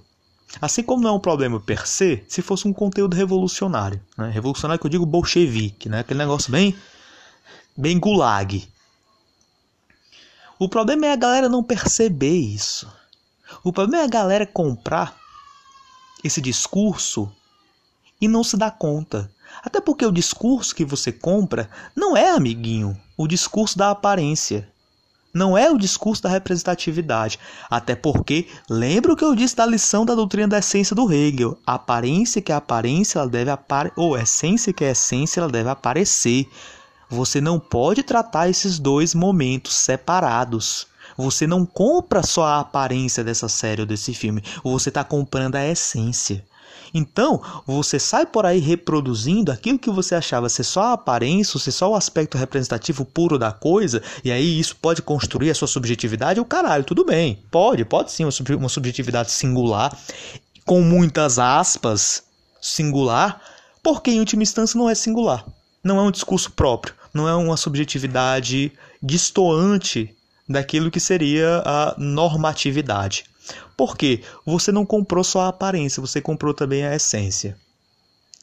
Assim 0.61 0.81
como 0.83 1.03
não 1.03 1.09
é 1.09 1.13
um 1.13 1.19
problema 1.19 1.59
per 1.59 1.87
se 1.87 2.23
se 2.27 2.41
fosse 2.41 2.67
um 2.67 2.73
conteúdo 2.73 3.15
revolucionário. 3.15 4.01
Né? 4.17 4.29
Revolucionário 4.29 4.79
que 4.79 4.85
eu 4.85 4.91
digo 4.91 5.05
bolchevique, 5.05 5.89
né? 5.89 5.99
aquele 5.99 6.19
negócio 6.19 6.51
bem, 6.51 6.75
bem 7.75 7.99
gulag. 7.99 8.67
O 10.57 10.67
problema 10.67 11.07
é 11.07 11.13
a 11.13 11.15
galera 11.15 11.47
não 11.47 11.63
perceber 11.63 12.37
isso. 12.37 12.91
O 13.63 13.71
problema 13.71 14.03
é 14.03 14.05
a 14.05 14.09
galera 14.09 14.45
comprar 14.45 15.17
esse 16.23 16.41
discurso 16.41 17.31
e 18.19 18.27
não 18.27 18.43
se 18.43 18.57
dá 18.57 18.69
conta. 18.69 19.31
Até 19.63 19.81
porque 19.81 20.05
o 20.05 20.11
discurso 20.11 20.75
que 20.75 20.85
você 20.85 21.11
compra 21.11 21.69
não 21.95 22.15
é, 22.15 22.29
amiguinho, 22.31 22.99
o 23.17 23.27
discurso 23.27 23.77
da 23.77 23.91
aparência. 23.91 24.67
Não 25.33 25.55
é 25.55 25.69
o 25.69 25.77
discurso 25.77 26.23
da 26.23 26.29
representatividade. 26.29 27.37
Até 27.69 27.95
porque, 27.95 28.47
lembra 28.67 29.13
o 29.13 29.15
que 29.15 29.23
eu 29.23 29.35
disse 29.35 29.55
da 29.55 29.65
lição 29.65 30.03
da 30.03 30.15
doutrina 30.15 30.47
da 30.47 30.57
essência 30.57 30.95
do 30.95 31.11
Hegel. 31.11 31.57
A 31.65 31.75
aparência 31.75 32.41
que 32.41 32.51
é 32.51 32.55
aparência, 32.55 33.19
ela 33.19 33.29
deve 33.29 33.51
aparecer. 33.51 33.93
Ou 33.95 34.17
essência 34.17 34.73
que 34.73 34.83
é 34.83 34.91
essência, 34.91 35.39
ela 35.39 35.49
deve 35.49 35.69
aparecer. 35.69 36.49
Você 37.09 37.39
não 37.39 37.59
pode 37.59 38.01
tratar 38.01 38.49
esses 38.49 38.79
dois 38.79 39.13
momentos 39.13 39.75
separados. 39.75 40.87
Você 41.19 41.45
não 41.45 41.65
compra 41.65 42.23
só 42.23 42.45
a 42.45 42.59
aparência 42.61 43.25
dessa 43.25 43.49
série 43.49 43.81
ou 43.81 43.85
desse 43.85 44.13
filme, 44.13 44.41
você 44.63 44.87
está 44.87 45.03
comprando 45.03 45.57
a 45.57 45.67
essência. 45.67 46.45
Então, 46.93 47.41
você 47.67 47.99
sai 47.99 48.25
por 48.25 48.45
aí 48.45 48.59
reproduzindo 48.59 49.51
aquilo 49.51 49.77
que 49.77 49.89
você 49.89 50.15
achava 50.15 50.47
ser 50.47 50.63
só 50.63 50.81
a 50.81 50.93
aparência, 50.93 51.59
ser 51.59 51.73
só 51.73 51.91
o 51.91 51.95
aspecto 51.95 52.37
representativo 52.37 53.03
puro 53.03 53.37
da 53.37 53.51
coisa, 53.51 54.01
e 54.23 54.31
aí 54.31 54.57
isso 54.57 54.77
pode 54.77 55.01
construir 55.01 55.51
a 55.51 55.55
sua 55.55 55.67
subjetividade, 55.67 56.39
o 56.39 56.45
caralho, 56.45 56.85
tudo 56.85 57.03
bem. 57.03 57.43
Pode, 57.51 57.83
pode 57.83 58.13
sim, 58.13 58.23
uma 58.57 58.69
subjetividade 58.69 59.29
singular, 59.29 59.93
com 60.65 60.81
muitas 60.81 61.37
aspas, 61.37 62.23
singular, 62.61 63.41
porque 63.83 64.09
em 64.09 64.19
última 64.19 64.43
instância 64.43 64.77
não 64.77 64.89
é 64.89 64.95
singular. 64.95 65.45
Não 65.83 65.99
é 65.99 66.01
um 66.01 66.11
discurso 66.11 66.49
próprio, 66.51 66.93
não 67.13 67.27
é 67.27 67.35
uma 67.35 67.57
subjetividade 67.57 68.71
distoante 69.03 70.15
daquilo 70.49 70.89
que 70.89 70.99
seria 70.99 71.61
a 71.63 71.95
normatividade. 71.97 73.25
Porque 73.77 74.21
você 74.45 74.71
não 74.71 74.85
comprou 74.85 75.23
só 75.23 75.41
a 75.41 75.47
aparência, 75.49 76.01
você 76.01 76.19
comprou 76.19 76.53
também 76.53 76.83
a 76.83 76.95
essência. 76.95 77.55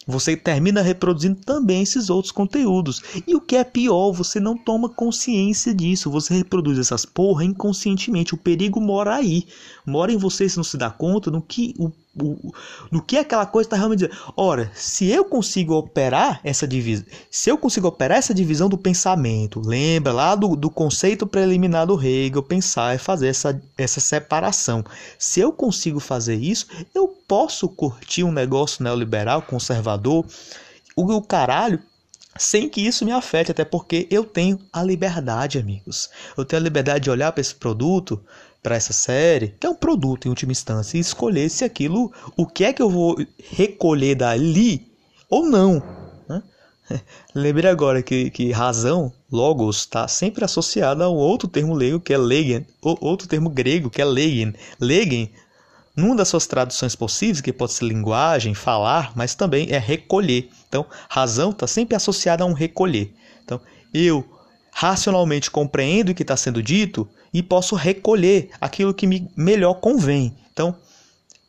Você 0.08 0.36
termina 0.36 0.82
reproduzindo 0.82 1.40
também 1.44 1.82
esses 1.82 2.08
outros 2.08 2.30
conteúdos. 2.30 3.02
E 3.26 3.34
o 3.34 3.40
que 3.40 3.56
é 3.56 3.64
pior, 3.64 4.12
você 4.12 4.38
não 4.38 4.56
toma 4.56 4.88
consciência 4.88 5.74
disso. 5.74 6.08
Você 6.12 6.32
reproduz 6.32 6.78
essas 6.78 7.04
porra 7.04 7.44
inconscientemente. 7.44 8.32
O 8.32 8.38
perigo 8.38 8.80
mora 8.80 9.16
aí. 9.16 9.48
Mora 9.84 10.12
em 10.12 10.16
você 10.16 10.48
se 10.48 10.56
não 10.56 10.62
se 10.62 10.76
dá 10.76 10.90
conta 10.90 11.28
no 11.28 11.42
que 11.42 11.74
o 11.76 11.90
o, 12.22 12.52
no 12.90 13.02
que 13.02 13.18
aquela 13.18 13.46
coisa 13.46 13.66
está 13.66 13.76
realmente 13.76 14.00
dizendo. 14.00 14.32
Ora, 14.36 14.70
se 14.74 15.08
eu 15.08 15.24
consigo 15.24 15.74
operar 15.74 16.40
essa 16.42 16.66
divisão, 16.66 17.06
se 17.30 17.50
eu 17.50 17.58
consigo 17.58 17.88
operar 17.88 18.18
essa 18.18 18.34
divisão 18.34 18.68
do 18.68 18.78
pensamento, 18.78 19.60
lembra 19.64 20.12
lá 20.12 20.34
do, 20.34 20.56
do 20.56 20.70
conceito 20.70 21.26
preliminar 21.26 21.86
do 21.86 22.00
Hegel, 22.00 22.42
pensar 22.42 22.94
e 22.94 22.98
fazer 22.98 23.28
essa, 23.28 23.60
essa 23.76 24.00
separação. 24.00 24.84
Se 25.18 25.40
eu 25.40 25.52
consigo 25.52 26.00
fazer 26.00 26.36
isso, 26.36 26.66
eu 26.94 27.08
posso 27.28 27.68
curtir 27.68 28.24
um 28.24 28.32
negócio 28.32 28.82
neoliberal, 28.82 29.42
conservador, 29.42 30.24
o, 30.96 31.02
o 31.12 31.22
caralho, 31.22 31.80
sem 32.38 32.68
que 32.68 32.80
isso 32.80 33.04
me 33.04 33.12
afete, 33.12 33.50
até 33.50 33.64
porque 33.64 34.06
eu 34.10 34.24
tenho 34.24 34.58
a 34.72 34.82
liberdade, 34.82 35.58
amigos. 35.58 36.10
Eu 36.36 36.44
tenho 36.44 36.60
a 36.60 36.64
liberdade 36.64 37.04
de 37.04 37.10
olhar 37.10 37.32
para 37.32 37.40
esse 37.40 37.54
produto 37.54 38.22
para 38.62 38.76
essa 38.76 38.92
série, 38.92 39.54
que 39.60 39.66
é 39.66 39.70
um 39.70 39.74
produto 39.74 40.26
em 40.26 40.28
última 40.28 40.52
instância, 40.52 40.96
e 40.96 41.00
escolher 41.00 41.48
se 41.48 41.64
aquilo, 41.64 42.12
o 42.36 42.46
que 42.46 42.64
é 42.64 42.72
que 42.72 42.82
eu 42.82 42.90
vou 42.90 43.16
recolher 43.50 44.16
dali 44.16 44.92
ou 45.28 45.46
não. 45.46 45.82
Né? 46.28 46.42
Lembrei 47.34 47.70
agora 47.70 48.02
que, 48.02 48.30
que 48.30 48.50
razão, 48.50 49.12
logos, 49.30 49.78
está 49.78 50.08
sempre 50.08 50.44
associada 50.44 51.04
a 51.04 51.10
um 51.10 51.16
outro 51.16 51.48
termo 51.48 51.74
leigo 51.74 52.00
que 52.00 52.12
é 52.12 52.18
legen, 52.18 52.66
outro 52.82 53.28
termo 53.28 53.50
grego 53.50 53.90
que 53.90 54.02
é 54.02 54.04
legen. 54.04 54.54
Legen, 54.80 55.30
numa 55.94 56.16
das 56.16 56.28
suas 56.28 56.46
traduções 56.46 56.94
possíveis, 56.94 57.40
que 57.40 57.52
pode 57.52 57.72
ser 57.72 57.86
linguagem, 57.86 58.54
falar, 58.54 59.12
mas 59.14 59.34
também 59.34 59.68
é 59.70 59.78
recolher. 59.78 60.50
Então, 60.68 60.84
razão 61.08 61.50
está 61.50 61.66
sempre 61.66 61.96
associada 61.96 62.44
a 62.44 62.46
um 62.46 62.52
recolher. 62.52 63.14
Então, 63.44 63.60
eu 63.94 64.35
racionalmente 64.78 65.50
compreendo 65.50 66.10
o 66.10 66.14
que 66.14 66.22
está 66.22 66.36
sendo 66.36 66.62
dito 66.62 67.08
e 67.32 67.42
posso 67.42 67.74
recolher 67.74 68.50
aquilo 68.60 68.92
que 68.92 69.06
me 69.06 69.26
melhor 69.34 69.80
convém. 69.80 70.36
Então, 70.52 70.76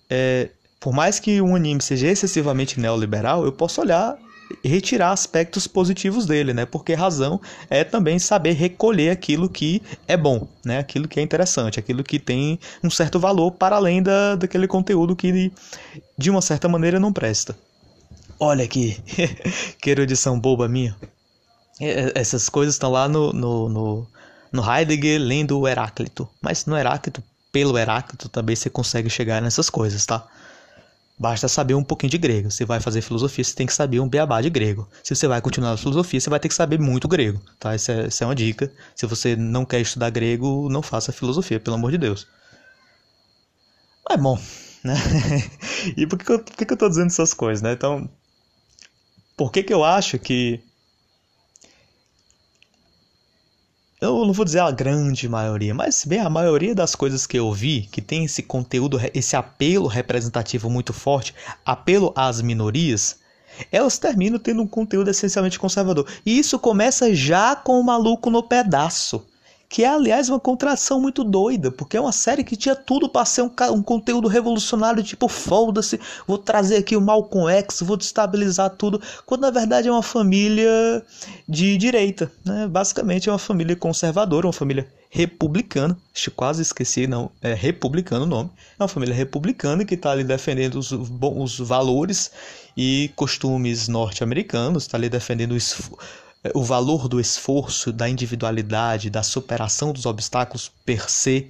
é, 0.09 0.49
por 0.79 0.93
mais 0.93 1.19
que 1.19 1.41
um 1.41 1.53
anime 1.53 1.81
seja 1.81 2.07
excessivamente 2.07 2.79
neoliberal, 2.79 3.43
eu 3.43 3.51
posso 3.51 3.81
olhar 3.81 4.17
e 4.63 4.69
retirar 4.69 5.11
aspectos 5.11 5.67
positivos 5.67 6.25
dele, 6.25 6.53
né? 6.53 6.65
Porque 6.65 6.93
razão 6.93 7.41
é 7.69 7.83
também 7.83 8.17
saber 8.17 8.53
recolher 8.53 9.09
aquilo 9.09 9.49
que 9.49 9.81
é 10.07 10.15
bom, 10.15 10.47
né? 10.63 10.79
Aquilo 10.79 11.05
que 11.05 11.19
é 11.19 11.23
interessante, 11.23 11.77
aquilo 11.77 12.05
que 12.05 12.19
tem 12.19 12.57
um 12.81 12.89
certo 12.89 13.19
valor 13.19 13.51
para 13.51 13.75
além 13.75 14.01
da, 14.01 14.35
daquele 14.35 14.69
conteúdo 14.69 15.17
que 15.17 15.51
de 16.17 16.29
uma 16.29 16.41
certa 16.41 16.69
maneira 16.69 16.97
não 16.97 17.11
presta. 17.11 17.57
Olha 18.39 18.63
aqui, 18.63 18.97
que 19.81 19.89
erudição 19.89 20.39
boba 20.39 20.69
minha. 20.69 20.95
Essas 21.79 22.49
coisas 22.49 22.75
estão 22.75 22.91
lá 22.91 23.07
no, 23.07 23.31
no, 23.31 23.69
no, 23.69 24.07
no 24.51 24.73
Heidegger 24.73 25.21
lendo 25.21 25.59
o 25.59 25.67
Heráclito. 25.67 26.27
Mas 26.41 26.65
no 26.65 26.75
Heráclito, 26.75 27.23
pelo 27.51 27.77
Heráclito, 27.77 28.29
também 28.29 28.55
você 28.55 28.69
consegue 28.69 29.09
chegar 29.09 29.41
nessas 29.41 29.69
coisas, 29.69 30.05
tá? 30.05 30.27
Basta 31.19 31.47
saber 31.47 31.73
um 31.73 31.83
pouquinho 31.83 32.11
de 32.11 32.17
grego. 32.17 32.51
Se 32.51 32.63
vai 32.63 32.79
fazer 32.79 33.01
filosofia, 33.01 33.43
você 33.43 33.55
tem 33.55 33.65
que 33.65 33.73
saber 33.73 33.99
um 33.99 34.07
beabá 34.07 34.39
de 34.39 34.49
grego. 34.49 34.87
Se 35.03 35.15
você 35.15 35.27
vai 35.27 35.41
continuar 35.41 35.71
na 35.71 35.77
filosofia, 35.77 36.19
você 36.19 36.29
vai 36.29 36.39
ter 36.39 36.47
que 36.47 36.53
saber 36.53 36.79
muito 36.79 37.07
grego, 37.07 37.41
tá? 37.59 37.73
Essa 37.73 37.91
é, 37.91 38.05
essa 38.05 38.23
é 38.23 38.27
uma 38.27 38.35
dica. 38.35 38.71
Se 38.95 39.05
você 39.07 39.35
não 39.35 39.65
quer 39.65 39.81
estudar 39.81 40.11
grego, 40.11 40.69
não 40.69 40.83
faça 40.83 41.11
filosofia, 41.11 41.59
pelo 41.59 41.75
amor 41.75 41.91
de 41.91 41.97
Deus. 41.97 42.27
Mas 44.07 44.21
bom, 44.21 44.39
né? 44.83 44.93
e 45.97 46.05
por 46.05 46.19
que, 46.19 46.31
eu, 46.31 46.39
por 46.39 46.55
que 46.55 46.71
eu 46.71 46.77
tô 46.77 46.87
dizendo 46.87 47.07
essas 47.07 47.33
coisas, 47.33 47.63
né? 47.63 47.73
Então, 47.73 48.07
por 49.35 49.51
que 49.51 49.63
que 49.63 49.73
eu 49.73 49.83
acho 49.83 50.19
que 50.19 50.61
eu 53.99 54.25
não 54.25 54.33
vou 54.33 54.45
dizer 54.45 54.59
a 54.59 54.69
grande 54.69 55.27
maioria, 55.27 55.73
mas 55.73 56.05
bem 56.05 56.19
a 56.19 56.29
maioria 56.29 56.75
das 56.75 56.93
coisas 56.93 57.25
que 57.25 57.37
eu 57.37 57.51
vi 57.51 57.89
que 57.91 58.01
tem 58.01 58.25
esse 58.25 58.43
conteúdo, 58.43 58.99
esse 59.13 59.35
apelo 59.35 59.87
representativo 59.87 60.69
muito 60.69 60.93
forte, 60.93 61.33
apelo 61.65 62.13
às 62.15 62.41
minorias, 62.41 63.19
elas 63.71 63.97
terminam 63.97 64.37
tendo 64.37 64.61
um 64.61 64.67
conteúdo 64.67 65.09
essencialmente 65.09 65.57
conservador. 65.57 66.07
E 66.23 66.37
isso 66.37 66.59
começa 66.59 67.13
já 67.15 67.55
com 67.55 67.79
o 67.79 67.83
maluco 67.83 68.29
no 68.29 68.43
pedaço 68.43 69.25
que 69.69 69.83
é 69.83 69.87
aliás 69.87 70.29
uma 70.29 70.39
contração 70.39 71.01
muito 71.01 71.23
doida, 71.23 71.69
porque 71.69 71.97
é 71.97 72.01
uma 72.01 72.11
série 72.11 72.43
que 72.43 72.55
tinha 72.55 72.75
tudo 72.75 73.09
para 73.09 73.25
ser 73.25 73.41
um, 73.41 73.51
um, 73.73 73.83
conteúdo 73.83 74.27
revolucionário, 74.27 75.03
tipo 75.03 75.27
foda-se, 75.27 75.99
vou 76.25 76.37
trazer 76.37 76.77
aqui 76.77 76.95
o 76.95 77.01
Malcolm 77.01 77.51
X, 77.51 77.81
vou 77.81 77.97
destabilizar 77.97 78.69
tudo, 78.71 79.01
quando 79.25 79.41
na 79.41 79.51
verdade 79.51 79.87
é 79.87 79.91
uma 79.91 80.03
família 80.03 81.03
de 81.47 81.77
direita, 81.77 82.31
né? 82.45 82.67
Basicamente 82.67 83.27
é 83.27 83.31
uma 83.31 83.39
família 83.39 83.75
conservadora, 83.75 84.47
uma 84.47 84.53
família 84.53 84.87
republicana, 85.09 85.97
quase 86.35 86.61
esqueci, 86.61 87.07
não, 87.07 87.31
é 87.41 87.53
republicano 87.53 88.23
o 88.23 88.27
nome, 88.27 88.49
é 88.79 88.83
uma 88.83 88.89
família 88.89 89.15
republicana 89.15 89.83
que 89.83 89.95
está 89.95 90.11
ali 90.11 90.23
defendendo 90.23 90.75
os, 90.75 90.91
os 90.91 91.59
valores 91.59 92.31
e 92.75 93.11
costumes 93.15 93.87
norte-americanos, 93.87 94.83
está 94.83 94.97
ali 94.97 95.09
defendendo 95.09 95.51
o 95.51 95.57
o 96.53 96.63
valor 96.63 97.07
do 97.07 97.19
esforço, 97.19 97.91
da 97.91 98.07
individualidade, 98.09 99.09
da 99.09 99.23
superação 99.23 99.91
dos 99.91 100.05
obstáculos 100.05 100.71
per 100.85 101.09
se. 101.09 101.49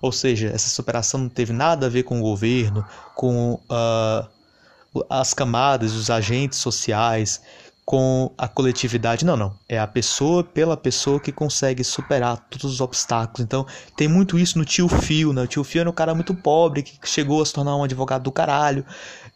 Ou 0.00 0.12
seja, 0.12 0.48
essa 0.48 0.68
superação 0.68 1.20
não 1.20 1.28
teve 1.28 1.52
nada 1.52 1.86
a 1.86 1.88
ver 1.88 2.04
com 2.04 2.20
o 2.20 2.22
governo, 2.22 2.84
com 3.14 3.54
uh, 3.54 5.04
as 5.10 5.34
camadas, 5.34 5.94
os 5.94 6.08
agentes 6.08 6.58
sociais, 6.58 7.40
com 7.88 8.30
a 8.36 8.46
coletividade. 8.46 9.24
Não, 9.24 9.34
não. 9.34 9.54
É 9.66 9.78
a 9.78 9.86
pessoa 9.86 10.44
pela 10.44 10.76
pessoa 10.76 11.18
que 11.18 11.32
consegue 11.32 11.82
superar 11.82 12.36
todos 12.50 12.66
os 12.66 12.80
obstáculos. 12.82 13.40
Então, 13.40 13.66
tem 13.96 14.06
muito 14.06 14.38
isso 14.38 14.58
no 14.58 14.64
tio 14.66 14.88
Fio, 14.88 15.32
né? 15.32 15.40
O 15.40 15.46
tio 15.46 15.64
Fio 15.64 15.80
era 15.80 15.88
um 15.88 15.92
cara 15.94 16.14
muito 16.14 16.34
pobre 16.34 16.82
que 16.82 16.98
chegou 17.08 17.40
a 17.40 17.46
se 17.46 17.54
tornar 17.54 17.74
um 17.76 17.82
advogado 17.82 18.24
do 18.24 18.30
caralho 18.30 18.84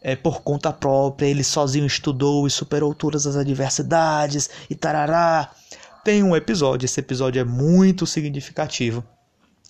é, 0.03 0.15
por 0.15 0.41
conta 0.41 0.71
própria, 0.73 1.25
ele 1.25 1.43
sozinho 1.43 1.87
estudou 1.87 2.45
e 2.45 2.51
superou 2.51 2.93
todas 2.93 3.25
as 3.25 3.37
adversidades 3.37 4.49
e 4.69 4.75
tarará. 4.75 5.49
Tem 6.03 6.21
um 6.21 6.35
episódio, 6.35 6.85
esse 6.85 6.99
episódio 6.99 7.39
é 7.39 7.45
muito 7.45 8.05
significativo, 8.05 9.01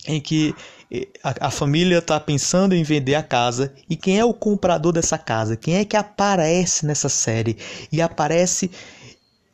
em 0.07 0.19
que 0.19 0.55
a, 1.23 1.47
a 1.47 1.51
família 1.51 1.99
está 1.99 2.19
pensando 2.19 2.73
em 2.73 2.83
vender 2.83 3.15
a 3.15 3.23
casa 3.23 3.73
e 3.89 3.95
quem 3.95 4.19
é 4.19 4.25
o 4.25 4.33
comprador 4.33 4.91
dessa 4.91 5.17
casa? 5.17 5.55
Quem 5.55 5.75
é 5.75 5.85
que 5.85 5.95
aparece 5.95 6.85
nessa 6.85 7.09
série? 7.09 7.57
E 7.91 8.01
aparece 8.01 8.71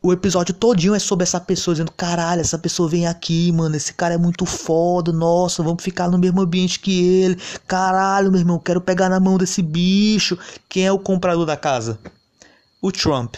o 0.01 0.13
episódio 0.13 0.53
todinho 0.53 0.95
é 0.95 0.99
sobre 0.99 1.23
essa 1.23 1.39
pessoa 1.41 1.75
dizendo, 1.75 1.91
caralho, 1.91 2.39
essa 2.39 2.57
pessoa 2.57 2.87
vem 2.87 3.05
aqui, 3.05 3.51
mano, 3.51 3.75
esse 3.75 3.93
cara 3.93 4.13
é 4.13 4.17
muito 4.17 4.45
foda, 4.45 5.11
nossa, 5.11 5.61
vamos 5.61 5.83
ficar 5.83 6.09
no 6.09 6.17
mesmo 6.17 6.41
ambiente 6.41 6.79
que 6.79 7.21
ele. 7.21 7.37
Caralho, 7.67 8.31
meu 8.31 8.39
irmão, 8.39 8.59
quero 8.59 8.79
pegar 8.79 9.09
na 9.09 9.19
mão 9.19 9.37
desse 9.37 9.61
bicho. 9.61 10.37
Quem 10.69 10.85
é 10.85 10.91
o 10.91 10.99
comprador 10.99 11.45
da 11.45 11.57
casa? 11.57 11.99
O 12.81 12.91
Trump. 12.91 13.35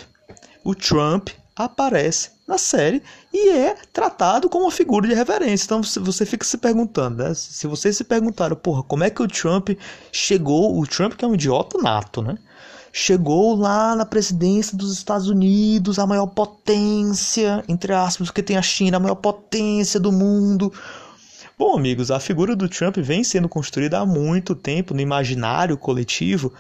O 0.64 0.76
Trump 0.76 1.30
aparece 1.56 2.30
na 2.48 2.60
série 2.60 3.02
e 3.34 3.50
é 3.50 3.76
tratado 3.92 4.48
como 4.48 4.66
uma 4.66 4.72
figura 4.72 5.08
de 5.08 5.16
reverência. 5.16 5.66
Então 5.66 5.82
você 5.82 6.26
fica 6.28 6.46
se 6.46 6.58
perguntando, 6.58 7.24
né? 7.24 7.34
Se 7.34 7.66
vocês 7.66 7.98
se 7.98 8.04
perguntaram, 8.04 8.56
porra, 8.56 8.84
como 8.84 9.04
é 9.04 9.10
que 9.10 9.24
o 9.24 9.28
Trump 9.28 9.70
chegou, 10.12 10.80
o 10.80 10.86
Trump 10.86 11.14
que 11.14 11.26
é 11.26 11.28
um 11.28 11.34
idiota 11.34 11.80
nato, 11.80 12.22
né? 12.22 12.38
Chegou 12.92 13.56
lá 13.56 13.96
na 13.96 14.06
presidência 14.06 14.78
dos 14.78 14.92
Estados 14.94 15.30
Unidos, 15.30 15.98
a 15.98 16.06
maior 16.06 16.28
potência, 16.28 17.64
entre 17.68 17.94
aspas, 17.94 18.28
porque 18.28 18.44
tem 18.44 18.58
a 18.58 18.62
China, 18.62 18.98
a 18.98 19.00
maior 19.00 19.16
potência 19.16 20.00
do 20.00 20.12
mundo. 20.12 20.72
Bom, 21.58 21.78
amigos, 21.78 22.10
a 22.10 22.20
figura 22.20 22.56
do 22.56 22.68
Trump 22.68 22.98
vem 22.98 23.24
sendo 23.24 23.48
construída 23.48 24.00
há 24.00 24.06
muito 24.06 24.56
tempo 24.56 24.94
no 24.94 25.00
imaginário 25.00 25.78
coletivo 25.78 26.52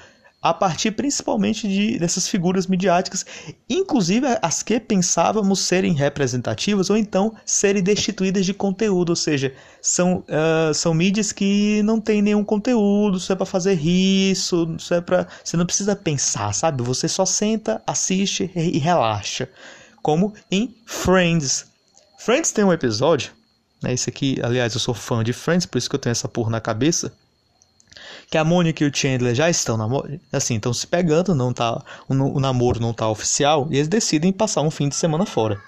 a 0.41 0.53
partir 0.53 0.91
principalmente 0.91 1.67
de, 1.67 1.99
dessas 1.99 2.27
figuras 2.27 2.65
midiáticas, 2.65 3.23
inclusive 3.69 4.25
as 4.41 4.63
que 4.63 4.79
pensávamos 4.79 5.59
serem 5.59 5.93
representativas 5.93 6.89
ou 6.89 6.97
então 6.97 7.35
serem 7.45 7.83
destituídas 7.83 8.43
de 8.45 8.53
conteúdo, 8.53 9.11
ou 9.11 9.15
seja, 9.15 9.53
são, 9.81 10.23
uh, 10.27 10.73
são 10.73 10.95
mídias 10.95 11.31
que 11.31 11.83
não 11.83 12.01
tem 12.01 12.23
nenhum 12.23 12.43
conteúdo, 12.43 13.19
isso 13.19 13.31
é 13.31 13.35
para 13.35 13.45
fazer 13.45 13.79
isso, 13.79 14.75
isso 14.79 14.93
é 14.95 14.99
para 15.01 15.27
você 15.43 15.55
não 15.55 15.65
precisa 15.65 15.95
pensar, 15.95 16.51
sabe? 16.53 16.81
Você 16.81 17.07
só 17.07 17.25
senta, 17.25 17.81
assiste 17.85 18.49
e 18.55 18.79
relaxa, 18.79 19.47
como 20.01 20.33
em 20.49 20.75
Friends. 20.87 21.67
Friends 22.17 22.51
tem 22.51 22.63
um 22.63 22.73
episódio, 22.73 23.31
né? 23.83 23.93
Esse 23.93 24.09
aqui, 24.09 24.39
aliás, 24.41 24.73
eu 24.73 24.79
sou 24.79 24.95
fã 24.95 25.23
de 25.23 25.33
Friends, 25.33 25.67
por 25.67 25.77
isso 25.77 25.89
que 25.89 25.95
eu 25.95 25.99
tenho 25.99 26.11
essa 26.11 26.27
porra 26.27 26.49
na 26.49 26.59
cabeça 26.59 27.13
que 28.29 28.37
a 28.37 28.43
Mônica 28.43 28.83
e 28.83 28.87
o 28.87 28.95
Chandler 28.95 29.35
já 29.35 29.49
estão 29.49 29.77
assim, 30.31 30.55
estão 30.55 30.73
se 30.73 30.87
pegando, 30.87 31.35
não 31.35 31.53
tá, 31.53 31.83
o, 32.07 32.39
namoro 32.39 32.79
não 32.79 32.93
tá 32.93 33.09
oficial, 33.09 33.67
e 33.69 33.75
eles 33.75 33.87
decidem 33.87 34.31
passar 34.31 34.61
um 34.61 34.71
fim 34.71 34.89
de 34.89 34.95
semana 34.95 35.25
fora. 35.25 35.59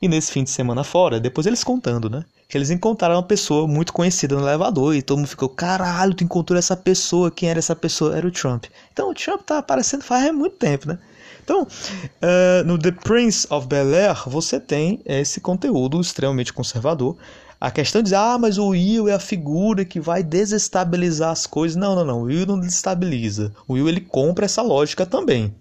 E 0.00 0.08
nesse 0.08 0.30
fim 0.30 0.44
de 0.44 0.50
semana 0.50 0.84
fora, 0.84 1.18
depois 1.18 1.46
eles 1.46 1.64
contando, 1.64 2.08
né? 2.08 2.24
Que 2.48 2.56
eles 2.56 2.70
encontraram 2.70 3.16
uma 3.16 3.22
pessoa 3.22 3.66
muito 3.66 3.92
conhecida 3.92 4.36
no 4.36 4.42
elevador 4.42 4.94
e 4.94 5.02
todo 5.02 5.18
mundo 5.18 5.28
ficou, 5.28 5.48
caralho, 5.48 6.14
tu 6.14 6.22
encontrou 6.22 6.58
essa 6.58 6.76
pessoa, 6.76 7.30
quem 7.30 7.50
era 7.50 7.58
essa 7.58 7.74
pessoa? 7.74 8.16
Era 8.16 8.26
o 8.26 8.30
Trump. 8.30 8.66
Então 8.92 9.10
o 9.10 9.14
Trump 9.14 9.42
tá 9.42 9.58
aparecendo 9.58 10.02
faz 10.02 10.32
muito 10.32 10.56
tempo, 10.56 10.88
né? 10.88 10.98
Então, 11.42 11.62
uh, 11.62 12.64
no 12.64 12.78
The 12.78 12.92
Prince 12.92 13.46
of 13.50 13.66
Bel 13.66 13.94
Air, 13.94 14.28
você 14.28 14.60
tem 14.60 15.00
esse 15.04 15.40
conteúdo 15.40 16.00
extremamente 16.00 16.52
conservador, 16.52 17.16
a 17.60 17.72
questão 17.72 18.02
de 18.02 18.14
ah, 18.14 18.38
mas 18.38 18.56
o 18.56 18.68
Will 18.68 19.08
é 19.08 19.14
a 19.14 19.18
figura 19.18 19.84
que 19.84 19.98
vai 19.98 20.22
desestabilizar 20.22 21.30
as 21.30 21.44
coisas. 21.44 21.76
Não, 21.76 21.96
não, 21.96 22.04
não. 22.04 22.20
O 22.20 22.24
Will 22.24 22.46
não 22.46 22.60
desestabiliza. 22.60 23.52
O 23.66 23.72
Will 23.72 23.88
ele 23.88 24.00
compra 24.00 24.44
essa 24.44 24.62
lógica 24.62 25.04
também. 25.04 25.52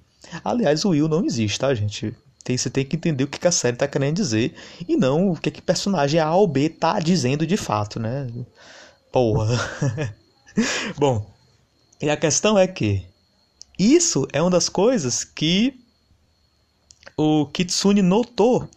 Aliás, 0.44 0.86
o 0.86 0.90
Will 0.90 1.08
não 1.08 1.26
existe, 1.26 1.60
tá, 1.60 1.74
gente? 1.74 2.16
Tem, 2.44 2.56
você 2.56 2.70
tem 2.70 2.86
que 2.86 2.96
entender 2.96 3.24
o 3.24 3.28
que, 3.28 3.40
que 3.40 3.48
a 3.48 3.52
série 3.52 3.76
está 3.76 3.88
querendo 3.88 4.16
dizer 4.16 4.54
e 4.88 4.96
não 4.96 5.32
o 5.32 5.36
que, 5.36 5.50
que 5.50 5.62
personagem 5.62 6.20
A 6.20 6.34
ou 6.34 6.48
B 6.48 6.70
tá 6.70 7.00
dizendo 7.00 7.48
de 7.48 7.58
fato, 7.58 8.00
né? 8.00 8.28
Porra. 9.12 9.58
Bom, 10.98 11.30
e 12.00 12.10
a 12.10 12.16
questão 12.16 12.58
é 12.58 12.68
que 12.68 13.04
isso 13.78 14.28
é 14.32 14.42
uma 14.42 14.52
das 14.52 14.70
coisas 14.70 15.24
que 15.24 15.74
o 17.18 17.48
Kitsune 17.48 18.04
notou 18.04 18.70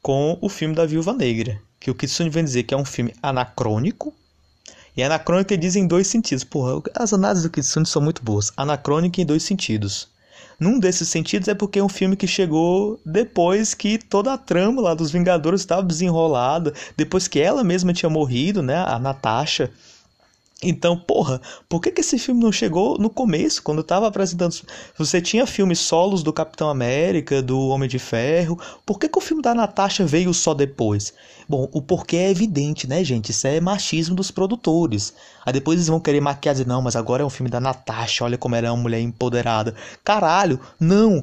com 0.00 0.38
o 0.40 0.48
filme 0.48 0.74
da 0.74 0.86
Viúva 0.86 1.12
Negra 1.12 1.60
que 1.86 1.90
o 1.92 1.94
Kitsune 1.94 2.28
vem 2.28 2.42
dizer 2.42 2.64
que 2.64 2.74
é 2.74 2.76
um 2.76 2.84
filme 2.84 3.14
anacrônico. 3.22 4.12
E 4.96 5.04
anacrônico 5.04 5.56
diz 5.56 5.76
em 5.76 5.86
dois 5.86 6.08
sentidos. 6.08 6.42
Porra, 6.42 6.82
as 6.96 7.12
análises 7.12 7.44
do 7.44 7.50
Kitsune 7.50 7.86
são 7.86 8.02
muito 8.02 8.24
boas. 8.24 8.52
Anacrônico 8.56 9.20
em 9.20 9.24
dois 9.24 9.44
sentidos. 9.44 10.08
Num 10.58 10.80
desses 10.80 11.08
sentidos 11.08 11.46
é 11.46 11.54
porque 11.54 11.78
é 11.78 11.84
um 11.84 11.88
filme 11.88 12.16
que 12.16 12.26
chegou 12.26 12.98
depois 13.06 13.72
que 13.72 13.98
toda 13.98 14.32
a 14.32 14.38
trama 14.38 14.82
lá 14.82 14.94
dos 14.94 15.12
Vingadores 15.12 15.60
estava 15.60 15.84
desenrolada, 15.84 16.74
depois 16.96 17.28
que 17.28 17.38
ela 17.38 17.62
mesma 17.62 17.92
tinha 17.92 18.10
morrido, 18.10 18.62
né, 18.62 18.78
a 18.78 18.98
Natasha. 18.98 19.70
Então, 20.62 20.96
porra, 20.98 21.38
por 21.68 21.82
que, 21.82 21.90
que 21.90 22.00
esse 22.00 22.18
filme 22.18 22.42
não 22.42 22.50
chegou 22.50 22.96
no 22.98 23.10
começo, 23.10 23.62
quando 23.62 23.82
tava 23.82 24.06
apresentando? 24.08 24.54
Você 24.96 25.20
tinha 25.20 25.46
filmes 25.46 25.78
solos 25.78 26.22
do 26.22 26.32
Capitão 26.32 26.70
América, 26.70 27.42
do 27.42 27.68
Homem 27.68 27.86
de 27.86 27.98
Ferro, 27.98 28.58
por 28.86 28.98
que, 28.98 29.06
que 29.06 29.18
o 29.18 29.20
filme 29.20 29.42
da 29.42 29.54
Natasha 29.54 30.06
veio 30.06 30.32
só 30.32 30.54
depois? 30.54 31.12
Bom, 31.46 31.68
o 31.72 31.82
porquê 31.82 32.16
é 32.16 32.30
evidente, 32.30 32.88
né, 32.88 33.04
gente? 33.04 33.32
Isso 33.32 33.46
é 33.46 33.60
machismo 33.60 34.16
dos 34.16 34.30
produtores. 34.30 35.12
Aí 35.44 35.52
depois 35.52 35.76
eles 35.76 35.88
vão 35.88 36.00
querer 36.00 36.22
maquiar 36.22 36.54
e 36.54 36.58
dizer, 36.58 36.66
não, 36.66 36.80
mas 36.80 36.96
agora 36.96 37.22
é 37.22 37.26
um 37.26 37.30
filme 37.30 37.50
da 37.50 37.60
Natasha, 37.60 38.24
olha 38.24 38.38
como 38.38 38.54
ela 38.54 38.68
é 38.68 38.70
uma 38.70 38.82
mulher 38.82 39.00
empoderada. 39.00 39.74
Caralho, 40.02 40.58
não! 40.80 41.22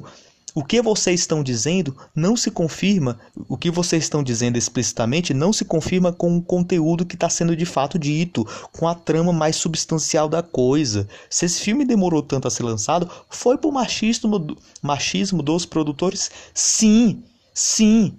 O 0.56 0.62
que 0.62 0.80
vocês 0.80 1.18
estão 1.18 1.42
dizendo 1.42 1.96
não 2.14 2.36
se 2.36 2.48
confirma, 2.48 3.18
o 3.48 3.56
que 3.58 3.72
vocês 3.72 4.04
estão 4.04 4.22
dizendo 4.22 4.56
explicitamente 4.56 5.34
não 5.34 5.52
se 5.52 5.64
confirma 5.64 6.12
com 6.12 6.36
o 6.36 6.42
conteúdo 6.42 7.04
que 7.04 7.16
está 7.16 7.28
sendo 7.28 7.56
de 7.56 7.66
fato 7.66 7.98
dito, 7.98 8.46
com 8.70 8.86
a 8.86 8.94
trama 8.94 9.32
mais 9.32 9.56
substancial 9.56 10.28
da 10.28 10.44
coisa. 10.44 11.08
Se 11.28 11.44
esse 11.44 11.60
filme 11.60 11.84
demorou 11.84 12.22
tanto 12.22 12.46
a 12.46 12.52
ser 12.52 12.62
lançado, 12.62 13.10
foi 13.28 13.58
por 13.58 13.72
machismo, 13.72 14.56
machismo 14.80 15.42
dos 15.42 15.66
produtores? 15.66 16.30
Sim, 16.54 17.24
sim. 17.52 18.16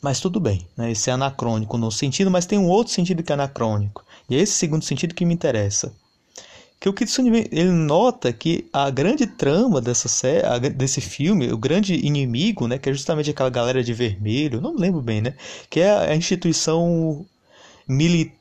Mas 0.00 0.20
tudo 0.20 0.40
bem, 0.40 0.66
né? 0.74 0.90
esse 0.90 1.10
é 1.10 1.12
anacrônico 1.12 1.76
no 1.76 1.92
sentido, 1.92 2.30
mas 2.30 2.46
tem 2.46 2.58
um 2.58 2.68
outro 2.68 2.94
sentido 2.94 3.22
que 3.22 3.30
é 3.30 3.34
anacrônico. 3.34 4.02
E 4.30 4.36
é 4.36 4.38
esse 4.38 4.54
segundo 4.54 4.84
sentido 4.84 5.14
que 5.14 5.26
me 5.26 5.34
interessa 5.34 5.92
que 6.80 6.88
o 6.88 6.92
Kitsune 6.92 7.48
ele 7.50 7.70
nota 7.70 8.32
que 8.32 8.68
a 8.72 8.90
grande 8.90 9.26
trama 9.26 9.80
dessa 9.80 10.08
série, 10.08 10.70
desse 10.70 11.00
filme, 11.00 11.52
o 11.52 11.58
grande 11.58 11.94
inimigo, 11.94 12.66
né, 12.68 12.78
que 12.78 12.88
é 12.88 12.92
justamente 12.92 13.30
aquela 13.30 13.50
galera 13.50 13.82
de 13.82 13.92
vermelho, 13.92 14.60
não 14.60 14.74
lembro 14.74 15.02
bem, 15.02 15.20
né, 15.20 15.34
que 15.68 15.80
é 15.80 16.10
a 16.12 16.16
instituição 16.16 17.26
militar 17.86 18.38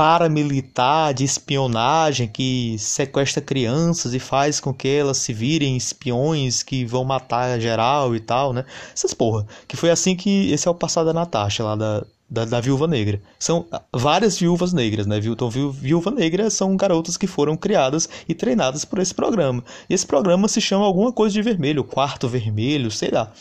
paramilitar 0.00 1.12
de 1.12 1.24
espionagem 1.24 2.26
que 2.26 2.74
sequestra 2.78 3.42
crianças 3.42 4.14
e 4.14 4.18
faz 4.18 4.58
com 4.58 4.72
que 4.72 4.88
elas 4.88 5.18
se 5.18 5.30
virem 5.34 5.76
espiões 5.76 6.62
que 6.62 6.86
vão 6.86 7.04
matar 7.04 7.60
geral 7.60 8.16
e 8.16 8.20
tal, 8.20 8.54
né? 8.54 8.64
Essas 8.94 9.12
porra. 9.12 9.46
Que 9.68 9.76
foi 9.76 9.90
assim 9.90 10.16
que 10.16 10.50
esse 10.50 10.66
é 10.66 10.70
o 10.70 10.74
passado 10.74 11.04
da 11.04 11.12
Natasha 11.12 11.62
lá 11.62 11.76
da 11.76 12.06
da, 12.30 12.44
da 12.44 12.60
Viúva 12.60 12.86
Negra. 12.86 13.20
São 13.38 13.66
várias 13.92 14.38
viúvas 14.38 14.72
negras, 14.72 15.06
né? 15.06 15.18
Então, 15.18 15.50
Viúva 15.50 16.10
Negra 16.10 16.48
são 16.48 16.76
garotas 16.76 17.16
que 17.16 17.26
foram 17.26 17.56
criadas 17.56 18.08
e 18.28 18.34
treinadas 18.34 18.84
por 18.84 19.00
esse 19.00 19.14
programa. 19.14 19.64
Esse 19.88 20.06
programa 20.06 20.46
se 20.46 20.60
chama 20.60 20.84
alguma 20.84 21.12
coisa 21.12 21.32
de 21.32 21.42
vermelho, 21.42 21.82
quarto 21.82 22.28
vermelho, 22.28 22.90
sei 22.90 23.10
lá. 23.10 23.32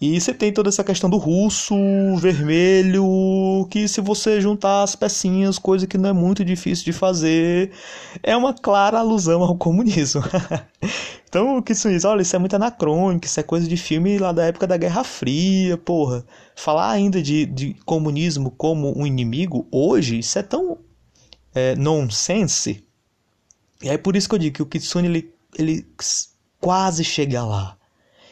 E 0.00 0.20
você 0.20 0.34
tem 0.34 0.52
toda 0.52 0.68
essa 0.68 0.82
questão 0.82 1.08
do 1.08 1.16
russo, 1.16 1.74
vermelho, 2.16 3.66
que 3.70 3.86
se 3.86 4.00
você 4.00 4.40
juntar 4.40 4.82
as 4.82 4.96
pecinhas, 4.96 5.58
coisa 5.58 5.86
que 5.86 5.96
não 5.96 6.10
é 6.10 6.12
muito 6.12 6.44
difícil 6.44 6.84
de 6.84 6.92
fazer, 6.92 7.70
é 8.22 8.36
uma 8.36 8.52
clara 8.52 8.98
alusão 8.98 9.42
ao 9.42 9.56
comunismo. 9.56 10.22
então 11.28 11.58
o 11.58 11.62
que 11.62 11.72
isso 11.72 11.88
diz? 11.88 12.04
Olha, 12.04 12.22
isso 12.22 12.34
é 12.34 12.38
muito 12.38 12.56
anacrônico, 12.56 13.24
isso 13.24 13.38
é 13.38 13.42
coisa 13.42 13.68
de 13.68 13.76
filme 13.76 14.18
lá 14.18 14.32
da 14.32 14.44
época 14.44 14.66
da 14.66 14.76
Guerra 14.76 15.04
Fria, 15.04 15.78
porra. 15.78 16.24
Falar 16.56 16.90
ainda 16.90 17.22
de, 17.22 17.46
de 17.46 17.74
comunismo 17.86 18.50
como 18.50 18.92
um 18.98 19.06
inimigo 19.06 19.66
hoje, 19.70 20.18
isso 20.18 20.38
é 20.38 20.42
tão 20.42 20.78
é, 21.54 21.76
nonsense. 21.76 22.84
E 23.80 23.88
é 23.88 23.96
por 23.96 24.16
isso 24.16 24.28
que 24.28 24.34
eu 24.34 24.38
digo 24.38 24.56
que 24.56 24.62
o 24.62 24.66
Kitsune 24.66 25.08
ele, 25.08 25.34
ele 25.56 25.86
quase 26.60 27.04
chega 27.04 27.44
lá. 27.44 27.76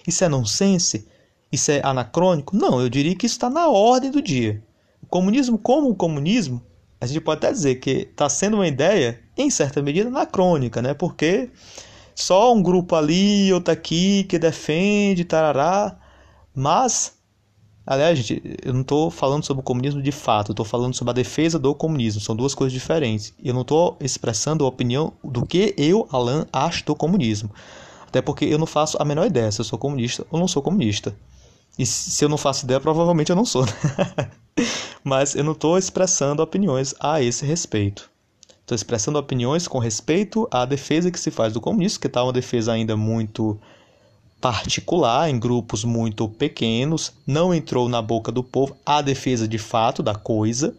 Isso 0.06 0.24
é 0.24 0.28
nonsense? 0.28 1.06
Isso 1.52 1.70
é 1.70 1.82
anacrônico? 1.84 2.56
Não, 2.56 2.80
eu 2.80 2.88
diria 2.88 3.14
que 3.14 3.26
isso 3.26 3.34
está 3.34 3.50
na 3.50 3.68
ordem 3.68 4.10
do 4.10 4.22
dia. 4.22 4.62
O 5.02 5.06
comunismo, 5.06 5.58
como 5.58 5.90
o 5.90 5.94
comunismo, 5.94 6.62
a 6.98 7.04
gente 7.04 7.20
pode 7.20 7.38
até 7.38 7.52
dizer 7.52 7.74
que 7.74 8.08
está 8.10 8.26
sendo 8.28 8.54
uma 8.54 8.66
ideia, 8.66 9.20
em 9.36 9.50
certa 9.50 9.82
medida, 9.82 10.08
anacrônica, 10.08 10.80
né? 10.80 10.94
Porque 10.94 11.50
só 12.14 12.54
um 12.54 12.62
grupo 12.62 12.94
ali, 12.94 13.52
outro 13.52 13.72
aqui, 13.72 14.24
que 14.24 14.38
defende, 14.38 15.24
tarará. 15.24 15.98
Mas, 16.54 17.18
aliás, 17.86 18.18
gente, 18.18 18.58
eu 18.64 18.72
não 18.72 18.82
estou 18.82 19.10
falando 19.10 19.44
sobre 19.44 19.60
o 19.60 19.64
comunismo 19.64 20.00
de 20.00 20.12
fato, 20.12 20.50
eu 20.50 20.52
estou 20.54 20.64
falando 20.64 20.94
sobre 20.94 21.10
a 21.10 21.14
defesa 21.14 21.58
do 21.58 21.74
comunismo. 21.74 22.20
São 22.20 22.34
duas 22.34 22.54
coisas 22.54 22.72
diferentes. 22.72 23.34
Eu 23.44 23.52
não 23.52 23.62
estou 23.62 23.96
expressando 24.00 24.64
a 24.64 24.68
opinião 24.68 25.12
do 25.22 25.44
que 25.44 25.74
eu, 25.76 26.08
Alan, 26.10 26.46
acho 26.50 26.86
do 26.86 26.94
comunismo. 26.94 27.50
Até 28.06 28.22
porque 28.22 28.44
eu 28.44 28.58
não 28.58 28.66
faço 28.66 28.96
a 29.00 29.04
menor 29.04 29.26
ideia 29.26 29.50
se 29.50 29.60
eu 29.60 29.64
sou 29.64 29.78
comunista 29.78 30.26
ou 30.30 30.38
não 30.38 30.46
sou 30.46 30.62
comunista. 30.62 31.14
E 31.78 31.86
se 31.86 32.24
eu 32.24 32.28
não 32.28 32.36
faço 32.36 32.64
ideia, 32.64 32.80
provavelmente 32.80 33.30
eu 33.30 33.36
não 33.36 33.44
sou. 33.44 33.64
Né? 34.54 34.64
Mas 35.02 35.34
eu 35.34 35.42
não 35.42 35.52
estou 35.52 35.76
expressando 35.76 36.42
opiniões 36.42 36.94
a 37.00 37.20
esse 37.20 37.44
respeito. 37.44 38.08
Estou 38.60 38.76
expressando 38.76 39.18
opiniões 39.18 39.66
com 39.66 39.78
respeito 39.78 40.46
à 40.50 40.64
defesa 40.64 41.10
que 41.10 41.18
se 41.18 41.30
faz 41.30 41.52
do 41.52 41.60
comunismo, 41.60 41.98
que 41.98 42.06
está 42.06 42.22
uma 42.22 42.32
defesa 42.32 42.72
ainda 42.72 42.96
muito 42.96 43.58
particular, 44.40 45.30
em 45.30 45.38
grupos 45.38 45.84
muito 45.84 46.28
pequenos, 46.28 47.12
não 47.26 47.54
entrou 47.54 47.88
na 47.88 48.02
boca 48.02 48.32
do 48.32 48.42
povo 48.42 48.76
a 48.84 49.00
defesa 49.00 49.46
de 49.48 49.58
fato 49.58 50.02
da 50.02 50.14
coisa. 50.14 50.74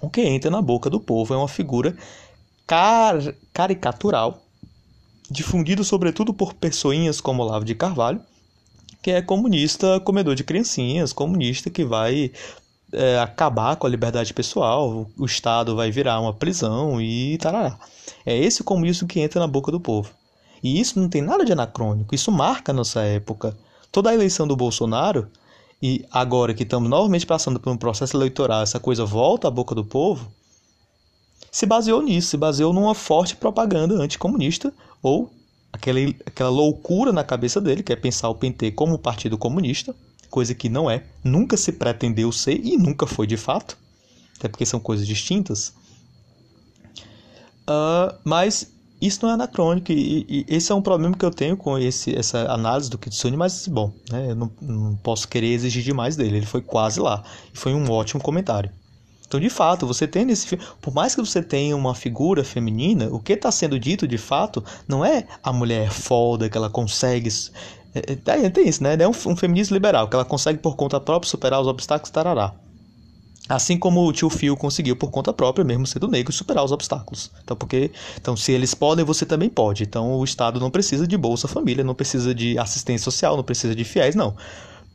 O 0.00 0.08
que 0.08 0.20
entra 0.20 0.50
na 0.50 0.62
boca 0.62 0.88
do 0.88 1.00
povo 1.00 1.32
é 1.34 1.36
uma 1.36 1.48
figura 1.48 1.96
car 2.66 3.34
caricatural, 3.52 4.42
difundido 5.30 5.82
sobretudo 5.82 6.32
por 6.32 6.54
pessoinhas 6.54 7.20
como 7.20 7.42
Olavo 7.42 7.64
de 7.64 7.74
Carvalho, 7.74 8.20
que 9.02 9.10
é 9.10 9.22
comunista 9.22 10.00
comedor 10.00 10.34
de 10.34 10.44
criancinhas, 10.44 11.12
comunista 11.12 11.70
que 11.70 11.84
vai 11.84 12.32
é, 12.92 13.18
acabar 13.18 13.76
com 13.76 13.86
a 13.86 13.90
liberdade 13.90 14.34
pessoal, 14.34 15.08
o 15.16 15.24
Estado 15.24 15.76
vai 15.76 15.90
virar 15.90 16.20
uma 16.20 16.32
prisão 16.32 17.00
e 17.00 17.38
tarará. 17.38 17.78
É 18.26 18.36
esse 18.36 18.62
comunismo 18.62 19.08
que 19.08 19.20
entra 19.20 19.40
na 19.40 19.46
boca 19.46 19.70
do 19.72 19.80
povo. 19.80 20.10
E 20.62 20.80
isso 20.80 21.00
não 21.00 21.08
tem 21.08 21.22
nada 21.22 21.44
de 21.44 21.52
anacrônico, 21.52 22.14
isso 22.14 22.30
marca 22.30 22.72
a 22.72 22.74
nossa 22.74 23.00
época. 23.00 23.56
Toda 23.90 24.10
a 24.10 24.14
eleição 24.14 24.46
do 24.46 24.54
Bolsonaro, 24.54 25.28
e 25.82 26.04
agora 26.10 26.52
que 26.52 26.62
estamos 26.62 26.90
novamente 26.90 27.26
passando 27.26 27.58
por 27.58 27.72
um 27.72 27.76
processo 27.76 28.16
eleitoral, 28.16 28.62
essa 28.62 28.78
coisa 28.78 29.04
volta 29.04 29.48
à 29.48 29.50
boca 29.50 29.74
do 29.74 29.84
povo, 29.84 30.30
se 31.50 31.64
baseou 31.64 32.02
nisso, 32.02 32.28
se 32.28 32.36
baseou 32.36 32.72
numa 32.72 32.94
forte 32.94 33.34
propaganda 33.34 33.94
anticomunista 33.94 34.72
ou 35.02 35.30
aquela, 35.72 36.00
aquela 36.26 36.50
loucura 36.50 37.12
na 37.12 37.24
cabeça 37.24 37.60
dele, 37.60 37.82
que 37.82 37.92
é 37.92 37.96
pensar 37.96 38.28
o 38.28 38.34
PT 38.34 38.72
como 38.72 38.98
partido 38.98 39.38
comunista, 39.38 39.94
coisa 40.28 40.54
que 40.54 40.68
não 40.68 40.90
é, 40.90 41.04
nunca 41.22 41.56
se 41.56 41.72
pretendeu 41.72 42.30
ser 42.30 42.60
e 42.64 42.76
nunca 42.76 43.06
foi 43.06 43.26
de 43.26 43.36
fato, 43.36 43.76
até 44.38 44.48
porque 44.48 44.64
são 44.64 44.80
coisas 44.80 45.06
distintas. 45.06 45.74
Uh, 47.68 48.14
mas 48.24 48.72
isso 49.00 49.20
não 49.22 49.30
é 49.30 49.34
anacrônico 49.34 49.92
e, 49.92 50.26
e, 50.28 50.44
esse 50.48 50.70
é 50.70 50.74
um 50.74 50.82
problema 50.82 51.16
que 51.16 51.24
eu 51.24 51.30
tenho 51.30 51.56
com 51.56 51.78
esse, 51.78 52.14
essa 52.14 52.52
análise 52.52 52.90
do 52.90 52.98
Kitsune, 52.98 53.36
mas 53.36 53.66
bom, 53.66 53.92
né, 54.10 54.30
eu 54.30 54.34
não, 54.34 54.50
não 54.60 54.96
posso 54.96 55.26
querer 55.26 55.48
exigir 55.48 55.82
demais 55.82 56.16
dele, 56.16 56.38
ele 56.38 56.46
foi 56.46 56.60
quase 56.60 57.00
lá 57.00 57.24
e 57.52 57.56
foi 57.56 57.72
um 57.72 57.90
ótimo 57.90 58.20
comentário. 58.20 58.70
Então, 59.30 59.38
de 59.38 59.48
fato, 59.48 59.86
você 59.86 60.08
tem 60.08 60.24
nesse 60.24 60.44
filme, 60.44 60.64
por 60.82 60.92
mais 60.92 61.14
que 61.14 61.20
você 61.20 61.40
tenha 61.40 61.76
uma 61.76 61.94
figura 61.94 62.42
feminina, 62.42 63.06
o 63.12 63.20
que 63.20 63.34
está 63.34 63.48
sendo 63.52 63.78
dito 63.78 64.08
de 64.08 64.18
fato 64.18 64.60
não 64.88 65.04
é 65.04 65.24
a 65.40 65.52
mulher 65.52 65.88
foda 65.88 66.50
que 66.50 66.58
ela 66.58 66.68
consegue. 66.68 67.28
É, 67.94 68.18
é, 68.26 68.50
tem 68.50 68.68
isso, 68.68 68.82
né? 68.82 68.96
É 68.98 69.06
um, 69.06 69.12
um 69.12 69.36
feminismo 69.36 69.74
liberal, 69.74 70.08
que 70.08 70.16
ela 70.16 70.24
consegue 70.24 70.58
por 70.58 70.74
conta 70.74 70.98
própria 70.98 71.30
superar 71.30 71.60
os 71.60 71.68
obstáculos, 71.68 72.10
tarará. 72.10 72.52
Assim 73.48 73.78
como 73.78 74.04
o 74.04 74.12
tio 74.12 74.28
Phil 74.28 74.56
conseguiu 74.56 74.96
por 74.96 75.12
conta 75.12 75.32
própria, 75.32 75.64
mesmo 75.64 75.86
sendo 75.86 76.08
negro, 76.08 76.32
superar 76.32 76.64
os 76.64 76.72
obstáculos. 76.72 77.30
Então, 77.44 77.56
porque, 77.56 77.92
então, 78.20 78.36
se 78.36 78.50
eles 78.50 78.74
podem, 78.74 79.04
você 79.04 79.24
também 79.24 79.48
pode. 79.48 79.84
Então, 79.84 80.12
o 80.12 80.24
Estado 80.24 80.58
não 80.58 80.72
precisa 80.72 81.06
de 81.06 81.16
Bolsa 81.16 81.46
Família, 81.46 81.84
não 81.84 81.94
precisa 81.94 82.34
de 82.34 82.58
assistência 82.58 83.04
social, 83.04 83.36
não 83.36 83.44
precisa 83.44 83.76
de 83.76 83.84
fiéis, 83.84 84.16
não 84.16 84.34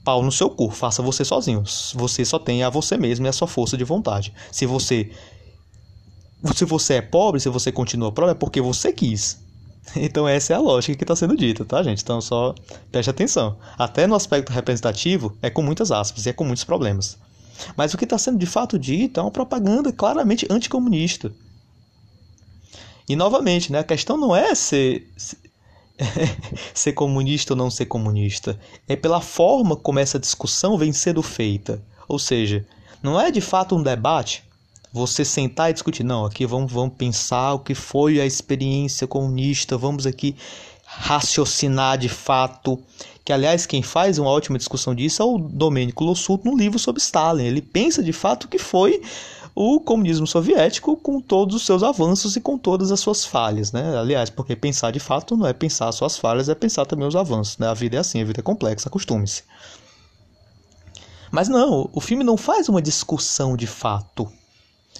pau 0.06 0.24
no 0.24 0.32
seu 0.32 0.50
cu, 0.50 0.70
faça 0.70 1.02
você 1.02 1.26
sozinho. 1.26 1.64
Você 1.96 2.24
só 2.24 2.38
tem 2.40 2.64
a 2.64 2.70
você 2.70 2.96
mesmo 2.96 3.26
e 3.26 3.30
a 3.30 3.34
sua 3.34 3.48
força 3.48 3.76
de 3.76 3.84
vontade. 3.84 4.32
Se 4.52 4.66
você 4.66 5.12
se 6.54 6.64
você 6.64 6.96
é 6.96 7.02
pobre, 7.02 7.42
se 7.42 7.50
você 7.50 7.72
continua 7.72 8.12
pobre, 8.12 8.32
é 8.32 8.36
porque 8.36 8.62
você 8.62 8.94
quis. 8.94 9.44
Então 9.96 10.28
essa 10.28 10.54
é 10.54 10.56
a 10.56 10.60
lógica 10.60 10.98
que 10.98 11.04
está 11.04 11.16
sendo 11.16 11.38
dita, 11.38 11.64
tá, 11.64 11.84
gente? 11.84 12.02
Então 12.02 12.20
só 12.20 12.56
preste 12.92 13.10
atenção. 13.10 13.58
Até 13.78 14.08
no 14.08 14.16
aspecto 14.16 14.52
representativo 14.52 15.38
é 15.42 15.50
com 15.50 15.62
muitas 15.62 15.92
aspas 15.92 16.26
e 16.26 16.30
é 16.30 16.34
com 16.34 16.44
muitos 16.44 16.64
problemas. 16.64 17.18
Mas 17.78 17.94
o 17.94 17.98
que 17.98 18.04
está 18.04 18.18
sendo 18.18 18.38
de 18.38 18.46
fato 18.46 18.80
dito 18.80 19.20
é 19.20 19.24
uma 19.24 19.32
propaganda 19.32 19.92
claramente 19.92 20.48
anticomunista. 20.50 21.32
E 23.08 23.16
novamente, 23.16 23.72
né, 23.72 23.80
a 23.80 23.84
questão 23.84 24.18
não 24.18 24.36
é 24.36 24.56
ser, 24.56 25.08
ser 26.74 26.94
comunista 26.94 27.54
ou 27.54 27.58
não 27.58 27.70
ser 27.70 27.86
comunista. 27.86 28.60
É 28.88 28.96
pela 28.96 29.22
forma 29.22 29.76
como 29.76 30.00
essa 30.00 30.20
discussão 30.20 30.78
vem 30.78 30.94
sendo 30.94 31.22
feita. 31.22 31.82
Ou 32.08 32.20
seja, 32.20 32.66
não 33.02 33.20
é 33.20 33.32
de 33.32 33.42
fato 33.42 33.76
um 33.76 33.84
debate 33.84 34.44
você 34.92 35.26
sentar 35.26 35.70
e 35.70 35.74
discutir. 35.74 36.04
Não, 36.04 36.26
aqui 36.26 36.46
vamos, 36.46 36.72
vamos 36.72 36.96
pensar 36.96 37.54
o 37.54 37.60
que 37.60 37.76
foi 37.76 38.22
a 38.22 38.26
experiência 38.26 39.06
comunista, 39.06 39.78
vamos 39.78 40.06
aqui 40.06 40.36
raciocinar 40.86 41.98
de 41.98 42.08
fato. 42.08 42.80
Que, 43.24 43.34
aliás, 43.34 43.66
quem 43.66 43.82
faz 43.82 44.20
uma 44.20 44.30
ótima 44.30 44.58
discussão 44.58 44.94
disso 44.94 45.22
é 45.22 45.26
o 45.26 45.38
Domênico 45.38 46.04
Lossuto 46.04 46.50
no 46.50 46.56
livro 46.56 46.78
sobre 46.78 47.02
Stalin. 47.02 47.44
Ele 47.44 47.62
pensa 47.62 48.02
de 48.04 48.14
fato 48.14 48.46
o 48.46 48.48
que 48.48 48.60
foi 48.60 49.02
o 49.56 49.80
comunismo 49.80 50.28
soviético 50.28 50.98
com 50.98 51.22
todos 51.22 51.56
os 51.56 51.66
seus 51.66 51.82
avanços 51.82 52.36
e 52.36 52.42
com 52.42 52.58
todas 52.58 52.92
as 52.92 53.00
suas 53.00 53.24
falhas, 53.24 53.72
né? 53.72 53.98
Aliás, 53.98 54.30
porque 54.30 54.54
pensar 54.54 54.92
de 54.92 55.00
fato 55.00 55.38
não 55.38 55.48
é 55.48 55.54
pensar 55.54 55.88
as 55.88 55.96
suas 55.96 56.18
falhas, 56.18 56.50
é 56.50 56.56
pensar 56.56 56.86
também 56.86 57.08
os 57.08 57.16
avanços, 57.16 57.58
né? 57.58 57.68
A 57.68 57.74
vida 57.74 57.96
é 57.96 58.00
assim, 58.00 58.22
a 58.22 58.26
vida 58.26 58.42
é 58.42 58.44
complexa, 58.44 58.90
acostume-se. 58.90 59.44
Mas 61.32 61.48
não, 61.48 61.90
o 61.94 62.02
filme 62.02 62.24
não 62.24 62.36
faz 62.36 62.68
uma 62.68 62.82
discussão 62.82 63.56
de 63.56 63.66
fato. 63.66 64.30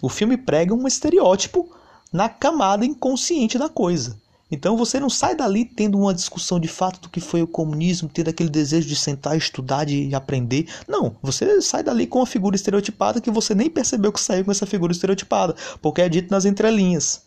O 0.02 0.08
filme 0.08 0.38
prega 0.38 0.74
um 0.74 0.88
estereótipo 0.88 1.70
na 2.12 2.30
camada 2.30 2.86
inconsciente 2.86 3.58
da 3.58 3.68
coisa. 3.68 4.18
Então 4.52 4.78
você 4.78 5.00
não 5.00 5.10
sai 5.10 5.36
dali 5.36 5.66
tendo 5.66 5.98
uma 5.98 6.14
discussão 6.14 6.60
de 6.60 6.68
fato 6.68 7.00
do 7.02 7.10
que 7.10 7.20
foi 7.20 7.42
o 7.42 7.48
comunismo, 7.48 8.08
tendo 8.08 8.30
aquele 8.30 8.50
desejo 8.50 8.88
de 8.88 8.96
sentar, 8.96 9.36
estudar, 9.36 9.86
de 9.86 10.14
aprender. 10.14 10.68
Não, 10.88 11.16
você 11.22 11.62
sai 11.62 11.84
dali 11.84 12.06
com 12.06 12.20
uma 12.20 12.28
figura 12.28 12.56
estereotipada 12.56 13.20
que 13.20 13.32
você 13.32 13.56
nem 13.56 13.70
percebeu 13.70 14.12
que 14.12 14.20
saiu 14.20 14.46
com 14.46 14.52
essa 14.52 14.68
figura 14.68 14.92
estereotipada, 14.92 15.56
porque 15.82 16.02
é 16.02 16.10
dito 16.10 16.32
nas 16.32 16.46
entrelinhas. 16.46 17.24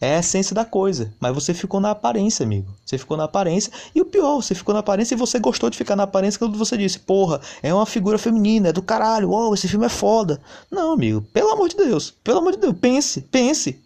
É 0.00 0.16
a 0.16 0.18
essência 0.18 0.54
da 0.54 0.64
coisa, 0.64 1.14
mas 1.20 1.32
você 1.32 1.54
ficou 1.54 1.80
na 1.80 1.92
aparência, 1.92 2.44
amigo. 2.44 2.68
Você 2.84 2.98
ficou 2.98 3.16
na 3.16 3.24
aparência, 3.24 3.72
e 3.94 4.00
o 4.00 4.04
pior, 4.04 4.36
você 4.36 4.54
ficou 4.54 4.74
na 4.74 4.80
aparência 4.80 5.14
e 5.14 5.18
você 5.18 5.38
gostou 5.38 5.70
de 5.70 5.78
ficar 5.78 5.94
na 5.94 6.02
aparência 6.02 6.38
quando 6.38 6.58
você 6.58 6.76
disse, 6.76 6.98
porra, 6.98 7.40
é 7.62 7.72
uma 7.72 7.86
figura 7.86 8.18
feminina, 8.18 8.68
é 8.68 8.72
do 8.72 8.82
caralho, 8.82 9.30
uau, 9.30 9.54
esse 9.54 9.68
filme 9.68 9.86
é 9.86 9.88
foda. 9.88 10.40
Não, 10.70 10.92
amigo, 10.92 11.22
pelo 11.32 11.52
amor 11.52 11.68
de 11.68 11.76
Deus, 11.76 12.12
pelo 12.22 12.38
amor 12.38 12.52
de 12.52 12.58
Deus, 12.58 12.76
pense, 12.78 13.20
pense. 13.22 13.83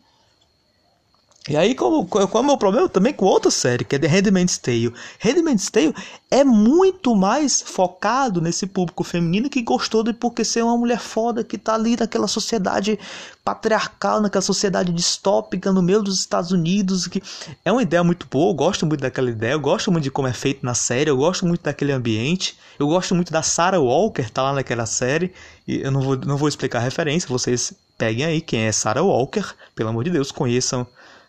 E 1.48 1.56
aí, 1.56 1.74
como, 1.74 2.06
qual 2.06 2.22
é 2.22 2.26
o 2.26 2.42
meu 2.42 2.58
problema 2.58 2.90
também 2.90 3.12
com 3.12 3.24
outra 3.24 3.50
série, 3.50 3.82
que 3.82 3.96
é 3.96 3.98
The 3.98 4.06
Handmaid's 4.06 4.58
Tale. 4.58 4.92
Handmaid's 5.18 5.70
Tale 5.70 5.94
é 6.30 6.44
muito 6.44 7.16
mais 7.16 7.62
focado 7.62 8.38
nesse 8.42 8.66
público 8.66 9.02
feminino 9.02 9.48
que 9.48 9.62
gostou 9.62 10.02
de 10.02 10.12
porque 10.12 10.44
ser 10.44 10.62
uma 10.62 10.76
mulher 10.76 11.00
foda 11.00 11.42
que 11.42 11.56
tá 11.56 11.72
ali 11.72 11.96
naquela 11.96 12.28
sociedade 12.28 12.98
patriarcal, 13.42 14.20
naquela 14.20 14.42
sociedade 14.42 14.92
distópica 14.92 15.72
no 15.72 15.80
meio 15.80 16.02
dos 16.02 16.20
Estados 16.20 16.50
Unidos, 16.50 17.06
que 17.06 17.22
é 17.64 17.72
uma 17.72 17.82
ideia 17.82 18.04
muito 18.04 18.26
boa, 18.30 18.50
eu 18.50 18.54
gosto 18.54 18.84
muito 18.84 19.00
daquela 19.00 19.30
ideia, 19.30 19.52
eu 19.52 19.60
gosto 19.60 19.90
muito 19.90 20.04
de 20.04 20.10
como 20.10 20.28
é 20.28 20.34
feito 20.34 20.66
na 20.66 20.74
série, 20.74 21.08
eu 21.08 21.16
gosto 21.16 21.46
muito 21.46 21.62
daquele 21.62 21.92
ambiente, 21.92 22.58
eu 22.78 22.86
gosto 22.86 23.14
muito 23.14 23.32
da 23.32 23.42
Sarah 23.42 23.80
Walker, 23.80 24.28
tá 24.30 24.42
lá 24.42 24.52
naquela 24.52 24.84
série, 24.84 25.32
e 25.66 25.80
eu 25.80 25.90
não 25.90 26.02
vou, 26.02 26.14
não 26.14 26.36
vou 26.36 26.46
explicar 26.46 26.80
a 26.80 26.82
referência, 26.82 27.26
vocês 27.26 27.72
peguem 27.96 28.26
aí 28.26 28.42
quem 28.42 28.60
é 28.60 28.72
Sarah 28.72 29.02
Walker, 29.02 29.44
pelo 29.74 29.88
amor 29.88 30.04
de 30.04 30.10
Deus, 30.10 30.30
conheçam 30.30 30.86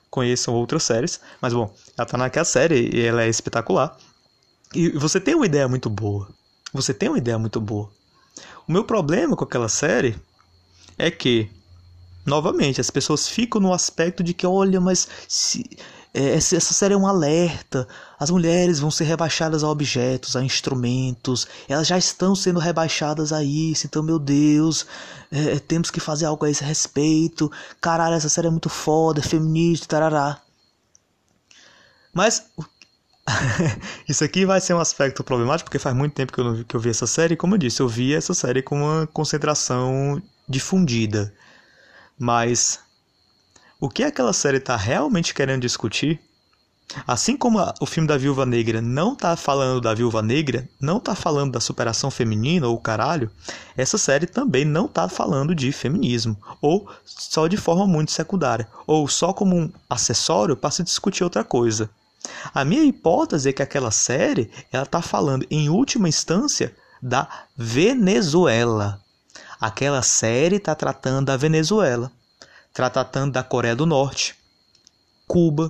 conheçam 0.10 0.54
outras 0.54 0.84
séries, 0.84 1.20
mas 1.42 1.54
bom, 1.54 1.74
ela 1.98 2.06
tá 2.06 2.18
naquela 2.18 2.46
série 2.46 2.90
e 2.94 3.02
ela 3.06 3.24
é 3.24 3.30
espetacular. 3.30 3.98
E 4.74 4.90
você 4.90 5.20
tem 5.20 5.36
uma 5.36 5.46
ideia 5.46 5.68
muito 5.68 5.90
boa. 5.90 6.28
Você 6.74 6.94
tem 6.94 7.10
uma 7.10 7.18
ideia 7.18 7.38
muito 7.38 7.60
boa. 7.60 7.90
O 8.68 8.72
meu 8.72 8.84
problema 8.84 9.36
com 9.36 9.44
aquela 9.44 9.70
série 9.70 10.16
é 10.98 11.10
que, 11.10 11.50
novamente, 12.26 12.80
as 12.80 12.92
pessoas 12.92 13.28
ficam 13.28 13.60
no 13.60 13.74
aspecto 13.74 14.24
de 14.24 14.34
que, 14.34 14.46
olha, 14.46 14.80
mas 14.80 15.08
se, 15.28 15.66
é, 15.78 15.99
essa 16.14 16.74
série 16.74 16.94
é 16.94 16.98
um 16.98 17.06
alerta. 17.06 17.88
As 18.20 18.32
mulheres 18.32 18.80
vão 18.80 18.90
ser 18.90 19.04
rebaixadas 19.04 19.64
a 19.64 19.70
objetos, 19.70 20.36
a 20.36 20.44
instrumentos. 20.44 21.48
Elas 21.68 21.88
já 21.88 21.98
estão 21.98 22.36
sendo 22.36 22.60
rebaixadas 22.60 23.32
a 23.32 23.44
isso. 23.44 23.86
Então, 23.86 24.02
meu 24.02 24.18
Deus, 24.18 24.88
é, 25.32 25.54
é 25.54 25.60
temos 25.60 25.92
que 25.92 26.00
fazer 26.00 26.26
algo 26.26 26.46
a 26.46 26.50
esse 26.50 26.64
respeito. 26.64 27.52
Caralho, 27.80 28.16
essa 28.16 28.30
série 28.30 28.48
é 28.48 28.52
muito 28.52 28.70
foda, 28.70 29.20
é 29.20 29.24
feminista, 29.24 29.88
tarará. 29.88 30.42
Mas 32.12 32.44
isso 34.10 34.24
aqui 34.24 34.46
vai 34.46 34.60
ser 34.60 34.74
um 34.74 34.80
aspecto 34.80 35.24
problemático, 35.24 35.70
porque 35.70 35.78
faz 35.80 35.96
muito 35.96 36.14
tempo 36.14 36.34
que 36.34 36.40
eu, 36.40 36.44
não, 36.44 36.64
que 36.64 36.76
eu 36.76 36.80
vi 36.80 36.90
essa 36.90 37.06
série. 37.06 37.36
Como 37.36 37.54
eu 37.54 37.60
disse, 37.60 37.82
eu 37.82 37.88
vi 37.88 38.16
essa 38.16 38.34
série 38.34 38.64
com 38.64 38.78
uma 38.82 39.08
concentração 39.08 40.22
difundida. 40.48 41.32
Mas 42.18 42.80
o 43.80 43.90
que 43.90 44.04
aquela 44.04 44.34
série 44.34 44.58
está 44.58 44.76
realmente 44.76 45.34
querendo 45.34 45.62
discutir, 45.62 46.20
assim 47.08 47.38
como 47.38 47.60
a, 47.60 47.74
o 47.80 47.86
filme 47.86 48.08
da 48.08 48.18
Viúva 48.18 48.46
Negra 48.46 48.82
não 48.82 49.14
está 49.14 49.36
falando 49.38 49.80
da 49.80 49.94
Viúva 49.94 50.22
Negra, 50.22 50.68
não 50.82 50.98
está 50.98 51.16
falando 51.16 51.54
da 51.54 51.62
superação 51.62 52.12
feminina 52.12 52.68
ou 52.68 52.78
caralho, 52.78 53.32
essa 53.78 53.98
série 53.98 54.28
também 54.28 54.66
não 54.66 54.86
está 54.86 55.08
falando 55.08 55.56
de 55.56 55.72
feminismo, 55.72 56.36
ou 56.62 56.90
só 57.06 57.48
de 57.48 57.56
forma 57.56 57.88
muito 57.88 58.12
secundária, 58.12 58.68
ou 58.86 59.08
só 59.08 59.32
como 59.32 59.56
um 59.56 59.72
acessório 59.90 60.58
para 60.58 60.72
se 60.72 60.84
discutir 60.84 61.24
outra 61.24 61.44
coisa. 61.44 61.90
A 62.54 62.66
minha 62.66 62.84
hipótese 62.84 63.48
é 63.48 63.54
que 63.54 63.64
aquela 63.64 63.92
série 63.92 64.52
ela 64.74 64.84
está 64.84 65.02
falando, 65.02 65.46
em 65.50 65.70
última 65.70 66.10
instância, 66.10 66.76
da 67.02 67.46
Venezuela. 67.56 69.00
Aquela 69.58 70.02
série 70.02 70.58
está 70.58 70.76
tratando 70.76 71.28
da 71.28 71.38
Venezuela 71.38 72.12
tratando 72.88 73.34
da 73.34 73.44
Coreia 73.44 73.76
do 73.76 73.86
Norte, 73.86 74.36
Cuba. 75.28 75.70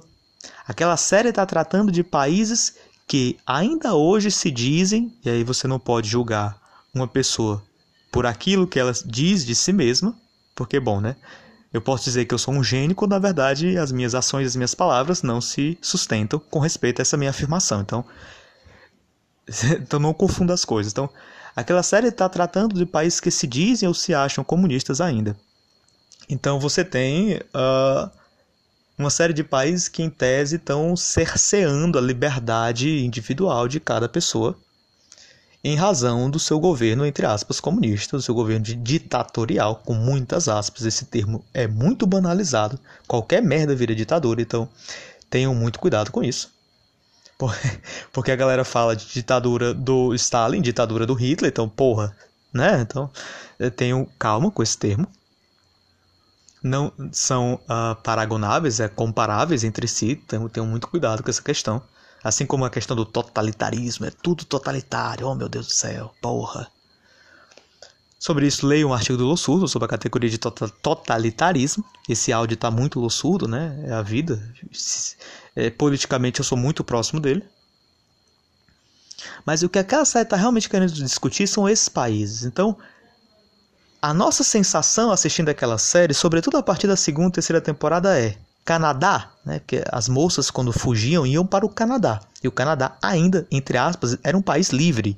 Aquela 0.67 0.95
série 0.95 1.29
está 1.29 1.43
tratando 1.43 1.91
de 1.91 2.03
países 2.03 2.75
que 3.07 3.39
ainda 3.47 3.95
hoje 3.95 4.29
se 4.29 4.51
dizem, 4.51 5.11
e 5.25 5.29
aí 5.29 5.43
você 5.43 5.67
não 5.67 5.79
pode 5.79 6.07
julgar 6.07 6.55
uma 6.93 7.07
pessoa 7.07 7.63
por 8.11 8.27
aquilo 8.27 8.67
que 8.67 8.79
ela 8.79 8.93
diz 9.03 9.43
de 9.43 9.55
si 9.55 9.73
mesma, 9.73 10.15
porque, 10.53 10.79
bom, 10.79 11.01
né? 11.01 11.15
Eu 11.73 11.81
posso 11.81 12.03
dizer 12.03 12.25
que 12.25 12.33
eu 12.33 12.37
sou 12.37 12.53
um 12.53 12.63
gênio 12.63 12.95
quando, 12.95 13.11
na 13.11 13.19
verdade, 13.19 13.75
as 13.77 13.91
minhas 13.91 14.13
ações 14.13 14.43
e 14.43 14.47
as 14.47 14.55
minhas 14.55 14.75
palavras 14.75 15.23
não 15.23 15.41
se 15.41 15.79
sustentam 15.81 16.39
com 16.39 16.59
respeito 16.59 16.99
a 16.99 17.03
essa 17.03 17.17
minha 17.17 17.31
afirmação. 17.31 17.81
Então, 17.81 18.05
então 19.81 19.99
não 19.99 20.13
confunda 20.13 20.53
as 20.53 20.63
coisas. 20.63 20.91
Então, 20.91 21.09
aquela 21.55 21.81
série 21.81 22.09
está 22.09 22.29
tratando 22.29 22.75
de 22.75 22.85
países 22.85 23.19
que 23.19 23.31
se 23.31 23.47
dizem 23.47 23.87
ou 23.87 23.95
se 23.95 24.13
acham 24.13 24.43
comunistas 24.43 25.01
ainda. 25.01 25.35
Então 26.29 26.59
você 26.59 26.85
tem 26.85 27.37
uh, 27.37 28.09
uma 28.95 29.09
série 29.09 29.33
de 29.33 29.43
países 29.43 29.87
que, 29.87 30.03
em 30.03 30.09
tese, 30.09 30.57
estão 30.57 30.95
cerceando 30.95 31.97
a 31.97 32.01
liberdade 32.01 33.03
individual 33.03 33.67
de 33.67 33.79
cada 33.79 34.07
pessoa 34.07 34.55
em 35.63 35.75
razão 35.75 36.29
do 36.29 36.39
seu 36.39 36.59
governo, 36.59 37.05
entre 37.05 37.25
aspas, 37.25 37.59
comunista, 37.59 38.15
do 38.15 38.21
seu 38.21 38.33
governo 38.33 38.63
ditatorial, 38.63 39.77
com 39.77 39.93
muitas 39.93 40.47
aspas. 40.47 40.85
Esse 40.85 41.05
termo 41.05 41.43
é 41.53 41.67
muito 41.67 42.05
banalizado. 42.05 42.79
Qualquer 43.07 43.41
merda 43.41 43.75
vira 43.75 43.95
ditadura, 43.95 44.41
então 44.41 44.69
tenham 45.29 45.53
muito 45.55 45.79
cuidado 45.79 46.11
com 46.11 46.23
isso. 46.23 46.51
Porque 48.13 48.31
a 48.31 48.35
galera 48.35 48.63
fala 48.63 48.95
de 48.95 49.07
ditadura 49.07 49.73
do 49.73 50.13
Stalin, 50.13 50.61
ditadura 50.61 51.05
do 51.05 51.13
Hitler, 51.13 51.51
então, 51.51 51.67
porra, 51.67 52.15
né? 52.53 52.81
Então, 52.81 53.09
tenham 53.75 54.07
calma 54.17 54.51
com 54.51 54.61
esse 54.61 54.77
termo 54.77 55.07
não 56.61 56.91
são 57.11 57.55
uh, 57.63 57.95
paragonáveis, 58.03 58.79
é 58.79 58.87
comparáveis 58.87 59.63
entre 59.63 59.87
si, 59.87 60.21
então 60.25 60.49
tenham 60.49 60.67
muito 60.67 60.87
cuidado 60.87 61.23
com 61.23 61.29
essa 61.29 61.41
questão. 61.41 61.81
Assim 62.23 62.45
como 62.45 62.65
a 62.65 62.69
questão 62.69 62.95
do 62.95 63.05
totalitarismo, 63.05 64.05
é 64.05 64.11
tudo 64.11 64.43
totalitário, 64.43 65.27
oh 65.27 65.35
meu 65.35 65.47
Deus 65.47 65.67
do 65.67 65.73
céu, 65.73 66.13
porra. 66.21 66.69
Sobre 68.19 68.45
isso, 68.45 68.67
leia 68.67 68.85
um 68.85 68.93
artigo 68.93 69.17
do 69.17 69.25
Lossurdo 69.25 69.65
sobre 69.65 69.85
a 69.85 69.89
categoria 69.89 70.29
de 70.29 70.37
tota-, 70.37 70.67
totalitarismo. 70.67 71.85
Esse 72.07 72.33
áudio 72.33 72.55
está 72.55 72.69
muito 72.69 72.99
lossurdo, 72.99 73.47
né? 73.47 73.81
É 73.87 73.93
a 73.93 74.01
vida. 74.01 74.43
É, 75.55 75.69
politicamente 75.69 76.39
eu 76.39 76.43
sou 76.43 76.57
muito 76.57 76.83
próximo 76.83 77.21
dele. 77.21 77.45
Mas 79.45 79.63
o 79.63 79.69
que 79.69 79.79
aquela 79.79 80.03
série 80.03 80.23
está 80.23 80.35
realmente 80.35 80.69
querendo 80.69 80.91
discutir 80.91 81.47
são 81.47 81.67
esses 81.67 81.87
países. 81.87 82.43
Então, 82.43 82.77
a 84.01 84.13
nossa 84.13 84.43
sensação 84.43 85.11
assistindo 85.11 85.49
aquela 85.49 85.77
série, 85.77 86.13
sobretudo 86.13 86.57
a 86.57 86.63
partir 86.63 86.87
da 86.87 86.95
segunda 86.95 87.29
e 87.29 87.33
terceira 87.33 87.61
temporada, 87.61 88.17
é 88.19 88.35
Canadá, 88.63 89.31
né? 89.45 89.59
Porque 89.59 89.83
as 89.91 90.07
moças, 90.07 90.49
quando 90.49 90.71
fugiam, 90.71 91.25
iam 91.25 91.45
para 91.45 91.65
o 91.65 91.69
Canadá. 91.69 92.21
E 92.41 92.47
o 92.47 92.51
Canadá, 92.51 92.95
ainda, 93.01 93.45
entre 93.51 93.77
aspas, 93.77 94.17
era 94.23 94.37
um 94.37 94.41
país 94.41 94.69
livre. 94.69 95.17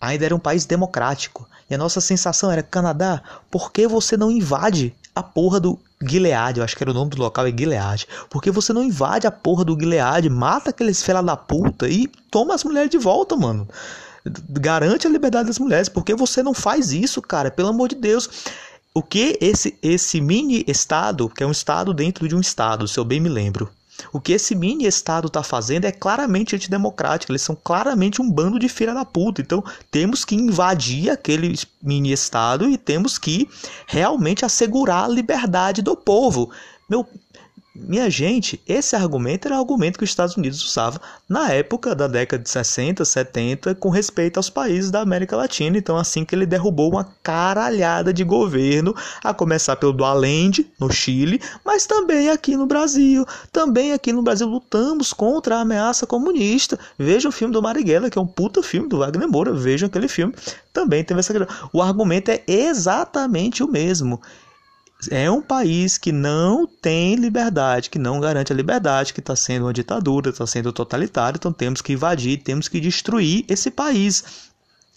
Ainda 0.00 0.26
era 0.26 0.34
um 0.34 0.38
país 0.38 0.64
democrático. 0.64 1.48
E 1.68 1.74
a 1.74 1.78
nossa 1.78 2.00
sensação 2.00 2.50
era: 2.52 2.62
Canadá, 2.62 3.20
por 3.50 3.72
que 3.72 3.88
você 3.88 4.16
não 4.16 4.30
invade 4.30 4.94
a 5.14 5.22
porra 5.22 5.58
do 5.58 5.78
Gilead? 6.00 6.58
Eu 6.58 6.64
acho 6.64 6.76
que 6.76 6.84
era 6.84 6.92
o 6.92 6.94
nome 6.94 7.10
do 7.10 7.20
local, 7.20 7.46
é 7.46 7.50
Gilead. 7.50 8.06
Por 8.30 8.40
que 8.40 8.50
você 8.50 8.72
não 8.72 8.82
invade 8.82 9.26
a 9.26 9.32
porra 9.32 9.64
do 9.64 9.76
Gilead? 9.78 10.28
Mata 10.30 10.70
aqueles 10.70 11.02
fela 11.02 11.22
da 11.22 11.36
puta 11.36 11.88
e 11.88 12.06
toma 12.30 12.54
as 12.54 12.62
mulheres 12.62 12.90
de 12.90 12.98
volta, 12.98 13.34
mano 13.34 13.66
garante 14.24 15.06
a 15.06 15.10
liberdade 15.10 15.48
das 15.48 15.58
mulheres. 15.58 15.88
Por 15.88 16.04
que 16.04 16.14
você 16.14 16.42
não 16.42 16.54
faz 16.54 16.92
isso, 16.92 17.20
cara? 17.22 17.50
Pelo 17.50 17.68
amor 17.68 17.88
de 17.88 17.96
Deus. 17.96 18.28
O 18.94 19.02
que 19.02 19.38
esse, 19.40 19.78
esse 19.82 20.20
mini 20.20 20.64
estado, 20.66 21.28
que 21.28 21.42
é 21.42 21.46
um 21.46 21.52
estado 21.52 21.94
dentro 21.94 22.26
de 22.26 22.34
um 22.34 22.40
estado, 22.40 22.88
se 22.88 22.98
eu 22.98 23.04
bem 23.04 23.20
me 23.20 23.28
lembro, 23.28 23.70
o 24.12 24.20
que 24.20 24.32
esse 24.32 24.54
mini 24.54 24.86
estado 24.86 25.26
está 25.26 25.42
fazendo 25.42 25.84
é 25.84 25.92
claramente 25.92 26.54
antidemocrático. 26.54 27.32
Eles 27.32 27.42
são 27.42 27.56
claramente 27.56 28.22
um 28.22 28.30
bando 28.30 28.58
de 28.58 28.68
filha 28.68 28.94
da 28.94 29.04
puta. 29.04 29.40
Então 29.40 29.62
temos 29.90 30.24
que 30.24 30.34
invadir 30.34 31.10
aquele 31.10 31.58
mini 31.82 32.12
estado 32.12 32.68
e 32.68 32.76
temos 32.78 33.18
que 33.18 33.48
realmente 33.86 34.44
assegurar 34.44 35.04
a 35.04 35.08
liberdade 35.08 35.82
do 35.82 35.96
povo. 35.96 36.50
Meu, 36.88 37.06
minha 37.86 38.10
gente, 38.10 38.60
esse 38.66 38.96
argumento 38.96 39.46
era 39.46 39.56
o 39.56 39.60
argumento 39.60 39.98
que 39.98 40.04
os 40.04 40.10
Estados 40.10 40.36
Unidos 40.36 40.62
usava 40.64 41.00
na 41.28 41.50
época 41.52 41.94
da 41.94 42.06
década 42.06 42.42
de 42.42 42.50
60, 42.50 43.04
70, 43.04 43.74
com 43.76 43.88
respeito 43.88 44.36
aos 44.36 44.50
países 44.50 44.90
da 44.90 45.00
América 45.00 45.36
Latina. 45.36 45.78
Então, 45.78 45.96
assim 45.96 46.24
que 46.24 46.34
ele 46.34 46.46
derrubou 46.46 46.90
uma 46.90 47.08
caralhada 47.22 48.12
de 48.12 48.24
governo, 48.24 48.94
a 49.22 49.32
começar 49.32 49.76
pelo 49.76 49.92
do 49.92 50.04
Allende, 50.04 50.66
no 50.78 50.90
Chile, 50.90 51.40
mas 51.64 51.86
também 51.86 52.30
aqui 52.30 52.56
no 52.56 52.66
Brasil. 52.66 53.24
Também 53.52 53.92
aqui 53.92 54.12
no 54.12 54.22
Brasil 54.22 54.48
lutamos 54.48 55.12
contra 55.12 55.56
a 55.56 55.60
ameaça 55.60 56.06
comunista. 56.06 56.78
Vejam 56.98 57.28
o 57.28 57.32
filme 57.32 57.52
do 57.52 57.62
Marighella, 57.62 58.10
que 58.10 58.18
é 58.18 58.20
um 58.20 58.26
puta 58.26 58.62
filme 58.62 58.88
do 58.88 58.98
Wagner 58.98 59.28
Moura. 59.28 59.52
Vejam 59.52 59.86
aquele 59.86 60.08
filme. 60.08 60.34
Também 60.72 61.04
teve 61.04 61.20
essa. 61.20 61.32
O 61.72 61.80
argumento 61.80 62.30
é 62.30 62.42
exatamente 62.46 63.62
o 63.62 63.68
mesmo 63.68 64.20
é 65.10 65.30
um 65.30 65.40
país 65.40 65.96
que 65.96 66.10
não 66.10 66.66
tem 66.66 67.14
liberdade, 67.14 67.88
que 67.88 67.98
não 67.98 68.18
garante 68.18 68.52
a 68.52 68.56
liberdade, 68.56 69.14
que 69.14 69.20
está 69.20 69.36
sendo 69.36 69.66
uma 69.66 69.72
ditadura, 69.72 70.30
está 70.30 70.46
sendo 70.46 70.72
totalitário, 70.72 71.38
então 71.38 71.52
temos 71.52 71.80
que 71.80 71.92
invadir, 71.92 72.42
temos 72.42 72.66
que 72.66 72.80
destruir 72.80 73.44
esse 73.48 73.70
país. 73.70 74.48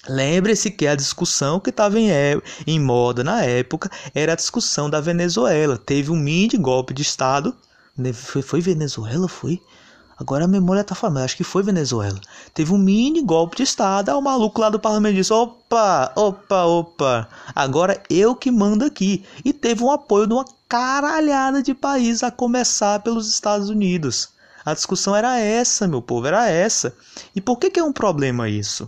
Lembre-se 0.10 0.72
que 0.72 0.88
a 0.88 0.96
discussão 0.96 1.60
que 1.60 1.70
estava 1.70 2.00
em, 2.00 2.10
é, 2.10 2.42
em 2.66 2.80
moda 2.80 3.24
na 3.24 3.44
época 3.44 3.92
era 4.16 4.34
a 4.34 4.36
discussão 4.36 4.90
da 4.90 5.00
Venezuela. 5.00 5.78
Teve 5.78 6.10
um 6.10 6.16
mini 6.16 6.58
golpe 6.58 6.92
de 6.94 7.04
Estado. 7.04 7.56
Né, 7.96 8.12
foi, 8.12 8.42
foi 8.42 8.62
Venezuela? 8.62 9.28
Foi? 9.28 9.62
Agora 10.22 10.46
a 10.46 10.48
memória 10.48 10.84
tá 10.84 10.94
falando, 10.94 11.24
acho 11.24 11.36
que 11.36 11.44
foi 11.44 11.64
Venezuela. 11.64 12.22
Teve 12.54 12.72
um 12.72 12.78
mini 12.78 13.24
golpe 13.24 13.58
de 13.58 13.64
Estado, 13.64 14.10
aí 14.10 14.16
o 14.16 14.22
maluco 14.22 14.62
lá 14.62 14.70
do 14.70 14.80
parlamento 14.80 15.16
disse: 15.16 15.34
opa, 15.34 16.12
opa, 16.16 16.64
opa, 16.64 17.28
agora 17.56 18.00
eu 18.08 18.36
que 18.36 18.52
mando 18.52 18.86
aqui. 18.86 19.26
E 19.44 19.52
teve 19.52 19.84
um 19.84 19.90
apoio 19.90 20.28
de 20.28 20.34
uma 20.34 20.46
caralhada 20.70 21.64
de 21.64 21.74
países, 21.74 22.22
a 22.22 22.30
começar 22.30 23.00
pelos 23.00 23.28
Estados 23.28 23.68
Unidos. 23.68 24.30
A 24.64 24.76
discussão 24.76 25.16
era 25.16 25.40
essa, 25.40 25.88
meu 25.88 26.04
povo, 26.04 26.28
era 26.28 26.48
essa. 26.48 26.96
E 27.36 27.42
por 27.42 27.58
que, 27.58 27.72
que 27.72 27.80
é 27.80 27.84
um 27.84 27.92
problema 27.92 28.48
isso? 28.48 28.88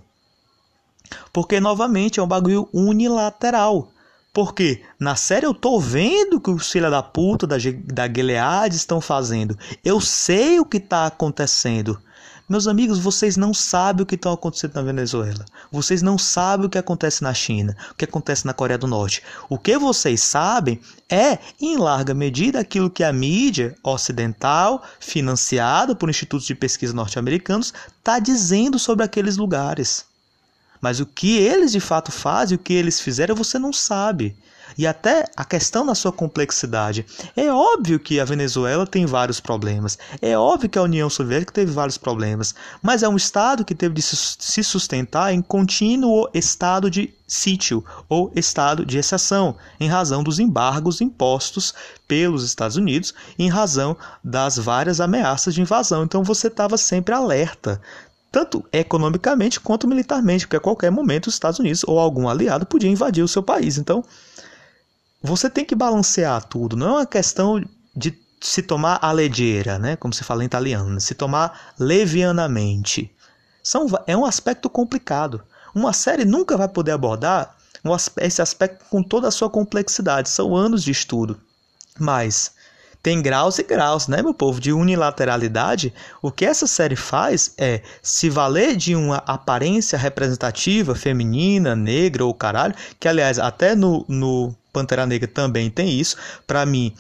Porque, 1.33 1.59
novamente, 1.59 2.19
é 2.19 2.23
um 2.23 2.27
bagulho 2.27 2.69
unilateral. 2.71 3.89
Porque 4.33 4.81
na 4.99 5.15
série 5.15 5.45
eu 5.45 5.53
tô 5.53 5.79
vendo 5.79 6.41
que 6.41 6.49
os 6.49 6.71
filha 6.71 6.89
da 6.89 7.03
puta 7.03 7.45
da, 7.45 7.57
da 7.85 8.07
Gilead 8.07 8.75
estão 8.75 8.99
fazendo. 8.99 9.55
Eu 9.85 10.01
sei 10.01 10.59
o 10.59 10.65
que 10.65 10.77
está 10.77 11.05
acontecendo. 11.05 12.01
Meus 12.49 12.67
amigos, 12.67 12.99
vocês 12.99 13.37
não 13.37 13.53
sabem 13.53 14.03
o 14.03 14.05
que 14.05 14.15
está 14.15 14.33
acontecendo 14.33 14.73
na 14.75 14.81
Venezuela. 14.81 15.45
Vocês 15.71 16.01
não 16.01 16.17
sabem 16.17 16.65
o 16.65 16.69
que 16.69 16.77
acontece 16.77 17.23
na 17.23 17.33
China, 17.33 17.77
o 17.91 17.95
que 17.95 18.05
acontece 18.05 18.45
na 18.45 18.53
Coreia 18.53 18.77
do 18.77 18.87
Norte. 18.87 19.21
O 19.47 19.57
que 19.57 19.77
vocês 19.77 20.21
sabem 20.21 20.81
é, 21.07 21.37
em 21.61 21.77
larga 21.77 22.13
medida, 22.13 22.59
aquilo 22.59 22.89
que 22.89 23.03
a 23.03 23.13
mídia 23.13 23.75
ocidental, 23.83 24.83
financiada 24.99 25.95
por 25.95 26.09
institutos 26.09 26.45
de 26.45 26.55
pesquisa 26.55 26.93
norte-americanos, 26.93 27.73
está 27.97 28.19
dizendo 28.19 28.77
sobre 28.77 29.05
aqueles 29.05 29.37
lugares. 29.37 30.05
Mas 30.83 30.99
o 30.99 31.05
que 31.05 31.37
eles 31.37 31.71
de 31.71 31.79
fato 31.79 32.11
fazem, 32.11 32.57
o 32.57 32.59
que 32.59 32.73
eles 32.73 32.99
fizeram, 32.99 33.33
você 33.33 33.57
não 33.57 33.71
sabe. 33.71 34.35
E 34.77 34.85
até 34.85 35.23
a 35.33 35.45
questão 35.45 35.85
da 35.85 35.95
sua 35.95 36.11
complexidade. 36.11 37.05
É 37.37 37.49
óbvio 37.49 37.97
que 37.97 38.19
a 38.19 38.25
Venezuela 38.25 38.85
tem 38.85 39.05
vários 39.05 39.39
problemas. 39.39 39.97
É 40.21 40.37
óbvio 40.37 40.69
que 40.69 40.77
a 40.77 40.81
União 40.81 41.09
Soviética 41.09 41.53
teve 41.53 41.71
vários 41.71 41.97
problemas. 41.97 42.53
Mas 42.81 43.01
é 43.01 43.07
um 43.07 43.15
Estado 43.15 43.63
que 43.63 43.73
teve 43.73 43.93
de 43.93 44.01
se 44.01 44.61
sustentar 44.61 45.33
em 45.33 45.41
contínuo 45.41 46.27
estado 46.33 46.91
de 46.91 47.13
sítio 47.25 47.85
ou 48.09 48.29
estado 48.35 48.85
de 48.85 48.97
exceção, 48.97 49.55
em 49.79 49.87
razão 49.87 50.21
dos 50.21 50.37
embargos 50.37 50.99
impostos 50.99 51.73
pelos 52.05 52.43
Estados 52.43 52.75
Unidos, 52.75 53.13
em 53.39 53.47
razão 53.47 53.95
das 54.21 54.57
várias 54.57 54.99
ameaças 54.99 55.53
de 55.53 55.61
invasão. 55.61 56.03
Então 56.03 56.25
você 56.25 56.47
estava 56.47 56.75
sempre 56.75 57.15
alerta 57.15 57.79
tanto 58.33 58.65
economicamente 58.73 59.59
quanto 59.59 59.87
militarmente, 59.87 60.47
porque 60.47 60.57
a 60.57 60.59
qualquer 60.59 60.89
momento 60.89 61.27
os 61.27 61.35
Estados 61.35 61.59
Unidos 61.59 61.83
ou 61.85 61.99
algum 61.99 62.27
aliado 62.27 62.65
podia 62.65 62.89
invadir 62.89 63.23
o 63.23 63.27
seu 63.27 63.43
país. 63.43 63.77
Então, 63.77 64.03
você 65.21 65.47
tem 65.47 65.63
que 65.63 65.75
balancear 65.75 66.43
tudo, 66.43 66.75
não 66.75 66.87
é 66.87 66.91
uma 66.93 67.05
questão 67.05 67.63
de 67.95 68.19
se 68.41 68.63
tomar 68.63 68.97
a 69.03 69.11
leggera, 69.11 69.77
né, 69.77 69.95
como 69.95 70.15
se 70.15 70.23
fala 70.23 70.41
em 70.41 70.47
italiano, 70.47 70.99
se 70.99 71.13
tomar 71.13 71.75
levianamente. 71.77 73.15
São, 73.61 73.85
é 74.07 74.17
um 74.17 74.25
aspecto 74.25 74.67
complicado. 74.67 75.43
Uma 75.73 75.93
série 75.93 76.25
nunca 76.25 76.57
vai 76.57 76.67
poder 76.67 76.91
abordar 76.91 77.55
esse 78.17 78.41
aspecto 78.41 78.83
com 78.89 79.03
toda 79.03 79.27
a 79.27 79.31
sua 79.31 79.49
complexidade. 79.49 80.27
São 80.27 80.55
anos 80.55 80.83
de 80.83 80.89
estudo. 80.91 81.39
Mas 81.99 82.51
tem 83.03 83.21
graus 83.21 83.59
e 83.59 83.63
graus, 83.63 84.07
né, 84.07 84.21
meu 84.21 84.33
povo? 84.33 84.61
De 84.61 84.71
unilateralidade. 84.71 85.93
O 86.21 86.31
que 86.31 86.45
essa 86.45 86.65
série 86.65 86.95
faz 86.95 87.53
é 87.57 87.81
se 88.01 88.29
valer 88.29 88.77
de 88.77 88.95
uma 88.95 89.17
aparência 89.17 89.97
representativa, 89.97 90.95
feminina, 90.95 91.75
negra 91.75 92.23
ou 92.23 92.33
caralho, 92.33 92.73
que 92.97 93.05
aliás, 93.05 93.37
até 93.37 93.75
no, 93.75 94.05
no 94.07 94.55
Pantera 94.71 95.05
Negra 95.05 95.27
também 95.27 95.69
tem 95.69 95.99
isso. 95.99 96.15
Para 96.47 96.65
mim, 96.65 96.93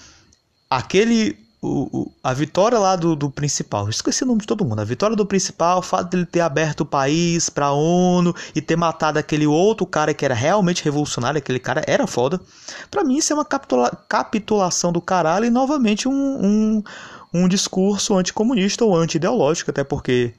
aquele 0.69 1.42
o, 1.63 1.87
o, 1.97 2.11
a 2.21 2.33
vitória 2.33 2.77
lá 2.77 2.97
do, 2.97 3.15
do 3.15 3.29
principal, 3.29 3.87
esqueci 3.87 4.23
o 4.23 4.27
nome 4.27 4.41
de 4.41 4.47
todo 4.47 4.65
mundo, 4.65 4.81
a 4.81 4.83
vitória 4.83 5.15
do 5.15 5.25
principal, 5.25 5.79
o 5.79 5.81
fato 5.81 6.09
dele 6.09 6.25
ter 6.25 6.41
aberto 6.41 6.81
o 6.81 6.85
país 6.85 7.49
pra 7.49 7.71
ONU 7.71 8.35
e 8.53 8.61
ter 8.61 8.75
matado 8.75 9.17
aquele 9.17 9.47
outro 9.47 9.85
cara 9.85 10.13
que 10.13 10.25
era 10.25 10.33
realmente 10.33 10.83
revolucionário, 10.83 11.37
aquele 11.37 11.59
cara 11.59 11.81
era 11.87 12.05
foda. 12.05 12.39
Pra 12.91 13.05
mim 13.05 13.15
isso 13.15 13.31
é 13.31 13.35
uma 13.35 13.45
capitula, 13.45 13.89
capitulação 14.09 14.91
do 14.91 14.99
caralho 14.99 15.45
e 15.45 15.49
novamente 15.49 16.05
um, 16.05 16.11
um, 16.13 16.83
um 17.33 17.47
discurso 17.47 18.13
anticomunista 18.17 18.83
ou 18.83 18.93
anti-ideológico, 18.93 19.71
até 19.71 19.85
porque 19.85 20.33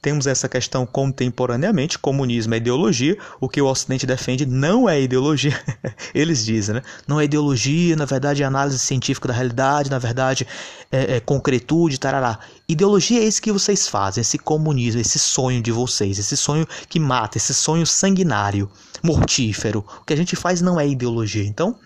temos 0.00 0.26
essa 0.26 0.48
questão 0.48 0.86
contemporaneamente, 0.86 1.98
comunismo 1.98 2.54
é 2.54 2.58
ideologia, 2.58 3.18
o 3.40 3.48
que 3.48 3.60
o 3.60 3.66
Ocidente 3.66 4.06
defende 4.06 4.46
não 4.46 4.88
é 4.88 5.00
ideologia, 5.00 5.58
eles 6.14 6.44
dizem, 6.44 6.76
né? 6.76 6.82
Não 7.06 7.20
é 7.20 7.24
ideologia, 7.24 7.96
na 7.96 8.04
verdade 8.04 8.42
é 8.42 8.46
análise 8.46 8.78
científica 8.78 9.28
da 9.28 9.34
realidade, 9.34 9.90
na 9.90 9.98
verdade 9.98 10.46
é, 10.90 11.16
é 11.16 11.20
concretude, 11.20 11.98
tarará. 11.98 12.38
Ideologia 12.68 13.20
é 13.20 13.24
isso 13.24 13.42
que 13.42 13.52
vocês 13.52 13.88
fazem, 13.88 14.20
esse 14.20 14.38
comunismo, 14.38 15.00
esse 15.00 15.18
sonho 15.18 15.60
de 15.60 15.72
vocês, 15.72 16.18
esse 16.18 16.36
sonho 16.36 16.66
que 16.88 17.00
mata, 17.00 17.38
esse 17.38 17.52
sonho 17.52 17.86
sanguinário, 17.86 18.70
mortífero. 19.02 19.84
O 20.00 20.04
que 20.04 20.12
a 20.12 20.16
gente 20.16 20.36
faz 20.36 20.60
não 20.60 20.78
é 20.78 20.86
ideologia. 20.86 21.44
Então, 21.44 21.76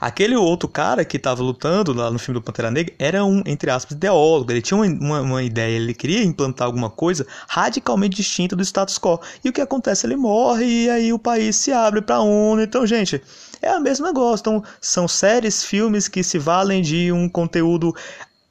Aquele 0.00 0.36
outro 0.36 0.68
cara 0.68 1.04
que 1.04 1.16
estava 1.16 1.42
lutando 1.42 1.92
lá 1.92 2.10
no 2.10 2.18
filme 2.18 2.40
do 2.40 2.44
Pantera 2.44 2.70
Negra 2.70 2.94
era 2.98 3.24
um, 3.24 3.42
entre 3.46 3.70
aspas, 3.70 3.96
ideólogo. 3.96 4.50
Ele 4.50 4.62
tinha 4.62 4.78
uma, 4.78 5.20
uma, 5.20 5.42
ideia, 5.42 5.76
ele 5.76 5.94
queria 5.94 6.22
implantar 6.22 6.66
alguma 6.66 6.90
coisa 6.90 7.26
radicalmente 7.48 8.16
distinta 8.16 8.54
do 8.54 8.62
status 8.62 8.98
quo. 8.98 9.20
E 9.44 9.48
o 9.48 9.52
que 9.52 9.60
acontece? 9.60 10.06
Ele 10.06 10.16
morre 10.16 10.64
e 10.64 10.90
aí 10.90 11.12
o 11.12 11.18
país 11.18 11.56
se 11.56 11.72
abre 11.72 12.00
para 12.00 12.16
a 12.16 12.22
ONU. 12.22 12.62
Então, 12.62 12.86
gente, 12.86 13.22
é 13.60 13.74
o 13.74 13.80
mesmo 13.80 14.06
negócio. 14.06 14.40
Então, 14.42 14.62
são 14.80 15.08
séries, 15.08 15.64
filmes 15.64 16.08
que 16.08 16.22
se 16.22 16.38
valem 16.38 16.82
de 16.82 17.12
um 17.12 17.28
conteúdo 17.28 17.94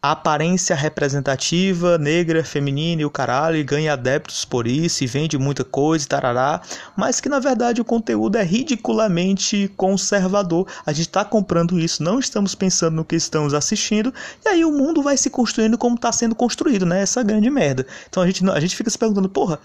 aparência 0.02 0.76
representativa, 0.76 1.98
negra, 1.98 2.43
feminina 2.43 3.02
e 3.02 3.06
o 3.06 3.10
caralho, 3.10 3.58
e 3.58 3.64
ganha 3.64 3.93
adeptos 3.93 4.45
por 4.45 4.68
isso, 4.68 5.04
e 5.04 5.08
vende 5.08 5.38
muita 5.38 5.64
coisa 5.64 6.06
e 6.06 6.08
tarará, 6.08 6.62
mas 6.95 7.20
que 7.20 7.28
na 7.28 7.39
verdade 7.39 7.82
o 7.82 7.86
conteúdo 7.86 8.38
é 8.38 8.43
ridiculamente 8.43 9.72
conservador. 9.76 10.68
A 10.86 10.93
gente 10.93 11.08
está 11.08 11.26
comprando 11.26 11.80
isso, 11.80 12.04
não 12.04 12.20
estamos 12.20 12.54
pensando 12.54 12.95
no 12.95 13.06
que 13.06 13.16
estamos 13.16 13.54
assistindo, 13.54 14.14
e 14.45 14.50
aí 14.50 14.64
o 14.64 14.72
mundo 14.72 15.02
vai 15.02 15.18
se 15.18 15.30
construindo 15.30 15.78
como 15.78 15.95
está 15.95 16.12
sendo 16.12 16.36
construído, 16.36 16.86
né? 16.86 17.02
Essa 17.02 17.24
grande 17.24 17.50
merda. 17.50 17.86
Então 18.10 18.22
a 18.22 18.28
gente, 18.28 18.48
a 18.50 18.60
gente 18.60 18.76
fica 18.76 18.89
se 18.89 18.98
perguntando, 18.98 19.30
porra, 19.30 19.60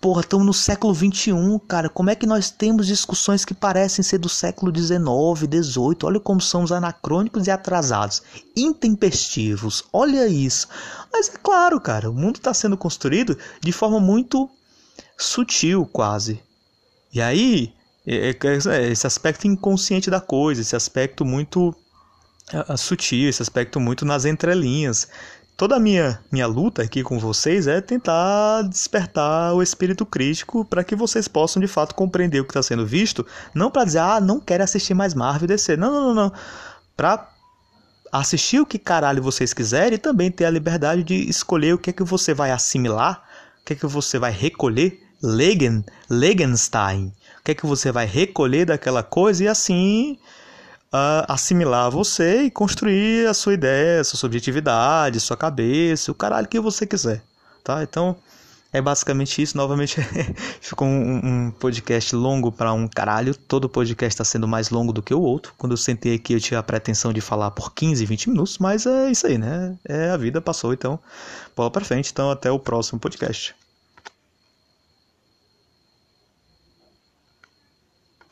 Porra, 0.00 0.20
estamos 0.20 0.46
no 0.46 0.52
século 0.52 0.94
XXI, 0.94 1.32
cara. 1.66 1.88
Como 1.88 2.10
é 2.10 2.14
que 2.14 2.26
nós 2.26 2.50
temos 2.50 2.86
discussões 2.86 3.44
que 3.44 3.54
parecem 3.54 4.02
ser 4.02 4.18
do 4.18 4.28
século 4.28 4.72
XIX, 4.74 5.00
XVIII? 5.40 5.96
Olha 6.04 6.20
como 6.20 6.40
somos 6.40 6.72
anacrônicos 6.72 7.46
e 7.46 7.50
atrasados, 7.50 8.22
intempestivos. 8.56 9.84
Olha 9.92 10.26
isso. 10.26 10.68
Mas 11.12 11.28
é 11.28 11.38
claro, 11.42 11.80
cara, 11.80 12.10
o 12.10 12.14
mundo 12.14 12.36
está 12.36 12.52
sendo 12.52 12.76
construído 12.76 13.36
de 13.60 13.72
forma 13.72 13.98
muito 13.98 14.48
sutil, 15.16 15.86
quase. 15.86 16.40
E 17.12 17.20
aí, 17.20 17.72
é, 18.06 18.30
é, 18.30 18.90
esse 18.90 19.06
aspecto 19.06 19.46
inconsciente 19.46 20.10
da 20.10 20.20
coisa, 20.20 20.60
esse 20.60 20.76
aspecto 20.76 21.24
muito 21.24 21.74
sutil, 22.76 23.28
esse 23.28 23.40
aspecto 23.40 23.80
muito 23.80 24.04
nas 24.04 24.24
entrelinhas 24.24 25.08
toda 25.56 25.76
a 25.76 25.80
minha, 25.80 26.20
minha 26.30 26.46
luta 26.46 26.82
aqui 26.82 27.02
com 27.02 27.18
vocês 27.18 27.66
é 27.66 27.80
tentar 27.80 28.62
despertar 28.62 29.54
o 29.54 29.62
espírito 29.62 30.04
crítico 30.04 30.64
para 30.64 30.82
que 30.82 30.96
vocês 30.96 31.28
possam 31.28 31.60
de 31.60 31.68
fato 31.68 31.94
compreender 31.94 32.40
o 32.40 32.44
que 32.44 32.50
está 32.50 32.62
sendo 32.62 32.86
visto, 32.86 33.26
não 33.54 33.70
para 33.70 33.84
dizer, 33.84 33.98
ah, 33.98 34.20
não 34.20 34.40
quero 34.40 34.64
assistir 34.64 34.94
mais 34.94 35.14
Marvel 35.14 35.48
DC. 35.48 35.76
Não, 35.76 35.90
não, 35.90 36.02
não, 36.06 36.14
não. 36.14 36.32
Para 36.96 37.28
assistir 38.10 38.60
o 38.60 38.66
que 38.66 38.78
caralho 38.78 39.22
vocês 39.22 39.54
quiserem 39.54 39.94
e 39.94 39.98
também 39.98 40.30
ter 40.30 40.44
a 40.44 40.50
liberdade 40.50 41.02
de 41.02 41.14
escolher 41.28 41.74
o 41.74 41.78
que 41.78 41.90
é 41.90 41.92
que 41.92 42.04
você 42.04 42.34
vai 42.34 42.50
assimilar, 42.50 43.22
o 43.60 43.64
que 43.64 43.72
é 43.72 43.76
que 43.76 43.86
você 43.86 44.18
vai 44.18 44.30
recolher, 44.30 45.00
Legen, 45.22 45.84
Legenstein, 46.10 47.12
o 47.40 47.44
que 47.44 47.52
é 47.52 47.54
que 47.54 47.64
você 47.64 47.92
vai 47.92 48.04
recolher 48.04 48.66
daquela 48.66 49.02
coisa 49.02 49.44
e 49.44 49.48
assim 49.48 50.18
uh, 50.92 51.24
assimilar 51.28 51.90
você 51.90 52.42
e 52.42 52.50
construir 52.50 53.26
a 53.26 53.34
sua 53.34 53.54
ideia, 53.54 54.04
sua 54.04 54.18
subjetividade, 54.18 55.20
sua 55.20 55.36
cabeça, 55.36 56.12
o 56.12 56.14
caralho 56.14 56.48
que 56.48 56.60
você 56.60 56.86
quiser, 56.86 57.22
tá? 57.64 57.82
Então, 57.82 58.16
é 58.72 58.80
basicamente 58.80 59.42
isso. 59.42 59.56
Novamente, 59.56 60.00
ficou 60.60 60.88
um, 60.88 61.46
um, 61.46 61.50
podcast 61.50 62.16
longo 62.16 62.50
para 62.50 62.72
um 62.72 62.88
caralho. 62.88 63.34
Todo 63.34 63.68
podcast 63.68 64.14
está 64.14 64.24
sendo 64.24 64.48
mais 64.48 64.70
longo 64.70 64.92
do 64.92 65.02
que 65.02 65.12
o 65.12 65.20
outro. 65.20 65.52
Quando 65.58 65.72
eu 65.72 65.76
sentei 65.76 66.14
aqui, 66.14 66.32
eu 66.32 66.40
tinha 66.40 66.58
a 66.58 66.62
pretensão 66.62 67.12
de 67.12 67.20
falar 67.20 67.50
por 67.50 67.74
15, 67.74 68.04
20 68.06 68.30
minutos, 68.30 68.58
mas 68.58 68.86
é 68.86 69.10
isso 69.10 69.26
aí, 69.26 69.36
né? 69.36 69.76
É 69.86 70.10
a 70.10 70.16
vida 70.16 70.40
passou, 70.40 70.72
então 70.72 70.98
bola 71.54 71.70
para 71.70 71.84
frente. 71.84 72.10
Então, 72.12 72.30
até 72.30 72.50
o 72.50 72.58
próximo 72.58 72.98
podcast. 72.98 73.54